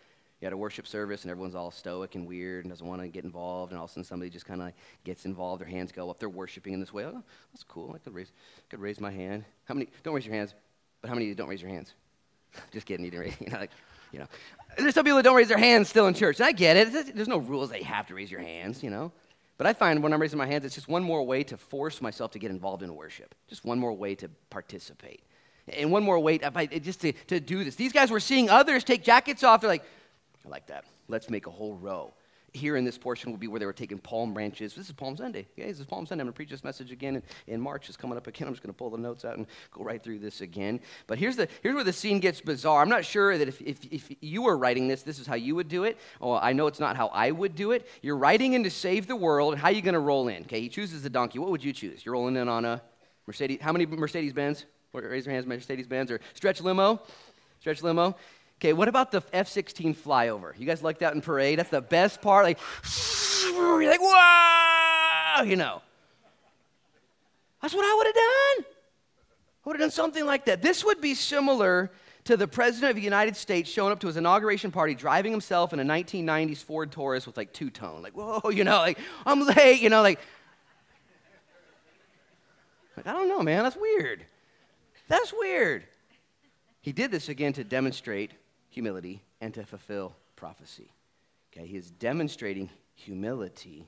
You 0.41 0.45
had 0.45 0.53
a 0.53 0.57
worship 0.57 0.87
service 0.87 1.23
and 1.23 1.31
everyone's 1.31 1.55
all 1.55 1.69
stoic 1.69 2.15
and 2.15 2.25
weird 2.25 2.63
and 2.63 2.71
doesn't 2.71 2.85
want 2.85 3.01
to 3.01 3.09
get 3.09 3.25
involved. 3.25 3.71
And 3.71 3.79
all 3.79 3.85
of 3.85 3.89
a 3.89 3.93
sudden 3.93 4.05
somebody 4.05 4.29
just 4.29 4.45
kind 4.45 4.61
of 4.61 4.67
like 4.67 4.75
gets 5.03 5.25
involved. 5.25 5.61
Their 5.61 5.67
hands 5.67 5.91
go 5.91 6.09
up. 6.09 6.19
They're 6.19 6.29
worshiping 6.29 6.73
in 6.73 6.79
this 6.79 6.93
way. 6.93 7.05
Oh, 7.05 7.23
that's 7.51 7.63
cool. 7.63 7.91
I 7.93 7.97
could 7.97 8.13
raise, 8.13 8.31
could 8.69 8.79
raise 8.79 9.01
my 9.01 9.11
hand. 9.11 9.43
How 9.65 9.73
many? 9.73 9.89
Don't 10.03 10.13
raise 10.13 10.25
your 10.25 10.35
hands. 10.35 10.53
But 11.01 11.09
how 11.09 11.13
many 11.15 11.25
of 11.25 11.29
you 11.29 11.35
don't 11.35 11.49
raise 11.49 11.61
your 11.61 11.71
hands? 11.71 11.93
just 12.71 12.85
kidding. 12.85 13.03
You 13.03 13.11
didn't 13.11 13.25
raise. 13.25 13.35
You 13.41 13.51
know, 13.51 13.59
like, 13.59 13.71
you 14.11 14.19
know, 14.19 14.27
there's 14.77 14.93
some 14.93 15.03
people 15.03 15.17
that 15.17 15.23
don't 15.23 15.35
raise 15.35 15.47
their 15.47 15.57
hands 15.57 15.89
still 15.89 16.07
in 16.07 16.13
church. 16.13 16.39
And 16.39 16.47
I 16.47 16.51
get 16.51 16.77
it. 16.77 17.15
There's 17.15 17.27
no 17.27 17.37
rules 17.37 17.73
you 17.73 17.83
have 17.83 18.07
to 18.07 18.15
raise 18.15 18.31
your 18.31 18.41
hands, 18.41 18.83
you 18.83 18.89
know. 18.89 19.11
But 19.57 19.67
I 19.67 19.73
find 19.73 20.01
when 20.01 20.13
I'm 20.13 20.21
raising 20.21 20.37
my 20.37 20.45
hands, 20.45 20.63
it's 20.63 20.75
just 20.75 20.87
one 20.87 21.03
more 21.03 21.25
way 21.25 21.43
to 21.43 21.57
force 21.57 22.01
myself 22.01 22.31
to 22.31 22.39
get 22.39 22.49
involved 22.49 22.81
in 22.81 22.95
worship. 22.95 23.35
Just 23.47 23.65
one 23.65 23.77
more 23.77 23.93
way 23.93 24.15
to 24.15 24.29
participate. 24.49 25.21
And 25.67 25.91
one 25.91 26.03
more 26.03 26.19
way 26.19 26.37
just 26.37 27.01
to, 27.01 27.11
to 27.27 27.39
do 27.39 27.63
this. 27.63 27.75
These 27.75 27.91
guys 27.91 28.09
were 28.09 28.21
seeing 28.21 28.49
others 28.49 28.83
take 28.83 29.03
jackets 29.03 29.43
off. 29.43 29.61
They're 29.61 29.69
like, 29.69 29.83
I 30.45 30.49
like 30.49 30.67
that. 30.67 30.85
Let's 31.09 31.29
make 31.29 31.45
a 31.45 31.51
whole 31.51 31.75
row 31.75 32.13
here 32.53 32.75
in 32.75 32.83
this 32.83 32.97
portion 32.97 33.31
will 33.31 33.37
be 33.37 33.47
where 33.47 33.59
they 33.59 33.65
were 33.65 33.73
taking 33.73 33.97
palm 33.97 34.33
branches. 34.33 34.75
This 34.75 34.87
is 34.87 34.93
Palm 34.93 35.15
Sunday. 35.17 35.47
Okay, 35.57 35.67
this 35.67 35.79
is 35.79 35.85
Palm 35.85 36.05
Sunday. 36.05 36.21
I'm 36.21 36.27
going 36.27 36.33
to 36.33 36.35
preach 36.35 36.49
this 36.49 36.63
message 36.63 36.91
again 36.91 37.17
in, 37.17 37.23
in 37.47 37.61
March. 37.61 37.87
It's 37.87 37.97
coming 37.97 38.17
up 38.17 38.27
again. 38.27 38.47
I'm 38.47 38.53
just 38.53 38.63
going 38.63 38.73
to 38.73 38.77
pull 38.77 38.89
the 38.89 38.97
notes 38.97 39.25
out 39.25 39.37
and 39.37 39.45
go 39.71 39.83
right 39.83 40.01
through 40.01 40.19
this 40.19 40.41
again. 40.41 40.79
But 41.07 41.17
here's, 41.17 41.35
the, 41.35 41.47
here's 41.61 41.75
where 41.75 41.83
the 41.83 41.93
scene 41.93 42.19
gets 42.19 42.41
bizarre. 42.41 42.81
I'm 42.81 42.89
not 42.89 43.05
sure 43.05 43.37
that 43.37 43.47
if, 43.47 43.61
if, 43.61 43.79
if 43.91 44.11
you 44.21 44.41
were 44.41 44.57
writing 44.57 44.87
this, 44.87 45.03
this 45.03 45.19
is 45.19 45.27
how 45.27 45.35
you 45.35 45.55
would 45.55 45.67
do 45.67 45.83
it. 45.83 45.97
Oh, 46.21 46.33
I 46.33 46.53
know 46.53 46.67
it's 46.67 46.79
not 46.79 46.95
how 46.95 47.07
I 47.07 47.31
would 47.31 47.55
do 47.55 47.71
it. 47.71 47.87
You're 48.01 48.17
writing 48.17 48.53
in 48.53 48.63
to 48.63 48.71
save 48.71 49.07
the 49.07 49.15
world. 49.15 49.57
How 49.57 49.67
are 49.67 49.71
you 49.71 49.81
going 49.81 49.93
to 49.93 49.99
roll 49.99 50.27
in? 50.27 50.43
Okay, 50.43 50.61
he 50.61 50.69
chooses 50.69 51.03
the 51.03 51.09
donkey. 51.09 51.39
What 51.39 51.51
would 51.51 51.63
you 51.63 51.73
choose? 51.73 52.05
You're 52.05 52.13
rolling 52.13 52.35
in 52.35 52.47
on 52.47 52.65
a 52.65 52.81
Mercedes. 53.27 53.59
How 53.61 53.71
many 53.71 53.85
Mercedes 53.85 54.33
Benz? 54.33 54.65
Raise 54.91 55.25
your 55.25 55.33
hands, 55.33 55.45
Mercedes 55.45 55.87
Benz 55.87 56.09
or 56.09 56.19
stretch 56.33 56.61
limo? 56.61 56.99
Stretch 57.59 57.83
limo. 57.83 58.15
Okay, 58.59 58.73
what 58.73 58.89
about 58.89 59.11
the 59.11 59.23
F 59.31 59.47
16 59.47 59.95
flyover? 59.95 60.51
You 60.59 60.65
guys 60.65 60.83
like 60.83 60.99
that 60.99 61.13
in 61.13 61.21
parade? 61.21 61.59
That's 61.59 61.69
the 61.69 61.79
best 61.79 62.21
part. 62.21 62.43
Like, 62.43 62.59
you're 63.45 63.89
like, 63.89 64.01
whoa, 64.01 65.43
you 65.43 65.55
know. 65.55 65.81
That's 67.61 67.73
what 67.73 67.85
I 67.85 67.95
would 67.95 68.07
have 68.07 68.15
done. 68.15 68.65
I 69.65 69.69
would 69.69 69.75
have 69.77 69.81
done 69.81 69.91
something 69.91 70.25
like 70.25 70.43
that. 70.45 70.61
This 70.61 70.83
would 70.83 70.99
be 70.99 71.15
similar 71.15 71.89
to 72.25 72.35
the 72.35 72.49
President 72.49 72.89
of 72.89 72.95
the 72.97 73.01
United 73.01 73.37
States 73.37 73.69
showing 73.69 73.93
up 73.93 74.01
to 74.01 74.07
his 74.07 74.17
inauguration 74.17 74.71
party, 74.71 74.93
driving 74.93 75.31
himself 75.31 75.71
in 75.71 75.79
a 75.79 75.85
1990s 75.85 76.57
Ford 76.61 76.91
Taurus 76.91 77.25
with 77.25 77.37
like 77.37 77.53
two 77.53 77.69
tone. 77.69 78.01
Like, 78.01 78.13
whoa, 78.13 78.49
you 78.49 78.65
know, 78.65 78.79
like, 78.79 78.99
I'm 79.25 79.39
late, 79.39 79.81
you 79.81 79.89
know, 79.89 80.01
like, 80.01 80.19
like 82.97 83.07
I 83.07 83.13
don't 83.13 83.29
know, 83.29 83.41
man. 83.41 83.63
That's 83.63 83.77
weird. 83.77 84.25
That's 85.07 85.31
weird. 85.31 85.85
He 86.81 86.91
did 86.91 87.09
this 87.09 87.29
again 87.29 87.53
to 87.53 87.63
demonstrate 87.63 88.31
humility 88.79 89.21
and 89.41 89.53
to 89.53 89.65
fulfill 89.65 90.15
prophecy. 90.37 90.89
Okay, 91.51 91.67
he 91.67 91.75
is 91.75 91.91
demonstrating 91.91 92.69
humility. 92.95 93.85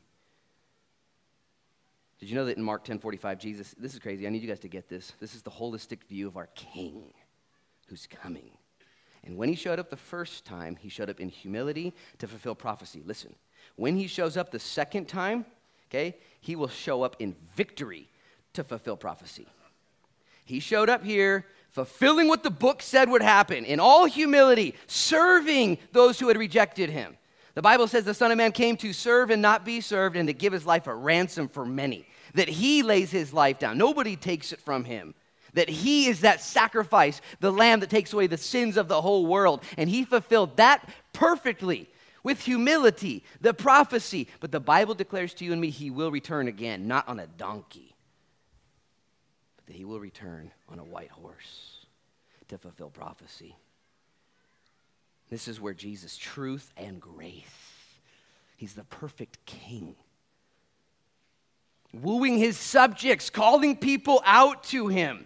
Did 2.19 2.27
you 2.27 2.35
know 2.35 2.43
that 2.43 2.57
in 2.57 2.63
Mark 2.63 2.83
10:45 2.83 3.39
Jesus 3.39 3.73
this 3.77 3.93
is 3.93 3.99
crazy. 3.99 4.27
I 4.27 4.29
need 4.29 4.41
you 4.41 4.49
guys 4.49 4.59
to 4.59 4.67
get 4.67 4.89
this. 4.89 5.13
This 5.21 5.33
is 5.33 5.43
the 5.43 5.49
holistic 5.49 6.03
view 6.09 6.27
of 6.27 6.35
our 6.35 6.47
king 6.55 7.13
who's 7.87 8.05
coming. 8.05 8.51
And 9.23 9.37
when 9.37 9.47
he 9.47 9.55
showed 9.55 9.79
up 9.79 9.89
the 9.89 9.95
first 9.95 10.43
time, 10.43 10.75
he 10.75 10.89
showed 10.89 11.09
up 11.09 11.21
in 11.21 11.29
humility 11.29 11.93
to 12.17 12.27
fulfill 12.27 12.55
prophecy. 12.55 13.01
Listen. 13.05 13.33
When 13.77 13.95
he 13.95 14.07
shows 14.07 14.35
up 14.35 14.51
the 14.51 14.59
second 14.59 15.07
time, 15.07 15.45
okay, 15.89 16.17
he 16.41 16.57
will 16.57 16.67
show 16.67 17.03
up 17.03 17.15
in 17.19 17.33
victory 17.55 18.09
to 18.53 18.65
fulfill 18.65 18.97
prophecy. 18.97 19.47
He 20.43 20.59
showed 20.59 20.89
up 20.89 21.05
here 21.05 21.45
fulfilling 21.71 22.27
what 22.27 22.43
the 22.43 22.51
book 22.51 22.81
said 22.81 23.09
would 23.09 23.21
happen, 23.21 23.65
in 23.65 23.79
all 23.79 24.05
humility, 24.05 24.75
serving 24.87 25.77
those 25.91 26.19
who 26.19 26.27
had 26.27 26.37
rejected 26.37 26.89
him. 26.89 27.17
The 27.55 27.61
Bible 27.61 27.87
says 27.87 28.03
the 28.05 28.13
Son 28.13 28.31
of 28.31 28.37
Man 28.37 28.51
came 28.51 28.77
to 28.77 28.93
serve 28.93 29.29
and 29.29 29.41
not 29.41 29.65
be 29.65 29.81
served, 29.81 30.15
and 30.15 30.27
to 30.27 30.33
give 30.33 30.53
his 30.53 30.65
life 30.65 30.87
a 30.87 30.95
ransom 30.95 31.47
for 31.47 31.65
many. 31.65 32.05
That 32.33 32.47
he 32.47 32.83
lays 32.83 33.11
his 33.11 33.33
life 33.33 33.59
down, 33.59 33.77
nobody 33.77 34.15
takes 34.15 34.53
it 34.53 34.59
from 34.59 34.83
him. 34.83 35.15
That 35.53 35.69
he 35.69 36.07
is 36.07 36.21
that 36.21 36.39
sacrifice, 36.39 37.19
the 37.41 37.51
lamb 37.51 37.81
that 37.81 37.89
takes 37.89 38.13
away 38.13 38.27
the 38.27 38.37
sins 38.37 38.77
of 38.77 38.87
the 38.87 39.01
whole 39.01 39.25
world. 39.25 39.63
And 39.77 39.89
he 39.89 40.05
fulfilled 40.05 40.55
that 40.57 40.87
perfectly 41.11 41.89
with 42.23 42.39
humility, 42.39 43.25
the 43.41 43.53
prophecy. 43.53 44.29
But 44.39 44.53
the 44.53 44.61
Bible 44.61 44.93
declares 44.93 45.33
to 45.35 45.45
you 45.45 45.51
and 45.51 45.59
me 45.59 45.69
he 45.69 45.89
will 45.89 46.09
return 46.09 46.47
again, 46.47 46.87
not 46.87 47.05
on 47.09 47.19
a 47.19 47.27
donkey 47.27 47.90
that 49.71 49.77
he 49.77 49.85
will 49.85 50.01
return 50.01 50.51
on 50.67 50.79
a 50.79 50.83
white 50.83 51.11
horse 51.11 51.85
to 52.49 52.57
fulfill 52.57 52.89
prophecy. 52.89 53.55
This 55.29 55.47
is 55.47 55.61
where 55.61 55.73
Jesus, 55.73 56.17
truth 56.17 56.73
and 56.75 56.99
grace, 56.99 57.45
he's 58.57 58.73
the 58.73 58.83
perfect 58.83 59.45
king. 59.45 59.95
Wooing 61.93 62.37
his 62.37 62.57
subjects, 62.57 63.29
calling 63.29 63.77
people 63.77 64.21
out 64.25 64.65
to 64.65 64.89
him. 64.89 65.25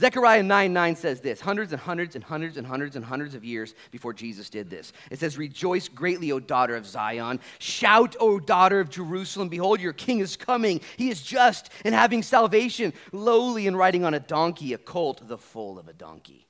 Zechariah 0.00 0.44
9 0.44 0.72
9 0.72 0.96
says 0.96 1.20
this 1.20 1.40
hundreds 1.40 1.72
and 1.72 1.80
hundreds 1.80 2.14
and 2.14 2.22
hundreds 2.22 2.56
and 2.56 2.66
hundreds 2.66 2.94
and 2.94 3.04
hundreds 3.04 3.34
of 3.34 3.44
years 3.44 3.74
before 3.90 4.12
Jesus 4.12 4.48
did 4.48 4.70
this. 4.70 4.92
It 5.10 5.18
says, 5.18 5.36
Rejoice 5.36 5.88
greatly, 5.88 6.30
O 6.30 6.38
daughter 6.38 6.76
of 6.76 6.86
Zion. 6.86 7.40
Shout, 7.58 8.14
O 8.20 8.38
daughter 8.38 8.78
of 8.78 8.90
Jerusalem. 8.90 9.48
Behold, 9.48 9.80
your 9.80 9.92
king 9.92 10.20
is 10.20 10.36
coming. 10.36 10.80
He 10.96 11.10
is 11.10 11.22
just 11.22 11.70
and 11.84 11.94
having 11.94 12.22
salvation, 12.22 12.92
lowly 13.10 13.66
and 13.66 13.76
riding 13.76 14.04
on 14.04 14.14
a 14.14 14.20
donkey, 14.20 14.72
a 14.72 14.78
colt, 14.78 15.26
the 15.26 15.38
foal 15.38 15.78
of 15.78 15.88
a 15.88 15.92
donkey. 15.92 16.46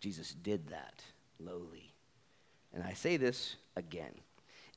Jesus 0.00 0.34
did 0.34 0.68
that, 0.68 1.02
lowly. 1.38 1.94
And 2.74 2.82
I 2.82 2.92
say 2.92 3.16
this 3.16 3.56
again. 3.76 4.12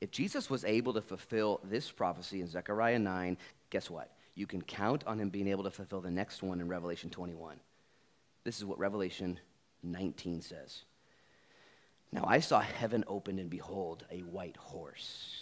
If 0.00 0.10
Jesus 0.10 0.48
was 0.48 0.64
able 0.64 0.94
to 0.94 1.00
fulfill 1.00 1.60
this 1.64 1.90
prophecy 1.90 2.40
in 2.40 2.48
Zechariah 2.48 2.98
9, 2.98 3.36
guess 3.70 3.90
what? 3.90 4.10
You 4.34 4.46
can 4.46 4.62
count 4.62 5.04
on 5.06 5.18
him 5.20 5.28
being 5.28 5.48
able 5.48 5.64
to 5.64 5.70
fulfill 5.70 6.00
the 6.00 6.10
next 6.10 6.42
one 6.42 6.60
in 6.60 6.68
Revelation 6.68 7.10
21. 7.10 7.56
This 8.44 8.58
is 8.58 8.64
what 8.64 8.78
Revelation 8.78 9.40
19 9.82 10.42
says. 10.42 10.82
Now 12.12 12.24
I 12.26 12.40
saw 12.40 12.60
heaven 12.60 13.04
opened, 13.06 13.40
and 13.40 13.50
behold, 13.50 14.04
a 14.10 14.18
white 14.20 14.56
horse. 14.56 15.40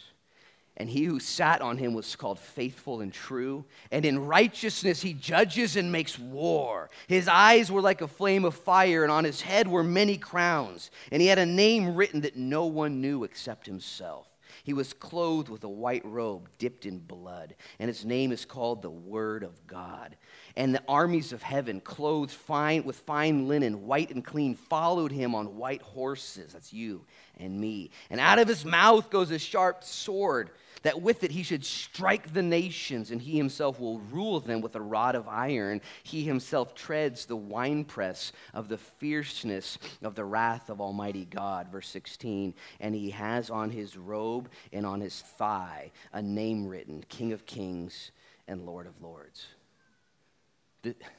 And 0.79 0.89
he 0.89 1.05
who 1.05 1.21
sat 1.21 1.61
on 1.61 1.77
him 1.77 1.93
was 1.93 2.17
called 2.17 2.39
faithful 2.39 3.03
and 3.03 3.13
true. 3.13 3.67
And 3.91 4.07
in 4.07 4.27
righteousness 4.27 5.03
he 5.03 5.13
judges 5.13 5.77
and 5.77 5.93
makes 5.93 6.19
war. 6.19 6.89
His 7.09 7.29
eyes 7.29 7.71
were 7.71 7.83
like 7.83 8.01
a 8.01 8.09
flame 8.09 8.47
of 8.47 8.55
fire, 8.55 9.03
and 9.03 9.13
on 9.13 9.25
his 9.25 9.43
head 9.43 9.69
were 9.69 9.85
many 9.85 10.17
crowns. 10.17 10.91
And 11.11 11.21
he 11.21 11.29
had 11.29 11.39
a 11.39 11.45
name 11.45 11.95
written 11.95 12.23
that 12.23 12.37
no 12.37 12.65
one 12.67 13.03
knew 13.03 13.25
except 13.25 13.67
himself. 13.67 14.32
He 14.65 14.73
was 14.73 14.93
clothed 14.93 15.49
with 15.49 15.65
a 15.65 15.69
white 15.69 16.05
robe 16.05 16.49
dipped 16.59 16.87
in 16.87 16.99
blood, 16.99 17.57
and 17.79 17.89
his 17.89 18.05
name 18.05 18.31
is 18.31 18.45
called 18.45 18.81
the 18.81 18.91
Word 18.91 19.43
of 19.43 19.67
God. 19.67 20.17
And 20.57 20.75
the 20.75 20.83
armies 20.87 21.33
of 21.33 21.43
heaven, 21.43 21.81
clothed 21.81 22.33
fine 22.33 22.85
with 22.85 22.97
fine 23.01 23.49
linen, 23.49 23.87
white 23.87 24.11
and 24.11 24.25
clean, 24.25 24.55
followed 24.55 25.11
him 25.11 25.35
on 25.35 25.57
white 25.57 25.83
horses. 25.83 26.53
That's 26.53 26.73
you 26.73 27.05
and 27.39 27.61
me. 27.61 27.91
And 28.09 28.21
out 28.21 28.39
of 28.39 28.47
his 28.47 28.65
mouth 28.65 29.11
goes 29.11 29.31
a 29.33 29.39
sharp 29.39 29.83
sword 29.83 30.51
that 30.83 31.01
with 31.01 31.25
it 31.25 31.31
he 31.31 31.43
should 31.43 31.65
strike 31.65 32.33
the 32.33 32.43
nations, 32.43 33.11
and 33.11 33.21
he 33.21 33.37
himself 33.37 33.81
will 33.81 34.01
rule 34.11 34.41
them 34.41 34.61
with 34.61 34.75
a 34.77 34.81
rod 34.81 35.15
of 35.15 35.29
iron. 35.29 35.81
He 36.03 36.23
himself 36.23 36.75
treads 36.75 37.27
the 37.27 37.37
winepress 37.37 38.33
of 38.53 38.69
the 38.69 38.79
fierceness 38.79 39.79
of 40.03 40.15
the 40.15 40.25
wrath 40.25 40.71
of 40.71 40.81
Almighty 40.81 41.25
God. 41.25 41.69
Verse 41.71 41.89
16. 41.89 42.55
And 42.81 42.95
he 42.95 43.11
has 43.11 43.51
on 43.51 43.71
his 43.71 43.97
robe 43.97 44.49
and 44.73 44.85
on 44.85 45.01
his 45.01 45.21
thigh 45.21 45.91
a 46.13 46.21
name 46.23 46.67
written 46.67 47.05
King 47.09 47.33
of 47.33 47.47
Kings 47.47 48.11
and 48.49 48.67
Lord 48.67 48.87
of 48.87 49.01
Lords. 49.01 49.47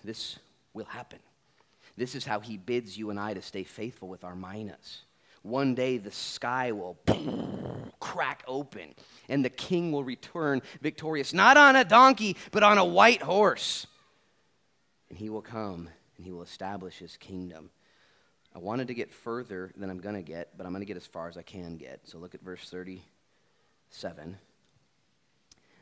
This 0.03 0.39
will 0.73 0.85
happen. 0.85 1.19
This 1.95 2.15
is 2.15 2.25
how 2.25 2.39
he 2.39 2.57
bids 2.57 2.97
you 2.97 3.11
and 3.11 3.19
I 3.19 3.33
to 3.33 3.41
stay 3.41 3.63
faithful 3.63 4.09
with 4.09 4.23
our 4.23 4.35
minas. 4.35 5.03
One 5.43 5.75
day 5.75 5.97
the 5.97 6.11
sky 6.11 6.71
will 6.71 6.97
crack 7.99 8.43
open 8.47 8.95
and 9.27 9.43
the 9.43 9.49
king 9.49 9.91
will 9.91 10.03
return 10.03 10.61
victorious, 10.81 11.33
not 11.33 11.57
on 11.57 11.75
a 11.75 11.83
donkey, 11.83 12.37
but 12.51 12.63
on 12.63 12.77
a 12.77 12.85
white 12.85 13.21
horse. 13.21 13.85
And 15.09 15.17
he 15.17 15.29
will 15.29 15.41
come 15.41 15.89
and 16.17 16.25
he 16.25 16.31
will 16.31 16.43
establish 16.43 16.97
his 16.97 17.17
kingdom. 17.17 17.69
I 18.55 18.59
wanted 18.59 18.87
to 18.87 18.93
get 18.93 19.11
further 19.11 19.71
than 19.75 19.89
I'm 19.89 19.99
going 19.99 20.15
to 20.15 20.21
get, 20.21 20.57
but 20.57 20.65
I'm 20.65 20.71
going 20.71 20.81
to 20.81 20.85
get 20.85 20.97
as 20.97 21.05
far 21.05 21.27
as 21.27 21.37
I 21.37 21.41
can 21.41 21.75
get. 21.75 22.01
So 22.03 22.19
look 22.19 22.35
at 22.35 22.41
verse 22.41 22.69
37. 22.69 24.37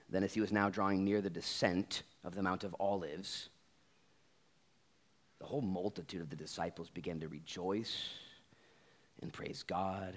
Then, 0.09 0.23
as 0.23 0.33
he 0.33 0.41
was 0.41 0.51
now 0.51 0.69
drawing 0.69 1.05
near 1.05 1.21
the 1.21 1.29
descent 1.29 2.03
of 2.23 2.33
the 2.33 2.41
Mount 2.41 2.63
of 2.63 2.75
Olives, 2.79 3.49
the 5.39 5.45
whole 5.45 5.61
multitude 5.61 6.21
of 6.21 6.29
the 6.29 6.35
disciples 6.35 6.89
began 6.89 7.19
to 7.19 7.27
rejoice 7.27 8.09
and 9.21 9.31
praise 9.31 9.63
God 9.63 10.15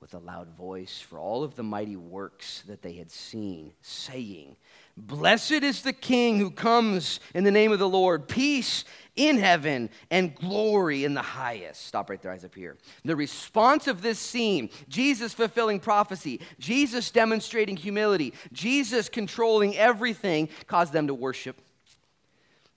with 0.00 0.14
a 0.14 0.18
loud 0.18 0.48
voice 0.56 1.00
for 1.00 1.18
all 1.18 1.42
of 1.42 1.56
the 1.56 1.62
mighty 1.62 1.96
works 1.96 2.62
that 2.68 2.82
they 2.82 2.92
had 2.92 3.10
seen, 3.10 3.72
saying, 3.80 4.56
Blessed 4.96 5.52
is 5.52 5.82
the 5.82 5.92
King 5.92 6.38
who 6.38 6.50
comes 6.50 7.18
in 7.34 7.44
the 7.44 7.50
name 7.50 7.72
of 7.72 7.78
the 7.78 7.88
Lord, 7.88 8.28
peace 8.28 8.84
in 9.16 9.38
heaven 9.38 9.90
and 10.10 10.34
glory 10.34 11.04
in 11.04 11.14
the 11.14 11.22
highest. 11.22 11.86
Stop 11.86 12.10
right 12.10 12.20
there, 12.20 12.32
eyes 12.32 12.44
up 12.44 12.54
here. 12.54 12.76
The 13.04 13.16
response 13.16 13.88
of 13.88 14.02
this 14.02 14.18
scene 14.18 14.70
Jesus 14.88 15.32
fulfilling 15.32 15.80
prophecy, 15.80 16.40
Jesus 16.58 17.10
demonstrating 17.10 17.76
humility, 17.76 18.34
Jesus 18.52 19.08
controlling 19.08 19.76
everything, 19.76 20.48
caused 20.66 20.92
them 20.92 21.06
to 21.06 21.14
worship 21.14 21.60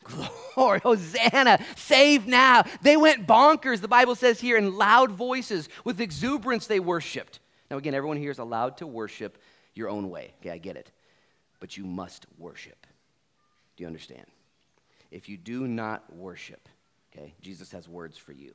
Glory, 0.09 0.79
Hosanna, 0.83 1.63
save 1.75 2.27
now. 2.27 2.63
They 2.81 2.97
went 2.97 3.27
bonkers, 3.27 3.81
the 3.81 3.87
Bible 3.87 4.15
says 4.15 4.39
here, 4.39 4.57
in 4.57 4.77
loud 4.77 5.11
voices. 5.11 5.69
With 5.83 6.01
exuberance, 6.01 6.67
they 6.67 6.79
worshiped. 6.79 7.39
Now, 7.69 7.77
again, 7.77 7.93
everyone 7.93 8.17
here 8.17 8.31
is 8.31 8.39
allowed 8.39 8.77
to 8.77 8.87
worship 8.87 9.37
your 9.75 9.89
own 9.89 10.09
way. 10.09 10.33
Okay, 10.41 10.51
I 10.51 10.57
get 10.57 10.75
it. 10.75 10.91
But 11.59 11.77
you 11.77 11.85
must 11.85 12.25
worship. 12.37 12.87
Do 13.75 13.83
you 13.83 13.87
understand? 13.87 14.25
If 15.11 15.29
you 15.29 15.37
do 15.37 15.67
not 15.67 16.03
worship, 16.15 16.67
okay, 17.13 17.33
Jesus 17.41 17.71
has 17.71 17.87
words 17.87 18.17
for 18.17 18.31
you. 18.31 18.53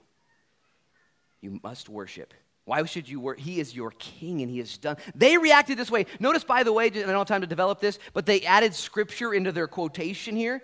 You 1.41 1.61
must 1.63 1.89
worship. 1.89 2.33
Why 2.65 2.83
should 2.85 3.09
you 3.09 3.21
work? 3.21 3.39
He 3.39 3.61
is 3.61 3.75
your 3.75 3.91
king 3.91 4.41
and 4.41 4.51
he 4.51 4.59
is 4.59 4.79
done. 4.79 4.97
They 5.15 5.37
reacted 5.37 5.77
this 5.77 5.91
way. 5.91 6.07
Notice, 6.19 6.45
by 6.45 6.63
the 6.63 6.73
way, 6.73 6.87
I 6.87 6.89
don't 6.89 7.09
have 7.09 7.27
time 7.27 7.43
to 7.43 7.47
develop 7.47 7.81
this, 7.81 7.99
but 8.15 8.25
they 8.25 8.41
added 8.43 8.75
scripture 8.75 9.35
into 9.35 9.53
their 9.53 9.67
quotation 9.67 10.35
here. 10.35 10.63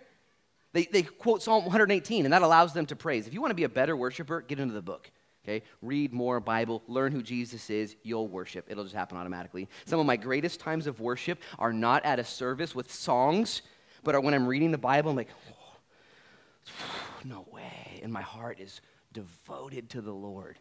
They, 0.72 0.84
they 0.84 1.02
quote 1.02 1.42
Psalm 1.42 1.64
118, 1.64 2.24
and 2.24 2.32
that 2.32 2.42
allows 2.42 2.72
them 2.72 2.86
to 2.86 2.96
praise. 2.96 3.26
If 3.26 3.34
you 3.34 3.40
want 3.40 3.50
to 3.50 3.56
be 3.56 3.64
a 3.64 3.68
better 3.68 3.96
worshiper, 3.96 4.40
get 4.40 4.60
into 4.60 4.74
the 4.74 4.82
book. 4.82 5.10
Okay? 5.44 5.64
Read 5.82 6.12
more 6.12 6.38
Bible, 6.38 6.82
learn 6.86 7.12
who 7.12 7.22
Jesus 7.22 7.70
is, 7.70 7.96
you'll 8.02 8.28
worship. 8.28 8.66
It'll 8.68 8.84
just 8.84 8.94
happen 8.94 9.16
automatically. 9.16 9.68
Some 9.86 9.98
of 9.98 10.06
my 10.06 10.16
greatest 10.16 10.60
times 10.60 10.86
of 10.86 11.00
worship 11.00 11.40
are 11.58 11.72
not 11.72 12.04
at 12.04 12.18
a 12.18 12.24
service 12.24 12.74
with 12.74 12.92
songs, 12.92 13.62
but 14.04 14.14
are 14.14 14.20
when 14.20 14.34
I'm 14.34 14.46
reading 14.46 14.70
the 14.70 14.78
Bible, 14.78 15.10
I'm 15.10 15.16
like, 15.16 15.30
no 17.24 17.46
way. 17.50 18.00
And 18.02 18.12
my 18.12 18.22
heart 18.22 18.60
is 18.60 18.80
devoted 19.12 19.90
to 19.90 20.00
the 20.00 20.12
Lord. 20.12 20.58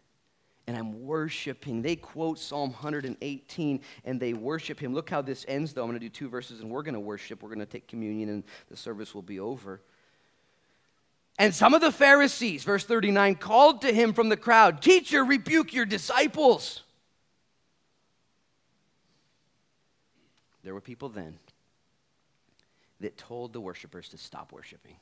And 0.65 0.77
I'm 0.77 1.03
worshiping. 1.03 1.81
They 1.81 1.95
quote 1.95 2.37
Psalm 2.37 2.71
118 2.71 3.81
and 4.05 4.19
they 4.19 4.33
worship 4.33 4.79
him. 4.79 4.93
Look 4.93 5.09
how 5.09 5.21
this 5.21 5.43
ends, 5.47 5.73
though. 5.73 5.81
I'm 5.81 5.89
going 5.89 5.99
to 5.99 6.05
do 6.05 6.09
two 6.09 6.29
verses 6.29 6.61
and 6.61 6.69
we're 6.69 6.83
going 6.83 6.93
to 6.93 6.99
worship. 6.99 7.41
We're 7.41 7.49
going 7.49 7.59
to 7.59 7.65
take 7.65 7.87
communion 7.87 8.29
and 8.29 8.43
the 8.69 8.77
service 8.77 9.15
will 9.15 9.23
be 9.23 9.39
over. 9.39 9.81
And 11.39 11.55
some 11.55 11.73
of 11.73 11.79
the 11.79 11.91
Pharisees, 11.91 12.65
verse 12.65 12.83
39, 12.83 13.35
called 13.35 13.81
to 13.81 13.93
him 13.93 14.11
from 14.11 14.27
the 14.27 14.35
crowd, 14.35 14.81
Teacher, 14.81 15.23
rebuke 15.23 15.73
your 15.73 15.85
disciples. 15.85 16.83
There 20.63 20.73
were 20.73 20.81
people 20.81 21.07
then 21.07 21.39
that 22.99 23.17
told 23.17 23.53
the 23.53 23.61
worshipers 23.61 24.09
to 24.09 24.17
stop 24.17 24.51
worshiping. 24.51 24.97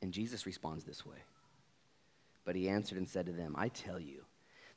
And 0.00 0.12
Jesus 0.12 0.46
responds 0.46 0.84
this 0.84 1.04
way. 1.04 1.16
But 2.44 2.54
he 2.54 2.68
answered 2.68 2.98
and 2.98 3.08
said 3.08 3.26
to 3.26 3.32
them, 3.32 3.56
I 3.58 3.68
tell 3.68 3.98
you 3.98 4.22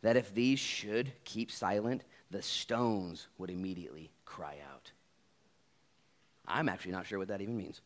that 0.02 0.18
if 0.18 0.34
these 0.34 0.58
should 0.58 1.12
keep 1.24 1.52
silent, 1.52 2.04
the 2.32 2.42
stones 2.42 3.28
would 3.38 3.52
immediately 3.52 4.10
cry 4.26 4.56
out. 4.74 4.92
I'm 6.48 6.68
actually 6.68 6.94
not 6.94 7.06
sure 7.06 7.20
what 7.20 7.28
that 7.28 7.42
even 7.42 7.56
means. 7.56 7.82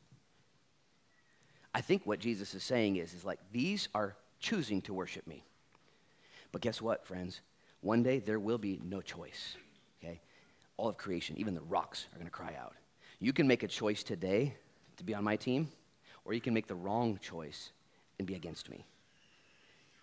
I 1.73 1.81
think 1.81 2.05
what 2.05 2.19
Jesus 2.19 2.53
is 2.53 2.63
saying 2.63 2.97
is, 2.97 3.13
is 3.13 3.25
like, 3.25 3.39
these 3.51 3.89
are 3.95 4.15
choosing 4.39 4.81
to 4.83 4.93
worship 4.93 5.25
me. 5.25 5.43
But 6.51 6.61
guess 6.61 6.81
what, 6.81 7.05
friends? 7.05 7.41
One 7.81 8.03
day 8.03 8.19
there 8.19 8.39
will 8.39 8.59
be 8.59 8.79
no 8.83 9.01
choice, 9.01 9.55
okay? 10.01 10.21
All 10.77 10.89
of 10.89 10.97
creation, 10.97 11.37
even 11.37 11.55
the 11.55 11.61
rocks, 11.61 12.05
are 12.13 12.23
to 12.23 12.29
cry 12.29 12.53
out. 12.59 12.73
You 13.19 13.33
can 13.33 13.47
make 13.47 13.63
a 13.63 13.67
choice 13.67 14.03
today 14.03 14.55
to 14.97 15.03
be 15.03 15.15
on 15.15 15.23
my 15.23 15.35
team, 15.35 15.69
or 16.25 16.33
you 16.33 16.41
can 16.41 16.53
make 16.53 16.67
the 16.67 16.75
wrong 16.75 17.19
choice 17.21 17.71
and 18.19 18.27
be 18.27 18.35
against 18.35 18.69
me. 18.69 18.85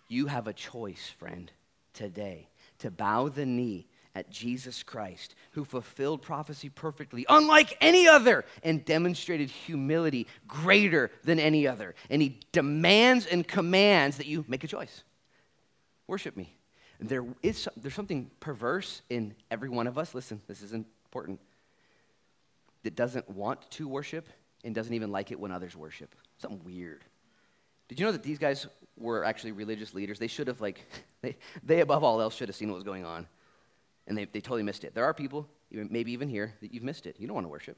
You 0.09 0.27
have 0.27 0.47
a 0.47 0.53
choice, 0.53 1.11
friend, 1.17 1.51
today 1.93 2.49
to 2.79 2.91
bow 2.91 3.29
the 3.29 3.45
knee 3.45 3.87
at 4.15 4.29
Jesus 4.29 4.83
Christ, 4.83 5.35
who 5.51 5.65
fulfilled 5.65 6.21
prophecy 6.21 6.69
perfectly, 6.69 7.25
unlike 7.29 7.77
any 7.81 8.07
other, 8.07 8.45
and 8.63 8.83
demonstrated 8.83 9.49
humility 9.49 10.27
greater 10.47 11.11
than 11.23 11.39
any 11.39 11.67
other. 11.67 11.95
And 12.09 12.21
he 12.21 12.39
demands 12.51 13.25
and 13.25 13.47
commands 13.47 14.17
that 14.17 14.27
you 14.27 14.45
make 14.47 14.63
a 14.63 14.67
choice. 14.67 15.03
Worship 16.07 16.35
me. 16.35 16.55
There 16.99 17.25
is 17.41 17.67
there's 17.77 17.95
something 17.95 18.29
perverse 18.39 19.01
in 19.09 19.33
every 19.49 19.69
one 19.69 19.87
of 19.87 19.97
us. 19.97 20.13
Listen, 20.13 20.39
this 20.47 20.61
is 20.61 20.71
important. 20.71 21.39
That 22.83 22.95
doesn't 22.95 23.29
want 23.29 23.69
to 23.71 23.87
worship 23.87 24.29
and 24.63 24.75
doesn't 24.75 24.93
even 24.93 25.11
like 25.11 25.31
it 25.31 25.39
when 25.39 25.51
others 25.51 25.75
worship. 25.75 26.13
Something 26.37 26.61
weird. 26.63 27.03
Did 27.87 27.99
you 27.99 28.05
know 28.05 28.11
that 28.11 28.23
these 28.23 28.37
guys 28.37 28.67
were 29.01 29.23
actually 29.23 29.51
religious 29.51 29.93
leaders. 29.93 30.19
They 30.19 30.27
should 30.27 30.47
have, 30.47 30.61
like, 30.61 30.85
they, 31.21 31.37
they 31.63 31.81
above 31.81 32.03
all 32.03 32.21
else 32.21 32.35
should 32.35 32.49
have 32.49 32.55
seen 32.55 32.69
what 32.69 32.75
was 32.75 32.83
going 32.83 33.05
on. 33.05 33.27
And 34.11 34.17
they, 34.17 34.25
they 34.25 34.41
totally 34.41 34.63
missed 34.63 34.83
it. 34.83 34.93
There 34.93 35.05
are 35.05 35.13
people, 35.13 35.47
maybe 35.71 36.11
even 36.11 36.27
here, 36.27 36.53
that 36.59 36.73
you've 36.73 36.83
missed 36.83 37.05
it. 37.05 37.15
You 37.17 37.27
don't 37.27 37.33
want 37.33 37.45
to 37.45 37.49
worship. 37.49 37.77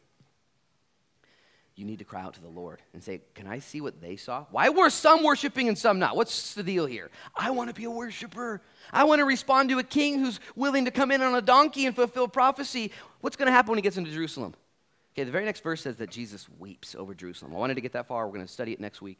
You 1.75 1.85
need 1.85 1.99
to 1.99 2.05
cry 2.05 2.23
out 2.23 2.33
to 2.33 2.41
the 2.41 2.47
Lord 2.47 2.81
and 2.91 3.03
say, 3.03 3.21
Can 3.35 3.45
I 3.45 3.59
see 3.59 3.81
what 3.81 4.01
they 4.01 4.15
saw? 4.15 4.45
Why 4.49 4.69
were 4.69 4.89
some 4.89 5.23
worshiping 5.23 5.67
and 5.67 5.77
some 5.77 5.99
not? 5.99 6.15
What's 6.15 6.55
the 6.55 6.63
deal 6.63 6.87
here? 6.87 7.11
I 7.35 7.51
want 7.51 7.69
to 7.69 7.75
be 7.75 7.83
a 7.83 7.91
worshiper. 7.91 8.63
I 8.91 9.03
want 9.03 9.19
to 9.19 9.25
respond 9.25 9.69
to 9.69 9.77
a 9.77 9.83
king 9.83 10.17
who's 10.17 10.39
willing 10.55 10.85
to 10.85 10.91
come 10.91 11.11
in 11.11 11.21
on 11.21 11.35
a 11.35 11.41
donkey 11.41 11.85
and 11.85 11.95
fulfill 11.95 12.27
prophecy. 12.27 12.91
What's 13.21 13.35
going 13.35 13.45
to 13.45 13.51
happen 13.51 13.69
when 13.69 13.77
he 13.77 13.83
gets 13.83 13.97
into 13.97 14.09
Jerusalem? 14.09 14.55
Okay, 15.13 15.25
the 15.25 15.31
very 15.31 15.45
next 15.45 15.61
verse 15.61 15.81
says 15.81 15.97
that 15.97 16.09
Jesus 16.09 16.47
weeps 16.57 16.95
over 16.95 17.13
Jerusalem. 17.13 17.53
I 17.53 17.59
wanted 17.59 17.75
to 17.75 17.81
get 17.81 17.93
that 17.93 18.07
far. 18.07 18.25
We're 18.25 18.33
going 18.33 18.47
to 18.47 18.51
study 18.51 18.73
it 18.73 18.79
next 18.79 19.03
week. 19.03 19.19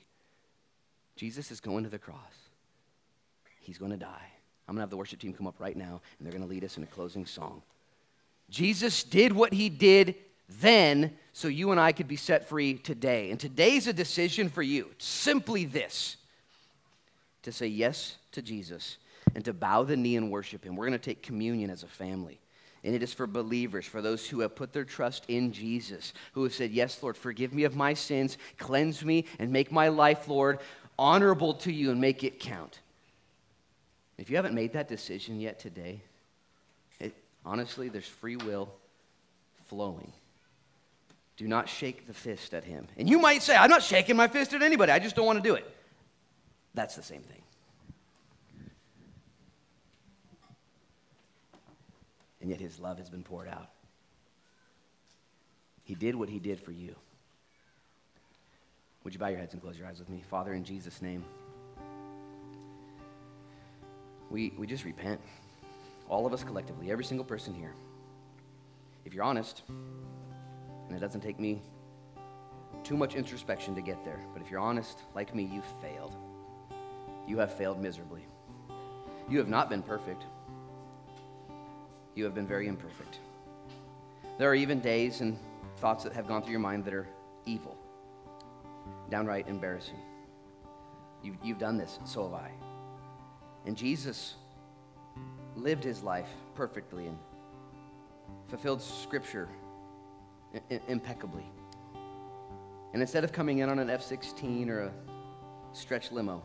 Jesus 1.16 1.52
is 1.52 1.60
going 1.60 1.84
to 1.84 1.92
the 1.92 2.00
cross. 2.00 2.18
He's 3.60 3.78
going 3.78 3.92
to 3.92 3.98
die. 3.98 4.33
I'm 4.68 4.76
going 4.76 4.80
to 4.80 4.84
have 4.84 4.90
the 4.90 4.98
worship 4.98 5.20
team 5.20 5.34
come 5.34 5.48
up 5.48 5.60
right 5.60 5.76
now, 5.76 6.02
and 6.18 6.26
they're 6.26 6.32
going 6.32 6.44
to 6.44 6.50
lead 6.50 6.64
us 6.64 6.78
in 6.78 6.84
a 6.84 6.88
closing 6.88 7.26
song. 7.26 7.62
Jesus 8.50 9.04
did 9.04 9.34
what 9.34 9.54
he 9.54 9.70
did 9.70 10.16
then 10.62 11.14
so 11.34 11.48
you 11.48 11.72
and 11.72 11.80
I 11.80 11.92
could 11.92 12.08
be 12.08 12.16
set 12.16 12.48
free 12.48 12.76
today. 12.76 13.32
And 13.32 13.40
today's 13.40 13.88
a 13.88 13.94
decision 13.94 14.50
for 14.50 14.62
you. 14.62 14.88
It's 14.92 15.06
simply 15.06 15.66
this 15.66 16.18
to 17.42 17.52
say 17.52 17.68
yes 17.68 18.18
to 18.34 18.42
Jesus 18.42 18.98
and 19.36 19.44
to 19.46 19.54
bow 19.54 19.84
the 19.84 19.98
knee 19.98 20.16
and 20.16 20.32
worship 20.32 20.64
him. 20.64 20.76
We're 20.76 20.88
going 20.88 21.00
to 21.00 21.04
take 21.04 21.24
communion 21.24 21.70
as 21.70 21.84
a 21.84 21.88
family. 21.88 22.40
And 22.84 22.94
it 22.94 23.02
is 23.02 23.14
for 23.14 23.26
believers, 23.26 23.86
for 23.86 24.02
those 24.02 24.28
who 24.28 24.42
have 24.42 24.56
put 24.56 24.74
their 24.74 24.84
trust 24.84 25.24
in 25.30 25.54
Jesus, 25.54 26.14
who 26.34 26.44
have 26.44 26.54
said, 26.54 26.72
Yes, 26.72 27.02
Lord, 27.02 27.16
forgive 27.16 27.54
me 27.54 27.64
of 27.64 27.76
my 27.76 27.94
sins, 27.94 28.38
cleanse 28.58 29.06
me, 29.06 29.26
and 29.40 29.52
make 29.52 29.72
my 29.72 29.88
life, 29.88 30.28
Lord, 30.28 30.60
honorable 31.00 31.54
to 31.56 31.72
you 31.72 31.92
and 31.92 32.02
make 32.02 32.24
it 32.24 32.40
count. 32.40 32.80
If 34.24 34.30
you 34.30 34.38
haven't 34.38 34.56
made 34.56 34.72
that 34.72 34.88
decision 34.88 35.42
yet 35.42 35.60
today, 35.60 36.02
it, 37.02 37.14
honestly, 37.46 37.90
there's 37.90 38.08
free 38.08 38.38
will 38.38 38.74
flowing. 39.66 40.14
Do 41.36 41.46
not 41.46 41.68
shake 41.68 42.08
the 42.08 42.14
fist 42.14 42.54
at 42.54 42.64
him. 42.64 42.88
And 42.98 43.10
you 43.10 43.20
might 43.20 43.44
say, 43.44 43.54
I'm 43.54 43.70
not 43.70 43.84
shaking 43.84 44.16
my 44.16 44.30
fist 44.30 44.54
at 44.54 44.62
anybody, 44.62 44.94
I 44.94 45.00
just 45.00 45.18
don't 45.18 45.26
want 45.26 45.44
to 45.44 45.50
do 45.50 45.56
it. 45.56 45.70
That's 46.74 46.96
the 46.96 47.04
same 47.04 47.22
thing. 47.22 47.42
And 52.40 52.50
yet 52.50 52.62
his 52.62 52.80
love 52.80 53.00
has 53.00 53.10
been 53.10 53.24
poured 53.24 53.50
out. 53.50 53.72
He 55.84 55.96
did 55.96 56.16
what 56.16 56.30
he 56.30 56.40
did 56.40 56.62
for 56.62 56.72
you. 56.72 56.96
Would 59.04 59.14
you 59.14 59.20
bow 59.20 59.28
your 59.28 59.40
heads 59.40 59.52
and 59.52 59.62
close 59.62 59.78
your 59.78 59.86
eyes 59.86 60.00
with 60.00 60.08
me? 60.08 60.24
Father, 60.30 60.54
in 60.54 60.64
Jesus' 60.64 61.02
name, 61.02 61.26
we, 64.34 64.52
we 64.58 64.66
just 64.66 64.84
repent. 64.84 65.22
All 66.10 66.26
of 66.26 66.34
us 66.34 66.44
collectively, 66.44 66.92
every 66.92 67.06
single 67.06 67.24
person 67.24 67.54
here. 67.54 67.74
If 69.06 69.14
you're 69.14 69.24
honest, 69.24 69.62
and 69.70 70.98
it 70.98 71.00
doesn't 71.00 71.22
take 71.22 71.40
me 71.40 71.62
too 72.84 72.98
much 72.98 73.16
introspection 73.16 73.76
to 73.76 73.82
get 73.82 74.04
there, 74.04 74.20
but 74.34 74.42
if 74.42 74.50
you're 74.50 74.60
honest, 74.60 75.00
like 75.14 75.34
me, 75.36 75.44
you've 75.44 75.64
failed. 75.82 76.16
You 77.28 77.38
have 77.38 77.54
failed 77.54 77.80
miserably. 77.80 78.26
You 79.30 79.38
have 79.38 79.48
not 79.48 79.70
been 79.70 79.84
perfect. 79.84 80.24
You 82.16 82.24
have 82.26 82.34
been 82.34 82.48
very 82.48 82.68
imperfect. 82.68 83.20
There 84.40 84.50
are 84.50 84.56
even 84.56 84.80
days 84.80 85.22
and 85.22 85.38
thoughts 85.78 86.04
that 86.04 86.14
have 86.14 86.28
gone 86.28 86.42
through 86.42 86.52
your 86.52 86.60
mind 86.60 86.86
that 86.86 86.94
are 86.94 87.08
evil 87.46 87.78
downright 89.10 89.48
embarrassing. 89.48 90.00
You've, 91.22 91.38
you've 91.44 91.60
done 91.60 91.78
this, 91.78 92.00
so 92.04 92.24
have 92.24 92.34
I. 92.34 92.52
And 93.66 93.78
Jesus 93.78 94.36
lived 95.56 95.84
his 95.84 96.04
life 96.04 96.30
perfectly 96.56 97.08
and 97.08 97.18
fulfilled 98.48 98.82
Scripture 98.82 99.48
impeccably. 100.88 101.46
And 102.94 103.02
instead 103.02 103.24
of 103.24 103.32
coming 103.32 103.60
in 103.60 103.70
on 103.70 103.80
an 103.80 103.90
F 103.90 104.04
16 104.04 104.70
or 104.70 104.82
a 104.82 104.92
stretch 105.72 106.12
limo, 106.12 106.44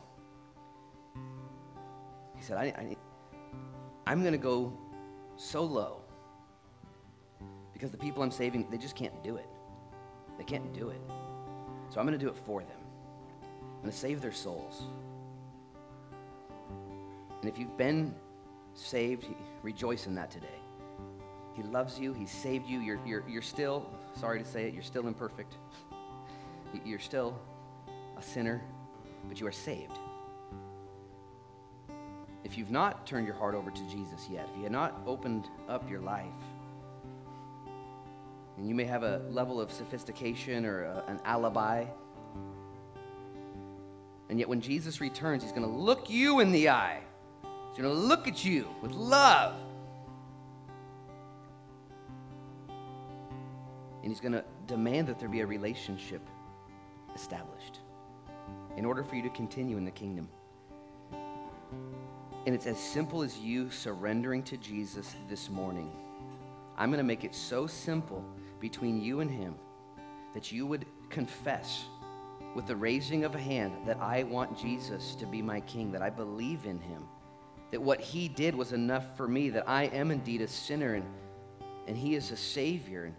he 2.36 2.42
said, 2.42 2.56
I, 2.56 2.64
I, 2.64 2.96
I'm 4.06 4.22
going 4.22 4.32
to 4.32 4.38
go 4.38 4.72
so 5.36 5.62
low 5.62 6.00
because 7.72 7.90
the 7.90 7.98
people 7.98 8.22
I'm 8.22 8.30
saving, 8.30 8.68
they 8.70 8.78
just 8.78 8.96
can't 8.96 9.22
do 9.22 9.36
it. 9.36 9.46
They 10.38 10.44
can't 10.44 10.72
do 10.72 10.88
it. 10.90 11.00
So 11.90 12.00
I'm 12.00 12.06
going 12.06 12.18
to 12.18 12.24
do 12.24 12.30
it 12.30 12.36
for 12.46 12.60
them. 12.62 12.70
I'm 13.42 13.82
going 13.82 13.92
to 13.92 13.96
save 13.96 14.20
their 14.20 14.32
souls. 14.32 14.84
And 17.40 17.50
if 17.50 17.58
you've 17.58 17.76
been 17.76 18.14
saved, 18.74 19.26
rejoice 19.62 20.06
in 20.06 20.14
that 20.16 20.30
today. 20.30 20.46
He 21.54 21.62
loves 21.62 21.98
you. 21.98 22.12
He 22.12 22.26
saved 22.26 22.68
you. 22.68 22.80
You're, 22.80 23.00
you're, 23.04 23.24
you're 23.28 23.42
still, 23.42 23.90
sorry 24.14 24.38
to 24.38 24.44
say 24.44 24.68
it, 24.68 24.74
you're 24.74 24.82
still 24.82 25.06
imperfect. 25.06 25.54
You're 26.84 26.98
still 26.98 27.38
a 28.16 28.22
sinner, 28.22 28.62
but 29.28 29.40
you 29.40 29.46
are 29.46 29.52
saved. 29.52 29.98
If 32.44 32.56
you've 32.56 32.70
not 32.70 33.06
turned 33.06 33.26
your 33.26 33.34
heart 33.34 33.54
over 33.54 33.70
to 33.70 33.90
Jesus 33.90 34.28
yet, 34.30 34.48
if 34.50 34.56
you 34.56 34.62
have 34.64 34.72
not 34.72 35.00
opened 35.06 35.48
up 35.68 35.88
your 35.90 36.00
life, 36.00 36.26
and 38.56 38.68
you 38.68 38.74
may 38.74 38.84
have 38.84 39.04
a 39.04 39.22
level 39.30 39.60
of 39.60 39.70
sophistication 39.70 40.66
or 40.66 40.84
a, 40.84 41.04
an 41.06 41.20
alibi. 41.24 41.84
And 44.28 44.38
yet, 44.38 44.48
when 44.48 44.60
Jesus 44.60 45.00
returns, 45.00 45.44
he's 45.44 45.52
going 45.52 45.62
to 45.62 45.68
look 45.68 46.10
you 46.10 46.40
in 46.40 46.50
the 46.50 46.68
eye. 46.68 47.00
He's 47.78 47.84
going 47.84 47.94
to 47.94 48.06
look 48.08 48.26
at 48.26 48.44
you 48.44 48.66
with 48.82 48.90
love. 48.90 49.54
And 54.02 54.10
he's 54.10 54.18
going 54.18 54.32
to 54.32 54.44
demand 54.66 55.06
that 55.06 55.20
there 55.20 55.28
be 55.28 55.42
a 55.42 55.46
relationship 55.46 56.20
established 57.14 57.78
in 58.76 58.84
order 58.84 59.04
for 59.04 59.14
you 59.14 59.22
to 59.22 59.30
continue 59.30 59.76
in 59.76 59.84
the 59.84 59.92
kingdom. 59.92 60.28
And 61.12 62.52
it's 62.52 62.66
as 62.66 62.80
simple 62.80 63.22
as 63.22 63.38
you 63.38 63.70
surrendering 63.70 64.42
to 64.42 64.56
Jesus 64.56 65.14
this 65.28 65.48
morning. 65.48 65.92
I'm 66.76 66.90
going 66.90 66.98
to 66.98 67.04
make 67.04 67.22
it 67.22 67.32
so 67.32 67.68
simple 67.68 68.24
between 68.58 69.00
you 69.00 69.20
and 69.20 69.30
him 69.30 69.54
that 70.34 70.50
you 70.50 70.66
would 70.66 70.84
confess 71.10 71.84
with 72.56 72.66
the 72.66 72.74
raising 72.74 73.22
of 73.22 73.36
a 73.36 73.40
hand 73.40 73.72
that 73.86 74.00
I 74.00 74.24
want 74.24 74.58
Jesus 74.58 75.14
to 75.14 75.26
be 75.26 75.40
my 75.42 75.60
king, 75.60 75.92
that 75.92 76.02
I 76.02 76.10
believe 76.10 76.66
in 76.66 76.80
him, 76.80 77.04
that 77.70 77.80
what 77.80 78.00
he 78.00 78.28
did 78.28 78.54
was 78.54 78.72
enough 78.72 79.16
for 79.16 79.28
me, 79.28 79.50
that 79.50 79.68
I 79.68 79.84
am 79.84 80.10
indeed 80.10 80.40
a 80.40 80.48
sinner 80.48 80.94
and, 80.94 81.04
and 81.86 81.96
he 81.96 82.14
is 82.14 82.30
a 82.30 82.36
savior. 82.36 83.04
And, 83.04 83.14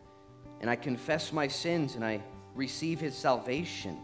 and 0.62 0.70
I 0.70 0.76
confess 0.76 1.32
my 1.32 1.48
sins 1.48 1.96
and 1.96 2.04
I 2.04 2.22
receive 2.56 3.00
his 3.00 3.16
salvation. 3.16 3.98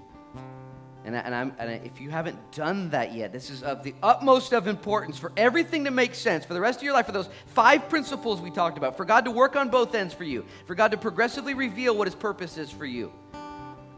And, 1.03 1.15
I, 1.15 1.19
and, 1.19 1.35
I'm, 1.35 1.55
and 1.59 1.69
I, 1.69 1.73
if 1.83 2.01
you 2.01 2.09
haven't 2.09 2.51
done 2.51 2.89
that 2.89 3.13
yet, 3.13 3.31
this 3.31 3.51
is 3.51 3.61
of 3.61 3.83
the 3.83 3.93
utmost 4.01 4.53
of 4.53 4.67
importance 4.67 5.19
for 5.19 5.31
everything 5.37 5.85
to 5.85 5.91
make 5.91 6.15
sense 6.15 6.45
for 6.45 6.55
the 6.55 6.59
rest 6.59 6.79
of 6.79 6.83
your 6.83 6.93
life, 6.93 7.05
for 7.05 7.11
those 7.11 7.29
five 7.47 7.89
principles 7.89 8.41
we 8.41 8.49
talked 8.49 8.77
about, 8.77 8.97
for 8.97 9.05
God 9.05 9.25
to 9.25 9.31
work 9.31 9.55
on 9.55 9.69
both 9.69 9.93
ends 9.93 10.15
for 10.15 10.23
you, 10.23 10.45
for 10.65 10.73
God 10.73 10.91
to 10.91 10.97
progressively 10.97 11.53
reveal 11.53 11.95
what 11.95 12.07
His 12.07 12.15
purpose 12.15 12.57
is 12.57 12.71
for 12.71 12.85
you, 12.85 13.11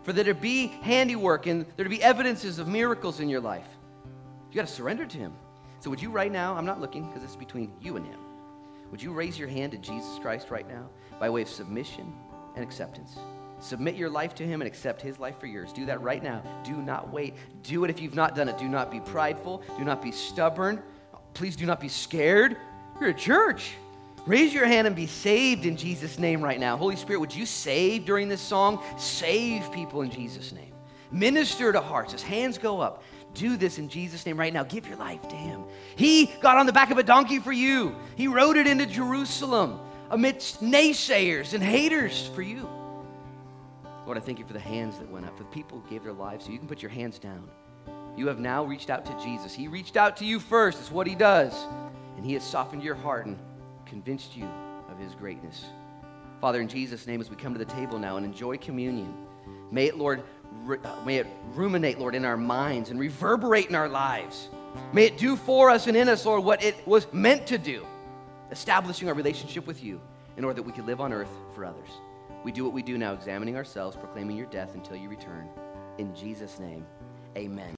for 0.04 0.12
there 0.12 0.26
to 0.26 0.34
be 0.34 0.68
handiwork 0.68 1.46
and 1.46 1.66
there 1.78 1.86
to 1.86 1.90
be 1.90 2.04
evidences 2.04 2.60
of 2.60 2.68
miracles 2.68 3.22
in 3.22 3.30
your 3.30 3.42
life. 3.42 3.68
You 4.52 4.56
got 4.56 4.68
to 4.68 4.74
surrender 4.74 5.06
to 5.06 5.18
Him. 5.18 5.34
So, 5.80 5.90
would 5.90 6.02
you 6.02 6.10
right 6.10 6.32
now, 6.32 6.56
I'm 6.56 6.66
not 6.66 6.82
looking 6.82 7.08
because 7.08 7.24
it's 7.24 7.36
between 7.36 7.72
you 7.82 7.98
and 7.98 8.06
Him, 8.06 8.20
would 8.92 9.02
you 9.02 9.12
raise 9.12 9.38
your 9.38 9.48
hand 9.48 9.74
to 9.74 9.78
Jesus 9.78 10.18
Christ 10.20 10.50
right 10.50 10.68
now 10.68 10.90
by 11.20 11.30
way 11.30 11.42
of 11.42 11.50
submission 11.50 12.14
and 12.56 12.64
acceptance? 12.64 13.18
Submit 13.60 13.96
your 13.96 14.10
life 14.10 14.36
to 14.36 14.46
Him 14.46 14.62
and 14.62 14.68
accept 14.68 15.02
His 15.02 15.20
life 15.20 15.40
for 15.40 15.48
yours. 15.48 15.74
Do 15.74 15.86
that 15.88 16.02
right 16.02 16.24
now. 16.24 16.42
Do 16.64 16.78
not 16.78 17.12
wait. 17.12 17.34
Do 17.64 17.84
it 17.84 17.90
if 17.90 18.00
you've 18.00 18.16
not 18.16 18.36
done 18.36 18.50
it. 18.50 18.58
Do 18.58 18.68
not 18.68 18.92
be 18.92 19.00
prideful. 19.00 19.64
Do 19.78 19.84
not 19.84 20.02
be 20.02 20.12
stubborn. 20.12 20.82
Please 21.34 21.56
do 21.56 21.66
not 21.66 21.80
be 21.80 21.90
scared. 21.90 22.58
You're 23.00 23.10
a 23.10 23.14
church. 23.14 23.74
Raise 24.26 24.54
your 24.54 24.66
hand 24.66 24.88
and 24.88 24.96
be 24.96 25.08
saved 25.08 25.66
in 25.66 25.78
Jesus' 25.78 26.20
name 26.20 26.42
right 26.42 26.60
now. 26.60 26.78
Holy 26.78 26.96
Spirit, 26.96 27.20
would 27.20 27.34
you 27.34 27.46
save 27.46 28.06
during 28.06 28.28
this 28.28 28.42
song? 28.42 28.84
Save 28.98 29.72
people 29.72 30.02
in 30.02 30.12
Jesus' 30.12 30.52
name. 30.52 30.74
Minister 31.12 31.72
to 31.72 31.80
hearts 31.80 32.14
as 32.14 32.22
hands 32.22 32.58
go 32.58 32.82
up. 32.82 33.04
Do 33.38 33.56
this 33.56 33.78
in 33.78 33.88
Jesus' 33.88 34.26
name 34.26 34.38
right 34.38 34.52
now. 34.52 34.64
Give 34.64 34.88
your 34.88 34.98
life 34.98 35.28
to 35.30 35.36
Him. 35.36 35.64
He 35.96 36.26
got 36.42 36.58
on 36.58 36.66
the 36.66 36.74
back 36.74 36.90
of 36.90 36.98
a 36.98 37.04
donkey 37.04 37.40
for 37.40 37.52
you, 37.52 37.96
He 38.16 38.28
rode 38.28 38.58
it 38.58 38.66
into 38.66 38.86
Jerusalem 38.86 39.80
amidst 40.10 40.62
naysayers 40.62 41.54
and 41.54 41.64
haters 41.64 42.30
for 42.34 42.42
you. 42.42 42.68
Lord, 44.06 44.18
I 44.18 44.22
thank 44.22 44.40
you 44.40 44.46
for 44.46 44.54
the 44.54 44.60
hands 44.60 44.98
that 45.00 45.10
went 45.10 45.26
up, 45.26 45.38
for 45.38 45.44
the 45.44 45.50
people 45.50 45.80
who 45.80 45.90
gave 45.90 46.04
their 46.04 46.14
lives. 46.14 46.46
So 46.46 46.52
you 46.52 46.58
can 46.58 46.68
put 46.68 46.82
your 46.82 46.90
hands 46.90 47.20
down. 47.20 47.48
You 48.16 48.28
have 48.28 48.40
now 48.40 48.64
reached 48.64 48.90
out 48.90 49.06
to 49.06 49.24
Jesus. 49.24 49.54
He 49.54 49.68
reached 49.68 49.98
out 49.98 50.18
to 50.18 50.26
you 50.26 50.40
first. 50.40 50.80
It's 50.80 50.92
what 50.92 51.06
he 51.06 51.14
does. 51.14 51.54
And 52.16 52.26
he 52.26 52.34
has 52.34 52.44
softened 52.44 52.82
your 52.82 52.96
heart 52.96 53.28
and 53.28 53.38
convinced 53.86 54.36
you 54.36 54.50
of 54.90 54.98
his 54.98 55.14
greatness. 55.14 55.66
Father, 56.42 56.62
in 56.62 56.68
Jesus' 56.68 57.06
name, 57.06 57.22
as 57.22 57.30
we 57.30 57.36
come 57.36 57.54
to 57.54 57.60
the 57.60 57.66
table 57.66 58.00
now 58.00 58.18
and 58.18 58.26
enjoy 58.26 58.58
communion, 58.58 59.14
may 59.72 59.86
it, 59.86 59.98
Lord, 59.98 60.24
Uh, 60.70 61.06
may 61.06 61.18
it 61.18 61.28
ruminate, 61.54 62.00
Lord, 62.00 62.16
in 62.16 62.26
our 62.26 62.38
minds 62.38 62.90
and 62.90 63.00
reverberate 63.00 63.68
in 63.68 63.76
our 63.76 63.90
lives. 63.90 64.50
May 64.94 65.06
it 65.06 65.18
do 65.18 65.36
for 65.36 65.70
us 65.70 65.88
and 65.88 65.98
in 65.98 66.08
us, 66.08 66.26
Lord, 66.26 66.44
what 66.44 66.64
it 66.64 66.88
was 66.88 67.12
meant 67.12 67.48
to 67.48 67.58
do, 67.58 67.86
establishing 68.52 69.08
our 69.08 69.16
relationship 69.16 69.66
with 69.66 69.84
you 69.84 70.00
in 70.38 70.44
order 70.44 70.56
that 70.56 70.64
we 70.64 70.72
could 70.72 70.86
live 70.86 71.02
on 71.02 71.12
earth 71.12 71.32
for 71.56 71.66
others. 71.66 71.90
We 72.44 72.52
do 72.52 72.64
what 72.64 72.74
we 72.74 72.84
do 72.84 72.98
now, 72.98 73.14
examining 73.14 73.56
ourselves, 73.58 73.98
proclaiming 73.98 74.38
your 74.38 74.46
death 74.46 74.76
until 74.76 74.96
you 74.96 75.10
return. 75.10 75.50
In 75.98 76.14
Jesus' 76.16 76.60
name, 76.60 76.86
amen. 77.36 77.76